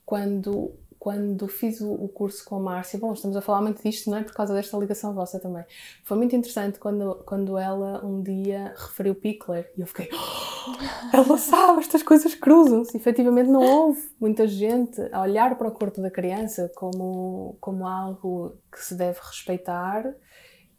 quando, 0.04 0.74
quando 0.98 1.48
fiz 1.48 1.80
o, 1.80 1.92
o, 1.92 2.08
curso 2.08 2.44
com 2.44 2.56
a 2.56 2.60
Márcia, 2.60 2.98
bom, 2.98 3.12
estamos 3.12 3.36
a 3.36 3.40
falar 3.40 3.62
muito 3.62 3.82
disto, 3.82 4.10
não 4.10 4.18
é? 4.18 4.22
Por 4.22 4.34
causa 4.34 4.54
desta 4.54 4.76
ligação 4.76 5.14
vossa 5.14 5.38
também. 5.38 5.64
Foi 6.04 6.16
muito 6.16 6.34
interessante 6.34 6.78
quando, 6.78 7.22
quando 7.26 7.58
ela 7.58 8.04
um 8.04 8.22
dia 8.22 8.74
referiu 8.76 9.14
Pickler 9.14 9.70
e 9.76 9.80
eu 9.80 9.86
fiquei, 9.86 10.08
oh, 10.12 11.16
ela 11.16 11.36
sabe, 11.38 11.80
estas 11.80 12.02
coisas 12.02 12.34
cruzam-se. 12.34 12.96
Efetivamente 12.96 13.48
não 13.48 13.62
houve 13.62 14.02
muita 14.20 14.46
gente 14.46 15.00
a 15.12 15.22
olhar 15.22 15.56
para 15.56 15.68
o 15.68 15.72
corpo 15.72 16.00
da 16.00 16.10
criança 16.10 16.70
como, 16.74 17.56
como 17.60 17.86
algo 17.86 18.56
que 18.70 18.82
se 18.84 18.94
deve 18.94 19.18
respeitar 19.20 20.14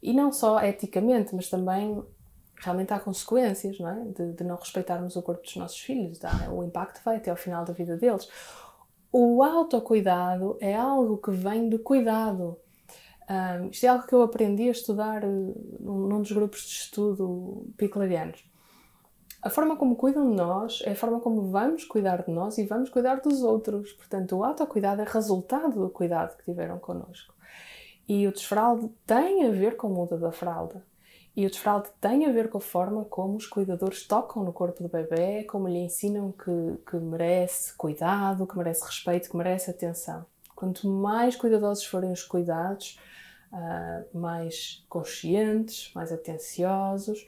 e 0.01 0.13
não 0.13 0.31
só 0.31 0.61
eticamente, 0.61 1.33
mas 1.35 1.49
também 1.49 2.03
realmente 2.59 2.93
há 2.93 2.99
consequências, 2.99 3.79
não 3.79 3.89
é? 3.89 4.05
De, 4.05 4.33
de, 4.33 4.43
não 4.43 4.55
respeitarmos 4.55 5.15
o 5.15 5.21
corpo 5.21 5.43
dos 5.43 5.55
nossos 5.55 5.79
filhos. 5.79 6.17
Tá? 6.17 6.49
O 6.51 6.63
impacto 6.63 7.01
vai 7.03 7.17
até 7.17 7.29
ao 7.29 7.37
final 7.37 7.63
da 7.63 7.73
vida 7.73 7.97
deles. 7.97 8.27
O 9.11 9.43
autocuidado 9.43 10.57
é 10.59 10.75
algo 10.75 11.17
que 11.17 11.31
vem 11.31 11.69
do 11.69 11.79
cuidado. 11.79 12.57
Um, 13.29 13.67
isto 13.69 13.85
é 13.85 13.89
algo 13.89 14.07
que 14.07 14.13
eu 14.13 14.21
aprendi 14.21 14.67
a 14.69 14.71
estudar 14.71 15.23
uh, 15.23 15.77
num, 15.79 16.07
num 16.07 16.21
dos 16.21 16.31
grupos 16.31 16.61
de 16.61 16.71
estudo 16.71 17.65
piclarianos. 17.77 18.45
A 19.41 19.49
forma 19.49 19.75
como 19.75 19.95
cuidam 19.95 20.29
de 20.29 20.35
nós 20.35 20.81
é 20.85 20.91
a 20.91 20.95
forma 20.95 21.19
como 21.19 21.51
vamos 21.51 21.83
cuidar 21.83 22.23
de 22.23 22.31
nós 22.31 22.57
e 22.57 22.65
vamos 22.65 22.89
cuidar 22.89 23.21
dos 23.21 23.43
outros. 23.43 23.93
Portanto, 23.93 24.35
o 24.35 24.43
autocuidado 24.43 25.01
é 25.01 25.05
resultado 25.05 25.79
do 25.79 25.89
cuidado 25.89 26.35
que 26.37 26.45
tiveram 26.45 26.79
connosco. 26.79 27.33
E 28.07 28.25
o 28.27 28.31
desfralde 28.31 28.89
tem 29.05 29.45
a 29.45 29.51
ver 29.51 29.75
com 29.75 29.87
o 29.87 29.93
muda 29.93 30.17
da 30.17 30.31
fralda. 30.31 30.83
E 31.37 31.45
o 31.45 31.49
desfralde 31.51 31.89
tem 32.01 32.25
a 32.25 32.31
ver 32.31 32.49
com 32.49 32.57
a 32.57 32.61
forma 32.61 33.05
como 33.05 33.35
os 33.35 33.45
cuidadores 33.45 34.07
tocam 34.07 34.43
no 34.43 34.51
corpo 34.51 34.81
do 34.81 34.89
bebê, 34.89 35.43
como 35.43 35.67
lhe 35.67 35.77
ensinam 35.77 36.31
que, 36.31 36.79
que 36.89 36.97
merece 36.97 37.75
cuidado, 37.75 38.47
que 38.47 38.57
merece 38.57 38.83
respeito, 38.83 39.29
que 39.29 39.37
merece 39.37 39.69
atenção. 39.69 40.25
Quanto 40.55 40.89
mais 40.89 41.35
cuidadosos 41.35 41.85
forem 41.85 42.11
os 42.11 42.23
cuidados, 42.23 42.99
uh, 43.53 44.17
mais 44.17 44.83
conscientes, 44.89 45.91
mais 45.93 46.11
atenciosos, 46.11 47.27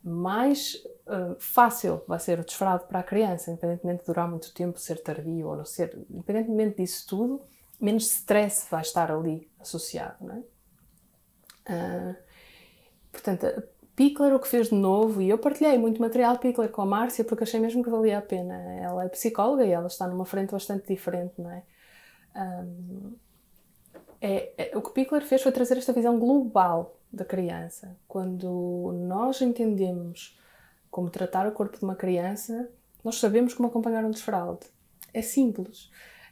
mais 0.00 0.76
uh, 1.08 1.34
fácil 1.40 2.04
vai 2.06 2.20
ser 2.20 2.38
o 2.38 2.44
desfralde 2.44 2.84
para 2.84 3.00
a 3.00 3.02
criança, 3.02 3.50
independentemente 3.50 4.02
de 4.02 4.06
durar 4.06 4.30
muito 4.30 4.54
tempo, 4.54 4.78
ser 4.78 5.02
tardio 5.02 5.48
ou 5.48 5.56
não 5.56 5.64
ser, 5.64 5.98
independentemente 6.08 6.76
disso 6.76 7.04
tudo, 7.04 7.42
menos 7.80 8.04
stress 8.12 8.68
vai 8.70 8.82
estar 8.82 9.10
ali 9.10 9.50
associado, 9.58 10.24
não 10.24 10.36
é? 10.36 10.38
Uh, 11.68 12.29
Portanto, 13.12 13.46
Pickler 13.96 14.34
o 14.34 14.40
que 14.40 14.48
fez 14.48 14.68
de 14.68 14.74
novo, 14.74 15.20
e 15.20 15.28
eu 15.28 15.36
partilhei 15.36 15.76
muito 15.76 16.00
material 16.00 16.38
Pickler 16.38 16.70
com 16.70 16.80
a 16.80 16.86
Márcia 16.86 17.24
porque 17.24 17.44
achei 17.44 17.60
mesmo 17.60 17.82
que 17.82 17.90
valia 17.90 18.18
a 18.18 18.22
pena. 18.22 18.54
Ela 18.80 19.04
é 19.04 19.08
psicóloga 19.08 19.64
e 19.64 19.70
ela 19.70 19.88
está 19.88 20.06
numa 20.06 20.24
frente 20.24 20.52
bastante 20.52 20.86
diferente, 20.88 21.34
não 21.36 21.50
é? 21.50 21.62
Um, 22.34 23.12
é, 24.20 24.52
é, 24.56 24.76
o 24.76 24.80
que 24.80 24.92
Pickler 24.92 25.22
fez 25.22 25.42
foi 25.42 25.52
trazer 25.52 25.76
esta 25.76 25.92
visão 25.92 26.18
global 26.18 26.96
da 27.12 27.24
criança. 27.24 27.96
Quando 28.06 28.92
nós 29.06 29.42
entendemos 29.42 30.38
como 30.90 31.10
tratar 31.10 31.46
o 31.46 31.52
corpo 31.52 31.76
de 31.76 31.84
uma 31.84 31.94
criança, 31.94 32.70
nós 33.04 33.16
sabemos 33.16 33.54
como 33.54 33.68
acompanhar 33.68 34.04
um 34.04 34.10
desfraude. 34.10 34.66
É 35.12 35.22
simples. 35.22 35.90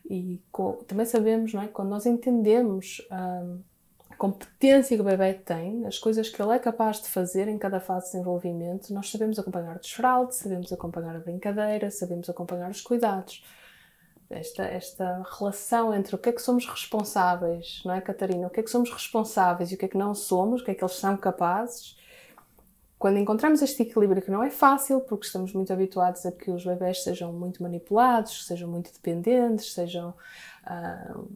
E 0.08 0.40
também 0.86 1.04
sabemos, 1.04 1.52
não 1.52 1.62
é? 1.62 1.68
Quando 1.68 1.90
nós 1.90 2.06
entendemos 2.06 3.06
a 3.10 3.44
competência 4.18 4.96
que 4.96 5.00
o 5.00 5.04
bebê 5.04 5.32
tem, 5.32 5.86
as 5.86 5.98
coisas 5.98 6.28
que 6.28 6.42
ele 6.42 6.52
é 6.52 6.58
capaz 6.58 7.00
de 7.00 7.08
fazer 7.08 7.48
em 7.48 7.56
cada 7.56 7.80
fase 7.80 8.06
de 8.06 8.12
desenvolvimento, 8.12 8.92
nós 8.92 9.10
sabemos 9.10 9.38
acompanhar 9.38 9.76
o 9.76 9.80
desfraude, 9.80 10.34
sabemos 10.34 10.72
acompanhar 10.72 11.16
a 11.16 11.20
brincadeira, 11.20 11.90
sabemos 11.90 12.28
acompanhar 12.28 12.70
os 12.70 12.80
cuidados. 12.80 13.44
Esta, 14.28 14.64
esta 14.64 15.22
relação 15.38 15.94
entre 15.94 16.14
o 16.14 16.18
que 16.18 16.28
é 16.28 16.32
que 16.32 16.42
somos 16.42 16.66
responsáveis, 16.66 17.80
não 17.84 17.94
é, 17.94 18.00
Catarina? 18.00 18.48
O 18.48 18.50
que 18.50 18.60
é 18.60 18.62
que 18.62 18.70
somos 18.70 18.90
responsáveis 18.92 19.72
e 19.72 19.74
o 19.74 19.78
que 19.78 19.86
é 19.86 19.88
que 19.88 19.96
não 19.96 20.14
somos, 20.14 20.60
o 20.60 20.64
que 20.64 20.72
é 20.72 20.74
que 20.74 20.84
eles 20.84 20.96
são 20.96 21.16
capazes, 21.16 21.96
quando 22.98 23.18
encontramos 23.18 23.62
este 23.62 23.82
equilíbrio 23.82 24.20
que 24.20 24.30
não 24.30 24.42
é 24.42 24.50
fácil, 24.50 25.00
porque 25.00 25.24
estamos 25.24 25.52
muito 25.52 25.72
habituados 25.72 26.26
a 26.26 26.32
que 26.32 26.50
os 26.50 26.64
bebés 26.64 27.04
sejam 27.04 27.32
muito 27.32 27.62
manipulados, 27.62 28.44
sejam 28.44 28.68
muito 28.68 28.92
dependentes, 28.92 29.72
sejam, 29.72 30.12
uh, 30.66 31.28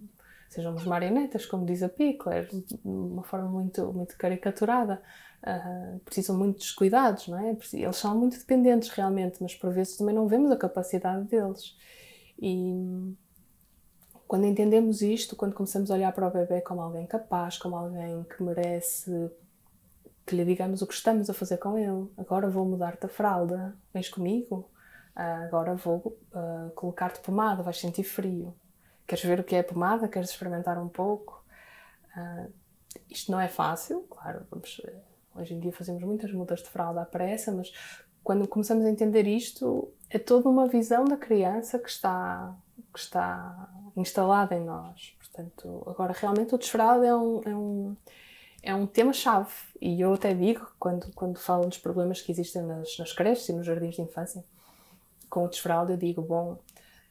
sejam 0.52 0.74
marionetas, 0.86 1.46
como 1.46 1.64
diz 1.64 1.82
a 1.82 1.88
Pickler, 1.88 2.48
de 2.48 2.78
uma 2.84 3.22
forma 3.22 3.48
muito, 3.48 3.92
muito 3.92 4.16
caricaturada. 4.16 5.02
Uh, 5.42 5.98
precisam 6.00 6.36
muito 6.36 6.58
dos 6.58 6.70
cuidados, 6.70 7.26
não 7.26 7.38
é? 7.38 7.56
Eles 7.72 7.96
são 7.96 8.16
muito 8.16 8.38
dependentes 8.38 8.90
realmente, 8.90 9.38
mas 9.40 9.54
por 9.54 9.72
vezes 9.72 9.96
também 9.96 10.14
não 10.14 10.28
vemos 10.28 10.50
a 10.50 10.56
capacidade 10.56 11.24
deles. 11.24 11.76
E 12.40 13.14
quando 14.28 14.46
entendemos 14.46 15.02
isto, 15.02 15.34
quando 15.34 15.54
começamos 15.54 15.90
a 15.90 15.94
olhar 15.94 16.12
para 16.12 16.28
o 16.28 16.30
bebê 16.30 16.60
como 16.60 16.80
alguém 16.80 17.06
capaz, 17.06 17.58
como 17.58 17.76
alguém 17.76 18.24
que 18.24 18.42
merece 18.42 19.30
que 20.24 20.36
lhe 20.36 20.44
digamos 20.44 20.82
o 20.82 20.86
que 20.86 20.94
estamos 20.94 21.28
a 21.28 21.34
fazer 21.34 21.58
com 21.58 21.76
ele. 21.76 22.08
Agora 22.16 22.48
vou 22.48 22.64
mudar-te 22.64 23.06
a 23.06 23.08
fralda, 23.08 23.76
vens 23.92 24.08
comigo? 24.08 24.70
Uh, 25.16 25.44
agora 25.44 25.74
vou 25.74 26.16
uh, 26.34 26.70
colocar-te 26.74 27.20
pomada, 27.20 27.62
vais 27.62 27.78
sentir 27.78 28.04
frio. 28.04 28.54
Queres 29.12 29.26
ver 29.26 29.40
o 29.40 29.44
que 29.44 29.54
é 29.54 29.62
pomada? 29.62 30.08
Queres 30.08 30.30
experimentar 30.30 30.78
um 30.78 30.88
pouco? 30.88 31.44
Uh, 32.16 32.50
isto 33.10 33.30
não 33.30 33.38
é 33.38 33.46
fácil, 33.46 34.06
claro, 34.08 34.46
vamos, 34.50 34.80
hoje 35.34 35.52
em 35.52 35.60
dia 35.60 35.70
fazemos 35.70 36.02
muitas 36.02 36.32
mudas 36.32 36.62
de 36.62 36.70
fralda 36.70 37.02
à 37.02 37.04
pressa, 37.04 37.52
mas 37.52 37.70
quando 38.24 38.48
começamos 38.48 38.86
a 38.86 38.90
entender 38.90 39.26
isto, 39.26 39.92
é 40.08 40.18
toda 40.18 40.48
uma 40.48 40.66
visão 40.66 41.04
da 41.04 41.18
criança 41.18 41.78
que 41.78 41.90
está, 41.90 42.56
que 42.90 42.98
está 42.98 43.68
instalada 43.94 44.54
em 44.54 44.64
nós. 44.64 45.14
Portanto, 45.18 45.82
agora 45.86 46.14
realmente 46.14 46.54
o 46.54 46.58
desfraldo 46.58 47.04
é 47.04 47.14
um, 47.14 47.40
é 47.44 47.54
um 47.54 47.96
é 48.62 48.74
um 48.74 48.86
tema-chave. 48.86 49.52
E 49.78 50.00
eu 50.00 50.14
até 50.14 50.32
digo, 50.32 50.66
quando, 50.78 51.12
quando 51.12 51.38
falo 51.38 51.66
dos 51.66 51.76
problemas 51.76 52.22
que 52.22 52.32
existem 52.32 52.62
nas, 52.62 52.96
nas 52.96 53.12
creches 53.12 53.46
e 53.50 53.52
nos 53.52 53.66
jardins 53.66 53.96
de 53.96 54.00
infância, 54.00 54.42
com 55.28 55.44
o 55.44 55.48
desfraldo, 55.48 55.92
eu 55.92 55.98
digo, 55.98 56.22
bom, 56.22 56.58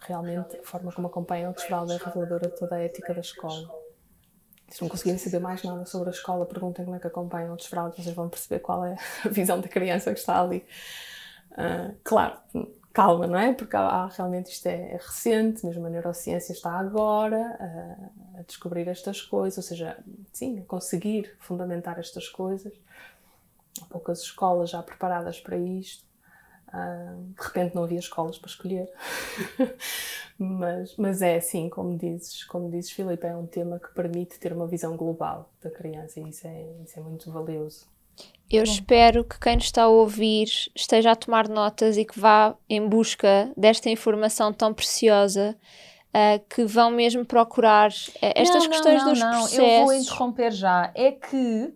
realmente 0.02 0.58
a 0.58 0.64
forma 0.64 0.91
como 0.91 1.08
acompanham 1.08 1.52
o 1.52 1.54
desfraldo 1.54 1.93
é 1.93 1.97
reveladora 1.97 2.49
de 2.49 2.58
toda 2.58 2.76
a 2.76 2.80
ética 2.80 3.14
da 3.14 3.22
escola. 3.22 3.70
Se 4.68 4.82
não 4.82 4.89
conseguirem 4.89 5.20
saber 5.20 5.39
mais 5.39 5.64
nada 5.64 5.86
sobre 5.86 6.10
a 6.10 6.12
escola, 6.12 6.45
perguntem 6.45 6.86
como 6.86 6.95
é 6.95 6.99
que 6.99 7.08
acompanham 7.08 7.54
o 7.54 7.58
desfraldo, 7.58 7.95
vocês 7.95 8.16
vão 8.16 8.30
perceber 8.30 8.60
qual 8.60 8.86
é 8.86 8.95
a 9.26 9.30
visão 9.30 9.60
da 9.60 9.68
criança 9.68 10.14
que 10.14 10.20
está 10.20 10.41
ali. 10.41 10.66
Uh, 11.52 11.93
claro, 12.04 12.38
calma, 12.93 13.28
não 13.28 13.38
é? 13.38 13.54
Porque 13.54 13.76
há, 13.76 14.08
realmente 14.08 14.52
isto 14.52 14.68
é, 14.68 14.93
é, 14.93 14.97
recente, 14.97 15.66
mesmo 15.66 15.86
a 15.86 15.89
neurociência 15.89 16.54
está 16.54 16.72
agora 16.72 17.58
a, 17.60 18.39
a, 18.39 18.43
descobrir 18.43 18.88
estas 18.88 19.22
coisas, 19.22 19.58
ou 19.58 19.64
seja, 19.64 19.97
sim, 20.32 20.60
a 20.60 20.64
conseguir 20.64 21.36
fundamentar 21.39 21.99
estas 21.99 22.28
coisas. 22.30 22.74
Há 23.82 23.86
poucas 23.86 24.22
escolas 24.22 24.70
já 24.70 24.82
preparadas 24.82 25.39
para 25.39 25.58
isto. 25.58 26.06
Uh, 26.74 27.34
de 27.34 27.41
repente 27.47 27.76
não 27.76 27.84
havia 27.84 27.99
escolas 27.99 28.38
para 28.38 28.49
escolher. 28.49 28.89
mas, 30.39 30.95
mas 30.95 31.22
é 31.22 31.36
assim, 31.36 31.69
como 31.69 31.97
dizes, 31.97 32.43
como 32.45 32.69
dizes, 32.69 32.91
Filipe, 32.91 33.28
é 33.28 33.36
um 33.36 33.45
tema 33.45 33.80
que 33.80 33.93
permite 33.93 34.39
ter 34.39 34.53
uma 34.53 34.67
visão 34.67 34.95
global 34.95 35.49
da 35.61 35.69
criança 35.69 36.19
e 36.19 36.30
isso 36.30 36.47
é, 36.47 36.65
isso 36.86 36.97
é 36.97 37.03
muito 37.03 37.30
valioso. 37.32 37.86
Eu 38.49 38.63
Bom. 38.63 38.72
espero 38.72 39.24
que 39.24 39.39
quem 39.39 39.55
nos 39.55 39.65
está 39.65 39.84
a 39.84 39.88
ouvir 39.88 40.47
esteja 40.76 41.11
a 41.11 41.15
tomar 41.15 41.47
notas 41.47 41.97
e 41.97 42.05
que 42.05 42.19
vá 42.19 42.55
em 42.69 42.88
busca 42.88 43.51
desta 43.55 43.89
informação 43.89 44.53
tão 44.53 44.74
preciosa. 44.74 45.57
Uh, 46.13 46.43
que 46.49 46.65
vão 46.65 46.91
mesmo 46.91 47.24
procurar 47.26 47.89
uh, 47.89 48.34
estas 48.36 48.65
não, 48.65 48.69
questões 48.69 48.97
não, 48.97 49.05
não, 49.05 49.13
dos 49.13 49.22
não. 49.22 49.32
processos. 49.32 49.57
Eu 49.57 49.86
vou 49.86 49.93
interromper 49.93 50.51
já. 50.51 50.91
É 50.93 51.09
que 51.13 51.74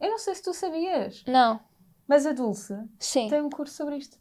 eu 0.00 0.10
não 0.10 0.18
sei 0.18 0.34
se 0.34 0.42
tu 0.42 0.52
sabias. 0.52 1.24
Não. 1.26 1.58
Mas 2.06 2.26
a 2.26 2.32
Dulce 2.32 2.74
Sim. 2.98 3.28
tem 3.28 3.40
um 3.40 3.50
curso 3.50 3.74
sobre 3.74 3.96
isto. 3.96 4.18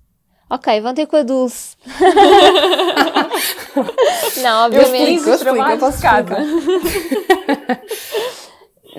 Ok, 0.50 0.82
vão 0.82 0.94
ter 0.94 1.08
com 1.08 1.18
a 1.18 1.24
Dulce. 1.24 1.76
não, 4.42 4.66
obviamente. 4.66 4.96
Eu 5.04 5.16
explico, 5.16 5.30
eu 5.30 5.36
explico, 5.36 5.70
eu 5.70 5.78
posso 5.78 5.98
explicar. 5.98 6.26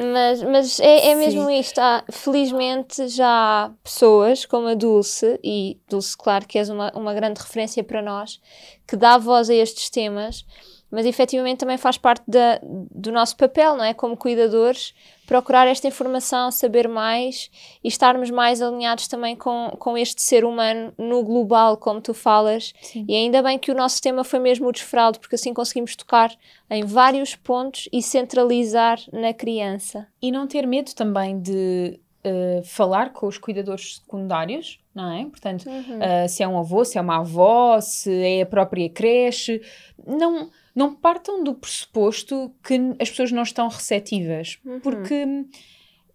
Mas, 0.00 0.40
mas 0.44 0.78
é, 0.78 1.08
é 1.08 1.14
mesmo 1.16 1.50
isto. 1.50 1.80
Há, 1.80 2.04
felizmente 2.08 3.08
já 3.08 3.26
há 3.26 3.72
pessoas 3.82 4.46
como 4.46 4.68
a 4.68 4.74
Dulce, 4.74 5.40
e 5.42 5.76
Dulce, 5.90 6.16
claro 6.16 6.46
que 6.46 6.56
és 6.56 6.68
uma, 6.68 6.92
uma 6.94 7.12
grande 7.12 7.40
referência 7.40 7.82
para 7.82 8.00
nós, 8.00 8.40
que 8.86 8.94
dá 8.94 9.18
voz 9.18 9.50
a 9.50 9.54
estes 9.54 9.90
temas 9.90 10.46
mas 10.90 11.04
efetivamente 11.04 11.58
também 11.58 11.76
faz 11.76 11.98
parte 11.98 12.24
da, 12.26 12.58
do 12.62 13.12
nosso 13.12 13.36
papel, 13.36 13.76
não 13.76 13.84
é? 13.84 13.92
Como 13.92 14.16
cuidadores, 14.16 14.94
procurar 15.28 15.68
esta 15.68 15.86
informação, 15.86 16.50
saber 16.50 16.88
mais 16.88 17.50
e 17.84 17.88
estarmos 17.88 18.30
mais 18.30 18.62
alinhados 18.62 19.06
também 19.06 19.36
com, 19.36 19.70
com 19.78 19.96
este 19.96 20.22
ser 20.22 20.42
humano 20.42 20.90
no 20.96 21.22
global, 21.22 21.76
como 21.76 22.00
tu 22.00 22.14
falas. 22.14 22.72
Sim. 22.80 23.04
E 23.06 23.14
ainda 23.14 23.42
bem 23.42 23.58
que 23.58 23.70
o 23.70 23.74
nosso 23.74 24.00
tema 24.00 24.24
foi 24.24 24.38
mesmo 24.38 24.66
o 24.66 24.72
desfraldo, 24.72 25.20
porque 25.20 25.34
assim 25.34 25.52
conseguimos 25.52 25.94
tocar 25.94 26.34
em 26.70 26.82
vários 26.82 27.36
pontos 27.36 27.90
e 27.92 28.02
centralizar 28.02 28.98
na 29.12 29.34
criança. 29.34 30.08
E 30.22 30.32
não 30.32 30.46
ter 30.46 30.66
medo 30.66 30.94
também 30.94 31.38
de 31.38 32.00
uh, 32.24 32.62
falar 32.64 33.12
com 33.12 33.26
os 33.26 33.36
cuidadores 33.36 33.96
secundários, 33.96 34.80
não 34.94 35.12
é? 35.12 35.26
Portanto, 35.26 35.68
uhum. 35.68 35.98
uh, 35.98 36.26
se 36.26 36.42
é 36.42 36.48
um 36.48 36.58
avô, 36.58 36.86
se 36.86 36.96
é 36.96 37.02
uma 37.02 37.18
avó, 37.18 37.78
se 37.82 38.10
é 38.10 38.40
a 38.40 38.46
própria 38.46 38.88
creche, 38.88 39.60
não 40.06 40.48
não 40.78 40.94
partam 40.94 41.42
do 41.42 41.54
pressuposto 41.54 42.54
que 42.62 42.78
as 43.00 43.10
pessoas 43.10 43.32
não 43.32 43.42
estão 43.42 43.66
receptivas. 43.66 44.60
Uhum. 44.64 44.78
Porque 44.78 45.24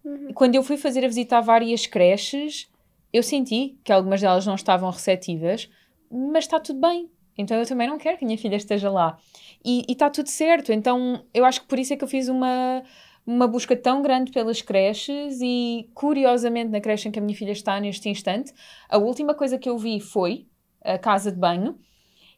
uhum. 0.02 0.28
quando 0.34 0.54
eu 0.54 0.62
fui 0.62 0.78
fazer 0.78 1.04
a 1.04 1.08
visita 1.08 1.36
a 1.36 1.42
várias 1.42 1.86
creches, 1.86 2.66
eu 3.12 3.22
senti 3.22 3.78
que 3.84 3.92
algumas 3.92 4.22
delas 4.22 4.46
não 4.46 4.54
estavam 4.54 4.90
receptivas, 4.90 5.68
mas 6.10 6.44
está 6.44 6.58
tudo 6.58 6.80
bem. 6.80 7.10
Então 7.36 7.58
eu 7.58 7.66
também 7.66 7.86
não 7.86 7.98
quero 7.98 8.16
que 8.16 8.24
a 8.24 8.26
minha 8.26 8.38
filha 8.38 8.56
esteja 8.56 8.90
lá. 8.90 9.18
E 9.62 9.84
está 9.86 10.08
tudo 10.08 10.30
certo. 10.30 10.72
Então 10.72 11.22
eu 11.34 11.44
acho 11.44 11.60
que 11.60 11.66
por 11.66 11.78
isso 11.78 11.92
é 11.92 11.96
que 11.96 12.04
eu 12.04 12.08
fiz 12.08 12.28
uma, 12.28 12.82
uma 13.26 13.46
busca 13.46 13.76
tão 13.76 14.00
grande 14.00 14.32
pelas 14.32 14.62
creches 14.62 15.40
e, 15.42 15.90
curiosamente, 15.92 16.70
na 16.70 16.80
creche 16.80 17.06
em 17.06 17.12
que 17.12 17.18
a 17.18 17.22
minha 17.22 17.36
filha 17.36 17.52
está 17.52 17.78
neste 17.78 18.08
instante, 18.08 18.50
a 18.88 18.96
última 18.96 19.34
coisa 19.34 19.58
que 19.58 19.68
eu 19.68 19.76
vi 19.76 20.00
foi 20.00 20.46
a 20.82 20.96
casa 20.96 21.30
de 21.30 21.38
banho 21.38 21.78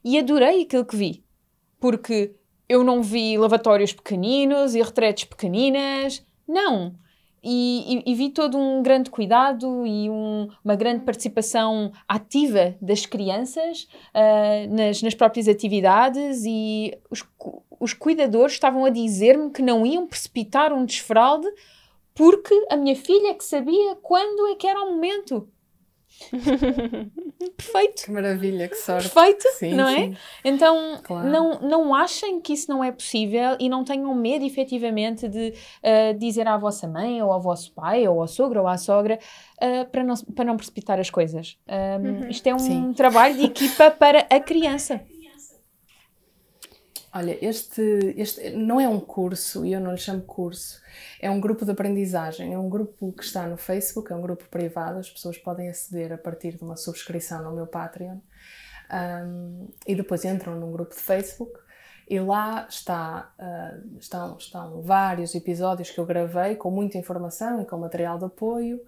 e 0.03 0.19
adorei 0.19 0.63
aquilo 0.63 0.85
que 0.85 0.97
vi 0.97 1.26
porque 1.79 2.35
eu 2.67 2.83
não 2.83 3.01
vi 3.01 3.37
lavatórios 3.37 3.93
pequeninos 3.93 4.75
e 4.75 4.81
retretes 4.81 5.25
pequeninas. 5.25 6.25
Não. 6.47 6.95
E, 7.43 8.01
e, 8.05 8.11
e, 8.11 8.15
vi 8.15 8.29
todo 8.29 8.57
um 8.57 8.81
grande 8.81 9.09
cuidado 9.09 9.85
e 9.85 10.09
um, 10.09 10.49
uma 10.65 10.75
grande 10.75 11.05
participação 11.05 11.91
ativa 12.07 12.75
das 12.81 13.05
crianças 13.05 13.87
uh, 14.13 14.75
nas, 14.75 15.01
nas 15.01 15.13
próprias 15.13 15.47
atividades 15.47 16.43
e 16.45 16.97
os, 17.09 17.23
os 17.79 17.93
cuidadores 17.93 18.53
estavam 18.53 18.83
a 18.85 18.89
dizer-me 18.89 19.51
que 19.51 19.61
não 19.61 19.85
iam 19.85 20.07
precipitar 20.07 20.73
um 20.73 20.83
desfraude 20.83 21.47
porque 22.13 22.65
a 22.71 22.75
minha 22.75 22.95
filha 22.95 23.35
que 23.35 23.43
sabia 23.43 23.95
quando 24.01 24.47
é 24.47 24.55
que 24.55 24.67
era 24.67 24.81
o 24.81 24.95
momento. 24.95 25.47
Perfeito. 27.57 28.03
Que 28.05 28.11
maravilha, 28.11 28.67
que 28.67 28.75
sorte. 28.75 29.09
Perfeito, 29.09 29.47
sim, 29.53 29.73
não 29.73 29.87
é? 29.87 30.13
Então, 30.43 30.99
claro. 31.03 31.29
não, 31.29 31.59
não 31.61 31.95
achem 31.95 32.41
que 32.41 32.53
isso 32.53 32.69
não 32.69 32.83
é 32.83 32.91
possível 32.91 33.55
e 33.59 33.69
não 33.69 33.83
tenham 33.83 34.13
medo, 34.15 34.45
efetivamente, 34.45 35.27
de 35.27 35.53
uh, 35.83 36.17
dizer 36.17 36.47
à 36.47 36.57
vossa 36.57 36.87
mãe, 36.87 37.21
ou 37.21 37.31
ao 37.31 37.41
vosso 37.41 37.73
pai, 37.73 38.07
ou 38.07 38.21
ao 38.21 38.27
sogro, 38.27 38.61
ou 38.61 38.67
à 38.67 38.77
sogra, 38.77 39.19
uh, 39.61 39.89
para, 39.91 40.03
não, 40.03 40.15
para 40.35 40.45
não 40.45 40.57
precipitar 40.57 40.99
as 40.99 41.09
coisas. 41.09 41.57
Um, 41.67 42.07
uhum. 42.07 42.29
Isto 42.29 42.47
é 42.47 42.55
um 42.55 42.59
sim. 42.59 42.93
trabalho 42.93 43.35
de 43.35 43.45
equipa 43.45 43.91
para 43.91 44.27
a 44.29 44.39
criança. 44.39 45.01
Olha, 47.13 47.37
este, 47.43 47.81
este 48.17 48.49
não 48.51 48.79
é 48.79 48.87
um 48.87 48.99
curso, 48.99 49.65
e 49.65 49.73
eu 49.73 49.79
não 49.79 49.91
lhe 49.91 49.97
chamo 49.97 50.21
curso, 50.21 50.81
é 51.21 51.31
um 51.31 51.39
grupo 51.39 51.65
de 51.65 51.71
aprendizagem, 51.71 52.53
é 52.53 52.59
um 52.59 52.69
grupo 52.69 53.13
que 53.13 53.23
está 53.23 53.47
no 53.47 53.57
Facebook, 53.57 54.11
é 54.11 54.15
um 54.15 54.21
grupo 54.21 54.45
privado, 54.49 54.99
as 54.99 55.09
pessoas 55.09 55.37
podem 55.37 55.69
aceder 55.69 56.11
a 56.11 56.17
partir 56.17 56.57
de 56.57 56.63
uma 56.63 56.75
subscrição 56.75 57.43
no 57.43 57.55
meu 57.55 57.65
Patreon 57.65 58.17
um, 58.91 59.67
e 59.85 59.95
depois 59.95 60.23
entram 60.25 60.59
num 60.59 60.71
grupo 60.71 60.95
de 60.95 61.01
Facebook 61.01 61.59
E 62.09 62.19
lá 62.19 62.67
está, 62.69 63.33
uh, 63.37 63.97
estão, 63.99 64.37
estão 64.37 64.81
vários 64.81 65.35
episódios 65.35 65.89
que 65.89 65.99
eu 65.99 66.05
gravei 66.05 66.55
com 66.55 66.71
muita 66.71 66.97
informação 66.97 67.61
e 67.61 67.65
com 67.65 67.77
material 67.77 68.17
de 68.17 68.25
apoio, 68.25 68.79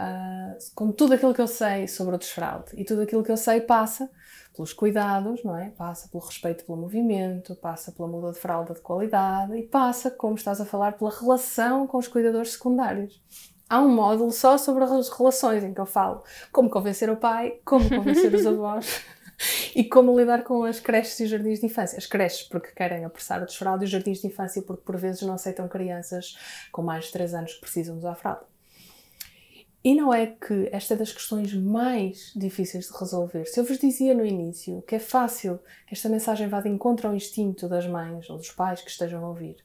uh, 0.00 0.74
com 0.74 0.90
tudo 0.90 1.14
aquilo 1.14 1.34
que 1.34 1.40
eu 1.40 1.46
sei 1.46 1.86
sobre 1.86 2.14
o 2.14 2.18
desfraude. 2.18 2.70
E 2.74 2.84
tudo 2.84 3.02
aquilo 3.02 3.22
que 3.22 3.30
eu 3.30 3.36
sei 3.36 3.60
passa 3.60 4.10
pelos 4.54 4.72
cuidados, 4.72 5.44
não 5.44 5.56
é? 5.56 5.70
Passa 5.70 6.08
pelo 6.08 6.24
respeito 6.24 6.64
pelo 6.64 6.78
movimento, 6.78 7.54
passa 7.56 7.92
pela 7.92 8.08
muda 8.08 8.32
de 8.32 8.38
fralda 8.38 8.74
de 8.74 8.80
qualidade 8.80 9.54
e 9.56 9.62
passa, 9.62 10.10
como 10.10 10.34
estás 10.34 10.60
a 10.60 10.64
falar, 10.64 10.92
pela 10.92 11.10
relação 11.10 11.86
com 11.86 11.98
os 11.98 12.08
cuidadores 12.08 12.52
secundários. 12.52 13.22
Há 13.68 13.80
um 13.80 13.88
módulo 13.88 14.32
só 14.32 14.58
sobre 14.58 14.82
as 14.82 15.08
relações 15.10 15.62
em 15.62 15.72
que 15.72 15.80
eu 15.80 15.86
falo 15.86 16.24
como 16.50 16.68
convencer 16.68 17.08
o 17.08 17.16
pai, 17.16 17.60
como 17.64 17.88
convencer 17.88 18.34
os 18.34 18.44
avós 18.46 19.04
e 19.76 19.84
como 19.84 20.18
lidar 20.18 20.42
com 20.42 20.64
as 20.64 20.80
creches 20.80 21.20
e 21.20 21.26
jardins 21.26 21.60
de 21.60 21.66
infância. 21.66 21.96
As 21.96 22.06
creches 22.06 22.42
porque 22.48 22.72
querem 22.72 23.04
apressar 23.04 23.40
o 23.40 23.46
desfraude 23.46 23.84
e 23.84 23.86
os 23.86 23.90
jardins 23.90 24.20
de 24.20 24.26
infância 24.26 24.60
porque 24.62 24.82
por 24.82 24.96
vezes 24.96 25.22
não 25.22 25.34
aceitam 25.34 25.68
crianças 25.68 26.36
com 26.72 26.82
mais 26.82 27.04
de 27.04 27.12
3 27.12 27.34
anos 27.34 27.54
que 27.54 27.60
precisam 27.60 27.96
usar 27.96 28.16
fralda. 28.16 28.50
E 29.82 29.94
não 29.94 30.12
é 30.12 30.26
que 30.26 30.68
esta 30.72 30.92
é 30.92 30.96
das 30.96 31.12
questões 31.12 31.54
mais 31.54 32.32
difíceis 32.36 32.86
de 32.86 32.98
resolver. 32.98 33.46
Se 33.46 33.58
eu 33.58 33.64
vos 33.64 33.78
dizia 33.78 34.14
no 34.14 34.26
início 34.26 34.82
que 34.82 34.96
é 34.96 34.98
fácil 34.98 35.58
que 35.86 35.94
esta 35.94 36.08
mensagem 36.08 36.48
vá 36.48 36.60
de 36.60 36.68
encontro 36.68 37.08
ao 37.08 37.14
instinto 37.14 37.66
das 37.66 37.86
mães 37.86 38.28
ou 38.28 38.36
dos 38.36 38.50
pais 38.50 38.82
que 38.82 38.90
estejam 38.90 39.24
a 39.24 39.28
ouvir 39.28 39.56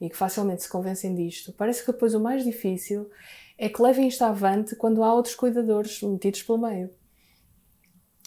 e 0.00 0.10
que 0.10 0.16
facilmente 0.16 0.62
se 0.62 0.68
convencem 0.68 1.14
disto, 1.14 1.52
parece 1.52 1.84
que 1.84 1.92
depois 1.92 2.14
o 2.14 2.20
mais 2.20 2.42
difícil 2.42 3.08
é 3.56 3.68
que 3.68 3.80
levem 3.80 4.08
isto 4.08 4.22
avante 4.22 4.74
quando 4.74 5.04
há 5.04 5.14
outros 5.14 5.34
cuidadores 5.34 6.02
metidos 6.02 6.42
pelo 6.42 6.58
meio. 6.58 6.90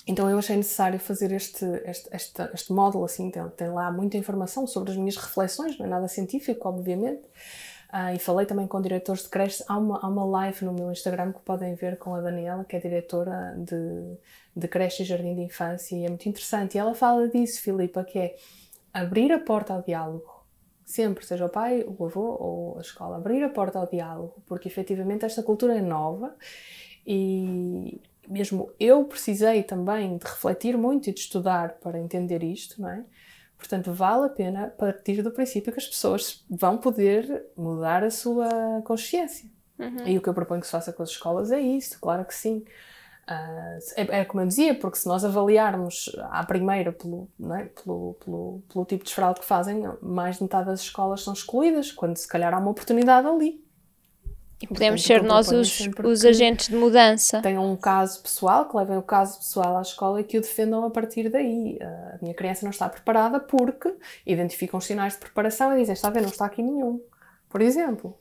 Então 0.06 0.30
eu 0.30 0.38
achei 0.38 0.56
necessário 0.56 1.00
fazer 1.00 1.32
este, 1.32 1.66
este, 1.86 2.10
este, 2.12 2.42
este 2.54 2.72
módulo, 2.74 3.06
assim, 3.06 3.32
tem, 3.32 3.48
tem 3.50 3.70
lá 3.70 3.92
muita 3.92 4.18
informação 4.18 4.68
sobre 4.68 4.92
as 4.92 4.98
minhas 4.98 5.16
reflexões, 5.16 5.78
não 5.78 5.86
é 5.86 5.90
nada 5.90 6.08
científico, 6.08 6.68
obviamente, 6.68 7.24
uh, 7.94 8.16
e 8.16 8.20
falei 8.20 8.46
também 8.46 8.68
com 8.68 8.82
diretores 8.82 9.24
de 9.24 9.30
creches. 9.30 9.64
Há 9.68 9.78
uma, 9.78 10.00
há 10.00 10.08
uma 10.08 10.26
live 10.26 10.66
no 10.66 10.74
meu 10.74 10.92
Instagram 10.92 11.32
que 11.32 11.42
podem 11.42 11.76
ver 11.76 11.98
com 11.98 12.16
a 12.16 12.22
Daniela, 12.22 12.66
que 12.66 12.76
é 12.76 12.80
diretora 12.80 13.56
de, 13.58 14.18
de 14.56 14.68
creche 14.68 15.04
e 15.04 15.06
jardim 15.06 15.36
de 15.36 15.42
infância, 15.42 15.96
e 15.96 16.06
é 16.06 16.10
muito 16.10 16.28
interessante. 16.28 16.76
E 16.76 16.80
ela 16.80 16.96
fala 16.96 17.30
disso, 17.30 17.62
Filipa, 17.62 18.04
que 18.04 18.18
é 18.18 18.36
abrir 18.92 19.32
a 19.32 19.40
porta 19.40 19.74
ao 19.74 19.82
diálogo. 19.84 20.44
Sempre, 20.84 21.26
seja 21.26 21.46
o 21.46 21.50
pai, 21.50 21.86
o 21.88 22.06
avô 22.06 22.38
ou 22.40 22.78
a 22.78 22.82
escola, 22.82 23.16
abrir 23.16 23.42
a 23.44 23.50
porta 23.50 23.80
ao 23.80 23.88
diálogo, 23.88 24.44
porque 24.46 24.68
efetivamente 24.68 25.24
esta 25.24 25.42
cultura 25.42 25.78
é 25.78 25.82
nova 25.82 26.36
e 27.08 28.02
mesmo 28.28 28.70
eu 28.80 29.06
precisei 29.06 29.64
também 29.64 30.18
de 30.18 30.26
refletir 30.26 30.78
muito 30.78 31.10
e 31.10 31.14
de 31.14 31.22
estudar 31.22 31.76
para 31.76 31.98
entender 31.98 32.44
isto, 32.44 32.82
não 32.82 32.90
é? 32.90 33.06
Portanto, 33.64 33.94
vale 33.94 34.26
a 34.26 34.30
pena 34.30 34.68
partir 34.78 35.22
do 35.22 35.32
princípio 35.32 35.72
que 35.72 35.80
as 35.80 35.88
pessoas 35.88 36.44
vão 36.50 36.78
poder 36.78 37.46
mudar 37.56 38.04
a 38.04 38.12
sua 38.12 38.82
consciência. 38.84 39.50
Uhum. 39.80 40.06
E 40.06 40.18
o 40.18 40.22
que 40.22 40.28
eu 40.28 40.34
proponho 40.34 40.60
que 40.60 40.68
se 40.68 40.72
faça 40.74 40.92
com 40.92 41.02
as 41.02 41.10
escolas 41.10 41.50
é 41.50 41.62
isso, 41.62 41.98
claro 42.02 42.26
que 42.26 42.36
sim. 42.36 42.66
Uh, 43.26 43.80
é, 43.96 44.20
é, 44.20 44.26
como 44.26 44.44
eu 44.44 44.48
dizia, 44.48 44.76
porque 44.76 44.98
se 44.98 45.08
nós 45.08 45.24
avaliarmos 45.24 46.14
à 46.30 46.46
primeira 46.46 46.92
pelo, 46.92 47.30
é? 47.58 47.64
pelo, 47.68 48.16
pelo, 48.16 48.62
pelo 48.68 48.86
tipo 48.86 49.06
de 49.06 49.16
fraude 49.16 49.40
que 49.40 49.46
fazem, 49.46 49.82
mais 50.02 50.36
de 50.36 50.44
metade 50.44 50.66
das 50.66 50.82
escolas 50.82 51.24
são 51.24 51.32
excluídas, 51.32 51.90
quando 51.90 52.18
se 52.18 52.28
calhar 52.28 52.54
há 52.54 52.58
uma 52.58 52.72
oportunidade 52.72 53.26
ali. 53.26 53.64
E 54.64 54.68
podemos 54.68 55.04
ser 55.04 55.22
nós 55.22 55.52
os, 55.52 55.90
os 56.06 56.24
agentes 56.24 56.70
de 56.70 56.76
mudança. 56.78 57.42
Tenham 57.42 57.70
um 57.70 57.76
caso 57.76 58.22
pessoal, 58.22 58.66
que 58.70 58.78
levem 58.78 58.96
o 58.96 59.02
caso 59.02 59.38
pessoal 59.38 59.78
à 59.78 59.82
escola 59.82 60.22
e 60.22 60.24
que 60.24 60.38
o 60.38 60.42
defendam 60.42 60.86
a 60.86 60.90
partir 60.90 61.28
daí. 61.28 61.78
A 61.82 62.18
minha 62.22 62.34
criança 62.34 62.64
não 62.64 62.70
está 62.70 62.88
preparada 62.88 63.42
porque 63.42 63.94
identificam 64.26 64.78
os 64.78 64.86
sinais 64.86 65.14
de 65.14 65.20
preparação 65.20 65.76
e 65.76 65.82
dizem: 65.82 65.92
está 65.92 66.08
a 66.08 66.12
ver, 66.12 66.22
não 66.22 66.30
está 66.30 66.46
aqui 66.46 66.64
nenhum. 66.64 67.02
Por 67.50 67.62
exemplo. 67.62 68.18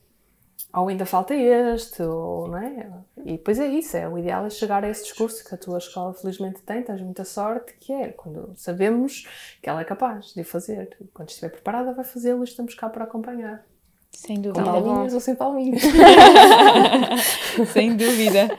Ou 0.75 0.89
ainda 0.89 1.05
falta 1.05 1.35
este, 1.35 2.03
ou 2.03 2.49
não 2.49 2.59
é? 2.59 2.91
E 3.25 3.33
depois 3.33 3.61
é 3.61 3.67
isso, 3.67 3.95
é, 3.95 4.09
o 4.09 4.17
ideal 4.17 4.47
é 4.47 4.51
chegar 4.51 4.83
a 4.83 4.89
esse 4.89 5.03
discurso 5.03 5.45
que 5.45 5.55
a 5.55 5.59
tua 5.59 5.77
escola 5.77 6.15
felizmente 6.15 6.63
tem, 6.63 6.83
tens 6.83 7.03
muita 7.03 7.25
sorte, 7.25 7.75
que 7.79 7.93
é 7.93 8.09
quando 8.09 8.55
sabemos 8.57 9.29
que 9.61 9.69
ela 9.69 9.83
é 9.83 9.85
capaz 9.85 10.33
de 10.33 10.43
fazer. 10.43 10.97
Quando 11.13 11.29
estiver 11.29 11.51
preparada 11.51 11.93
vai 11.93 12.05
fazê-lo 12.05 12.43
e 12.43 12.45
estamos 12.45 12.75
cá 12.75 12.89
para 12.89 13.05
acompanhar. 13.05 13.63
Sem 14.23 14.41
dúvida. 14.41 14.63
Com 14.63 14.71
palminhas 14.71 15.15
ou 15.15 15.21
sem 15.21 15.35
palminhas. 15.35 15.83
sem 17.73 17.97
dúvida. 17.97 18.57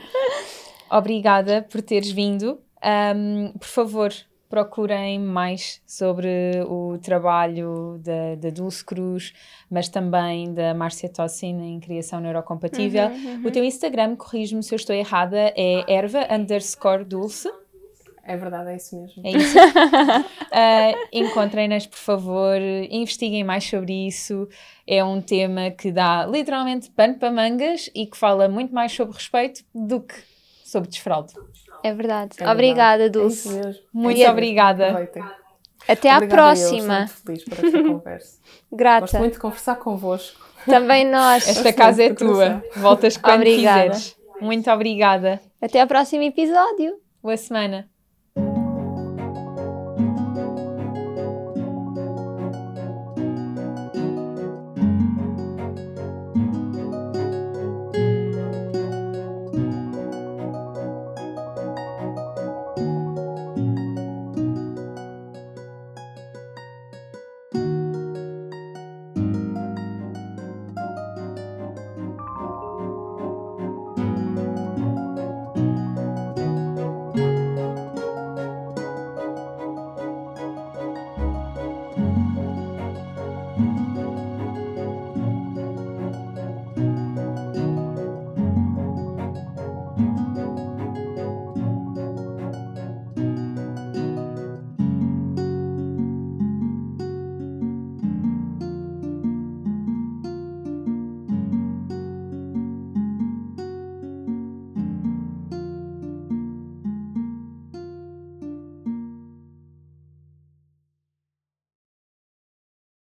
Obrigada 0.90 1.66
por 1.70 1.80
teres 1.80 2.10
vindo. 2.10 2.58
Um, 2.84 3.50
por 3.58 3.66
favor, 3.66 4.12
procurem 4.46 5.18
mais 5.18 5.80
sobre 5.86 6.28
o 6.68 6.98
trabalho 6.98 7.98
da, 8.04 8.34
da 8.34 8.50
Dulce 8.50 8.84
Cruz, 8.84 9.32
mas 9.70 9.88
também 9.88 10.52
da 10.52 10.74
Márcia 10.74 11.08
Tossin 11.08 11.58
em 11.62 11.80
criação 11.80 12.20
neurocompatível. 12.20 13.06
Uhum, 13.06 13.36
uhum. 13.36 13.46
O 13.46 13.50
teu 13.50 13.64
Instagram, 13.64 14.16
corrijo-me 14.16 14.62
se 14.62 14.74
eu 14.74 14.76
estou 14.76 14.94
errada, 14.94 15.50
é 15.56 15.90
erva 15.90 16.28
underscore 16.30 17.04
dulce. 17.04 17.48
É 18.26 18.36
verdade, 18.36 18.70
é 18.70 18.76
isso 18.76 18.98
mesmo. 18.98 19.22
É 19.26 19.30
isso. 19.30 19.58
uh, 19.58 21.08
Encontrem-nas, 21.12 21.86
por 21.86 21.98
favor, 21.98 22.56
investiguem 22.90 23.44
mais 23.44 23.64
sobre 23.64 24.06
isso. 24.06 24.48
É 24.86 25.04
um 25.04 25.20
tema 25.20 25.70
que 25.70 25.92
dá 25.92 26.26
literalmente 26.26 26.90
pano 26.90 27.18
para 27.18 27.30
mangas 27.30 27.90
e 27.94 28.06
que 28.06 28.16
fala 28.16 28.48
muito 28.48 28.74
mais 28.74 28.92
sobre 28.92 29.14
respeito 29.14 29.62
do 29.74 30.00
que 30.00 30.14
sobre 30.64 30.88
desfraude. 30.88 31.34
É 31.82 31.92
verdade. 31.92 32.36
É 32.40 32.50
obrigada, 32.50 33.10
Dulce. 33.10 33.58
É 33.58 33.74
muito 33.92 34.20
é 34.22 34.30
obrigada. 34.30 35.08
Até 35.86 36.10
à 36.10 36.26
próxima. 36.26 37.00
Eu, 37.00 37.04
estou 37.04 37.32
muito 37.32 37.42
feliz 37.42 37.44
por 37.44 37.64
esta 37.64 37.82
conversa. 37.84 38.38
Grata. 38.72 39.00
Gosto 39.00 39.18
muito 39.18 39.32
de 39.34 39.38
conversar 39.38 39.76
convosco. 39.76 40.48
Também 40.64 41.06
nós. 41.06 41.46
Esta 41.46 41.72
casa 41.72 42.04
é 42.04 42.14
tua. 42.14 42.64
Voltas 42.74 43.18
quando 43.18 43.42
obrigada. 43.42 43.90
quiseres. 43.90 44.16
Muito 44.40 44.70
obrigada. 44.70 45.40
Até 45.60 45.80
ao 45.80 45.86
próximo 45.86 46.22
episódio. 46.22 46.98
Boa 47.22 47.36
semana. 47.36 47.93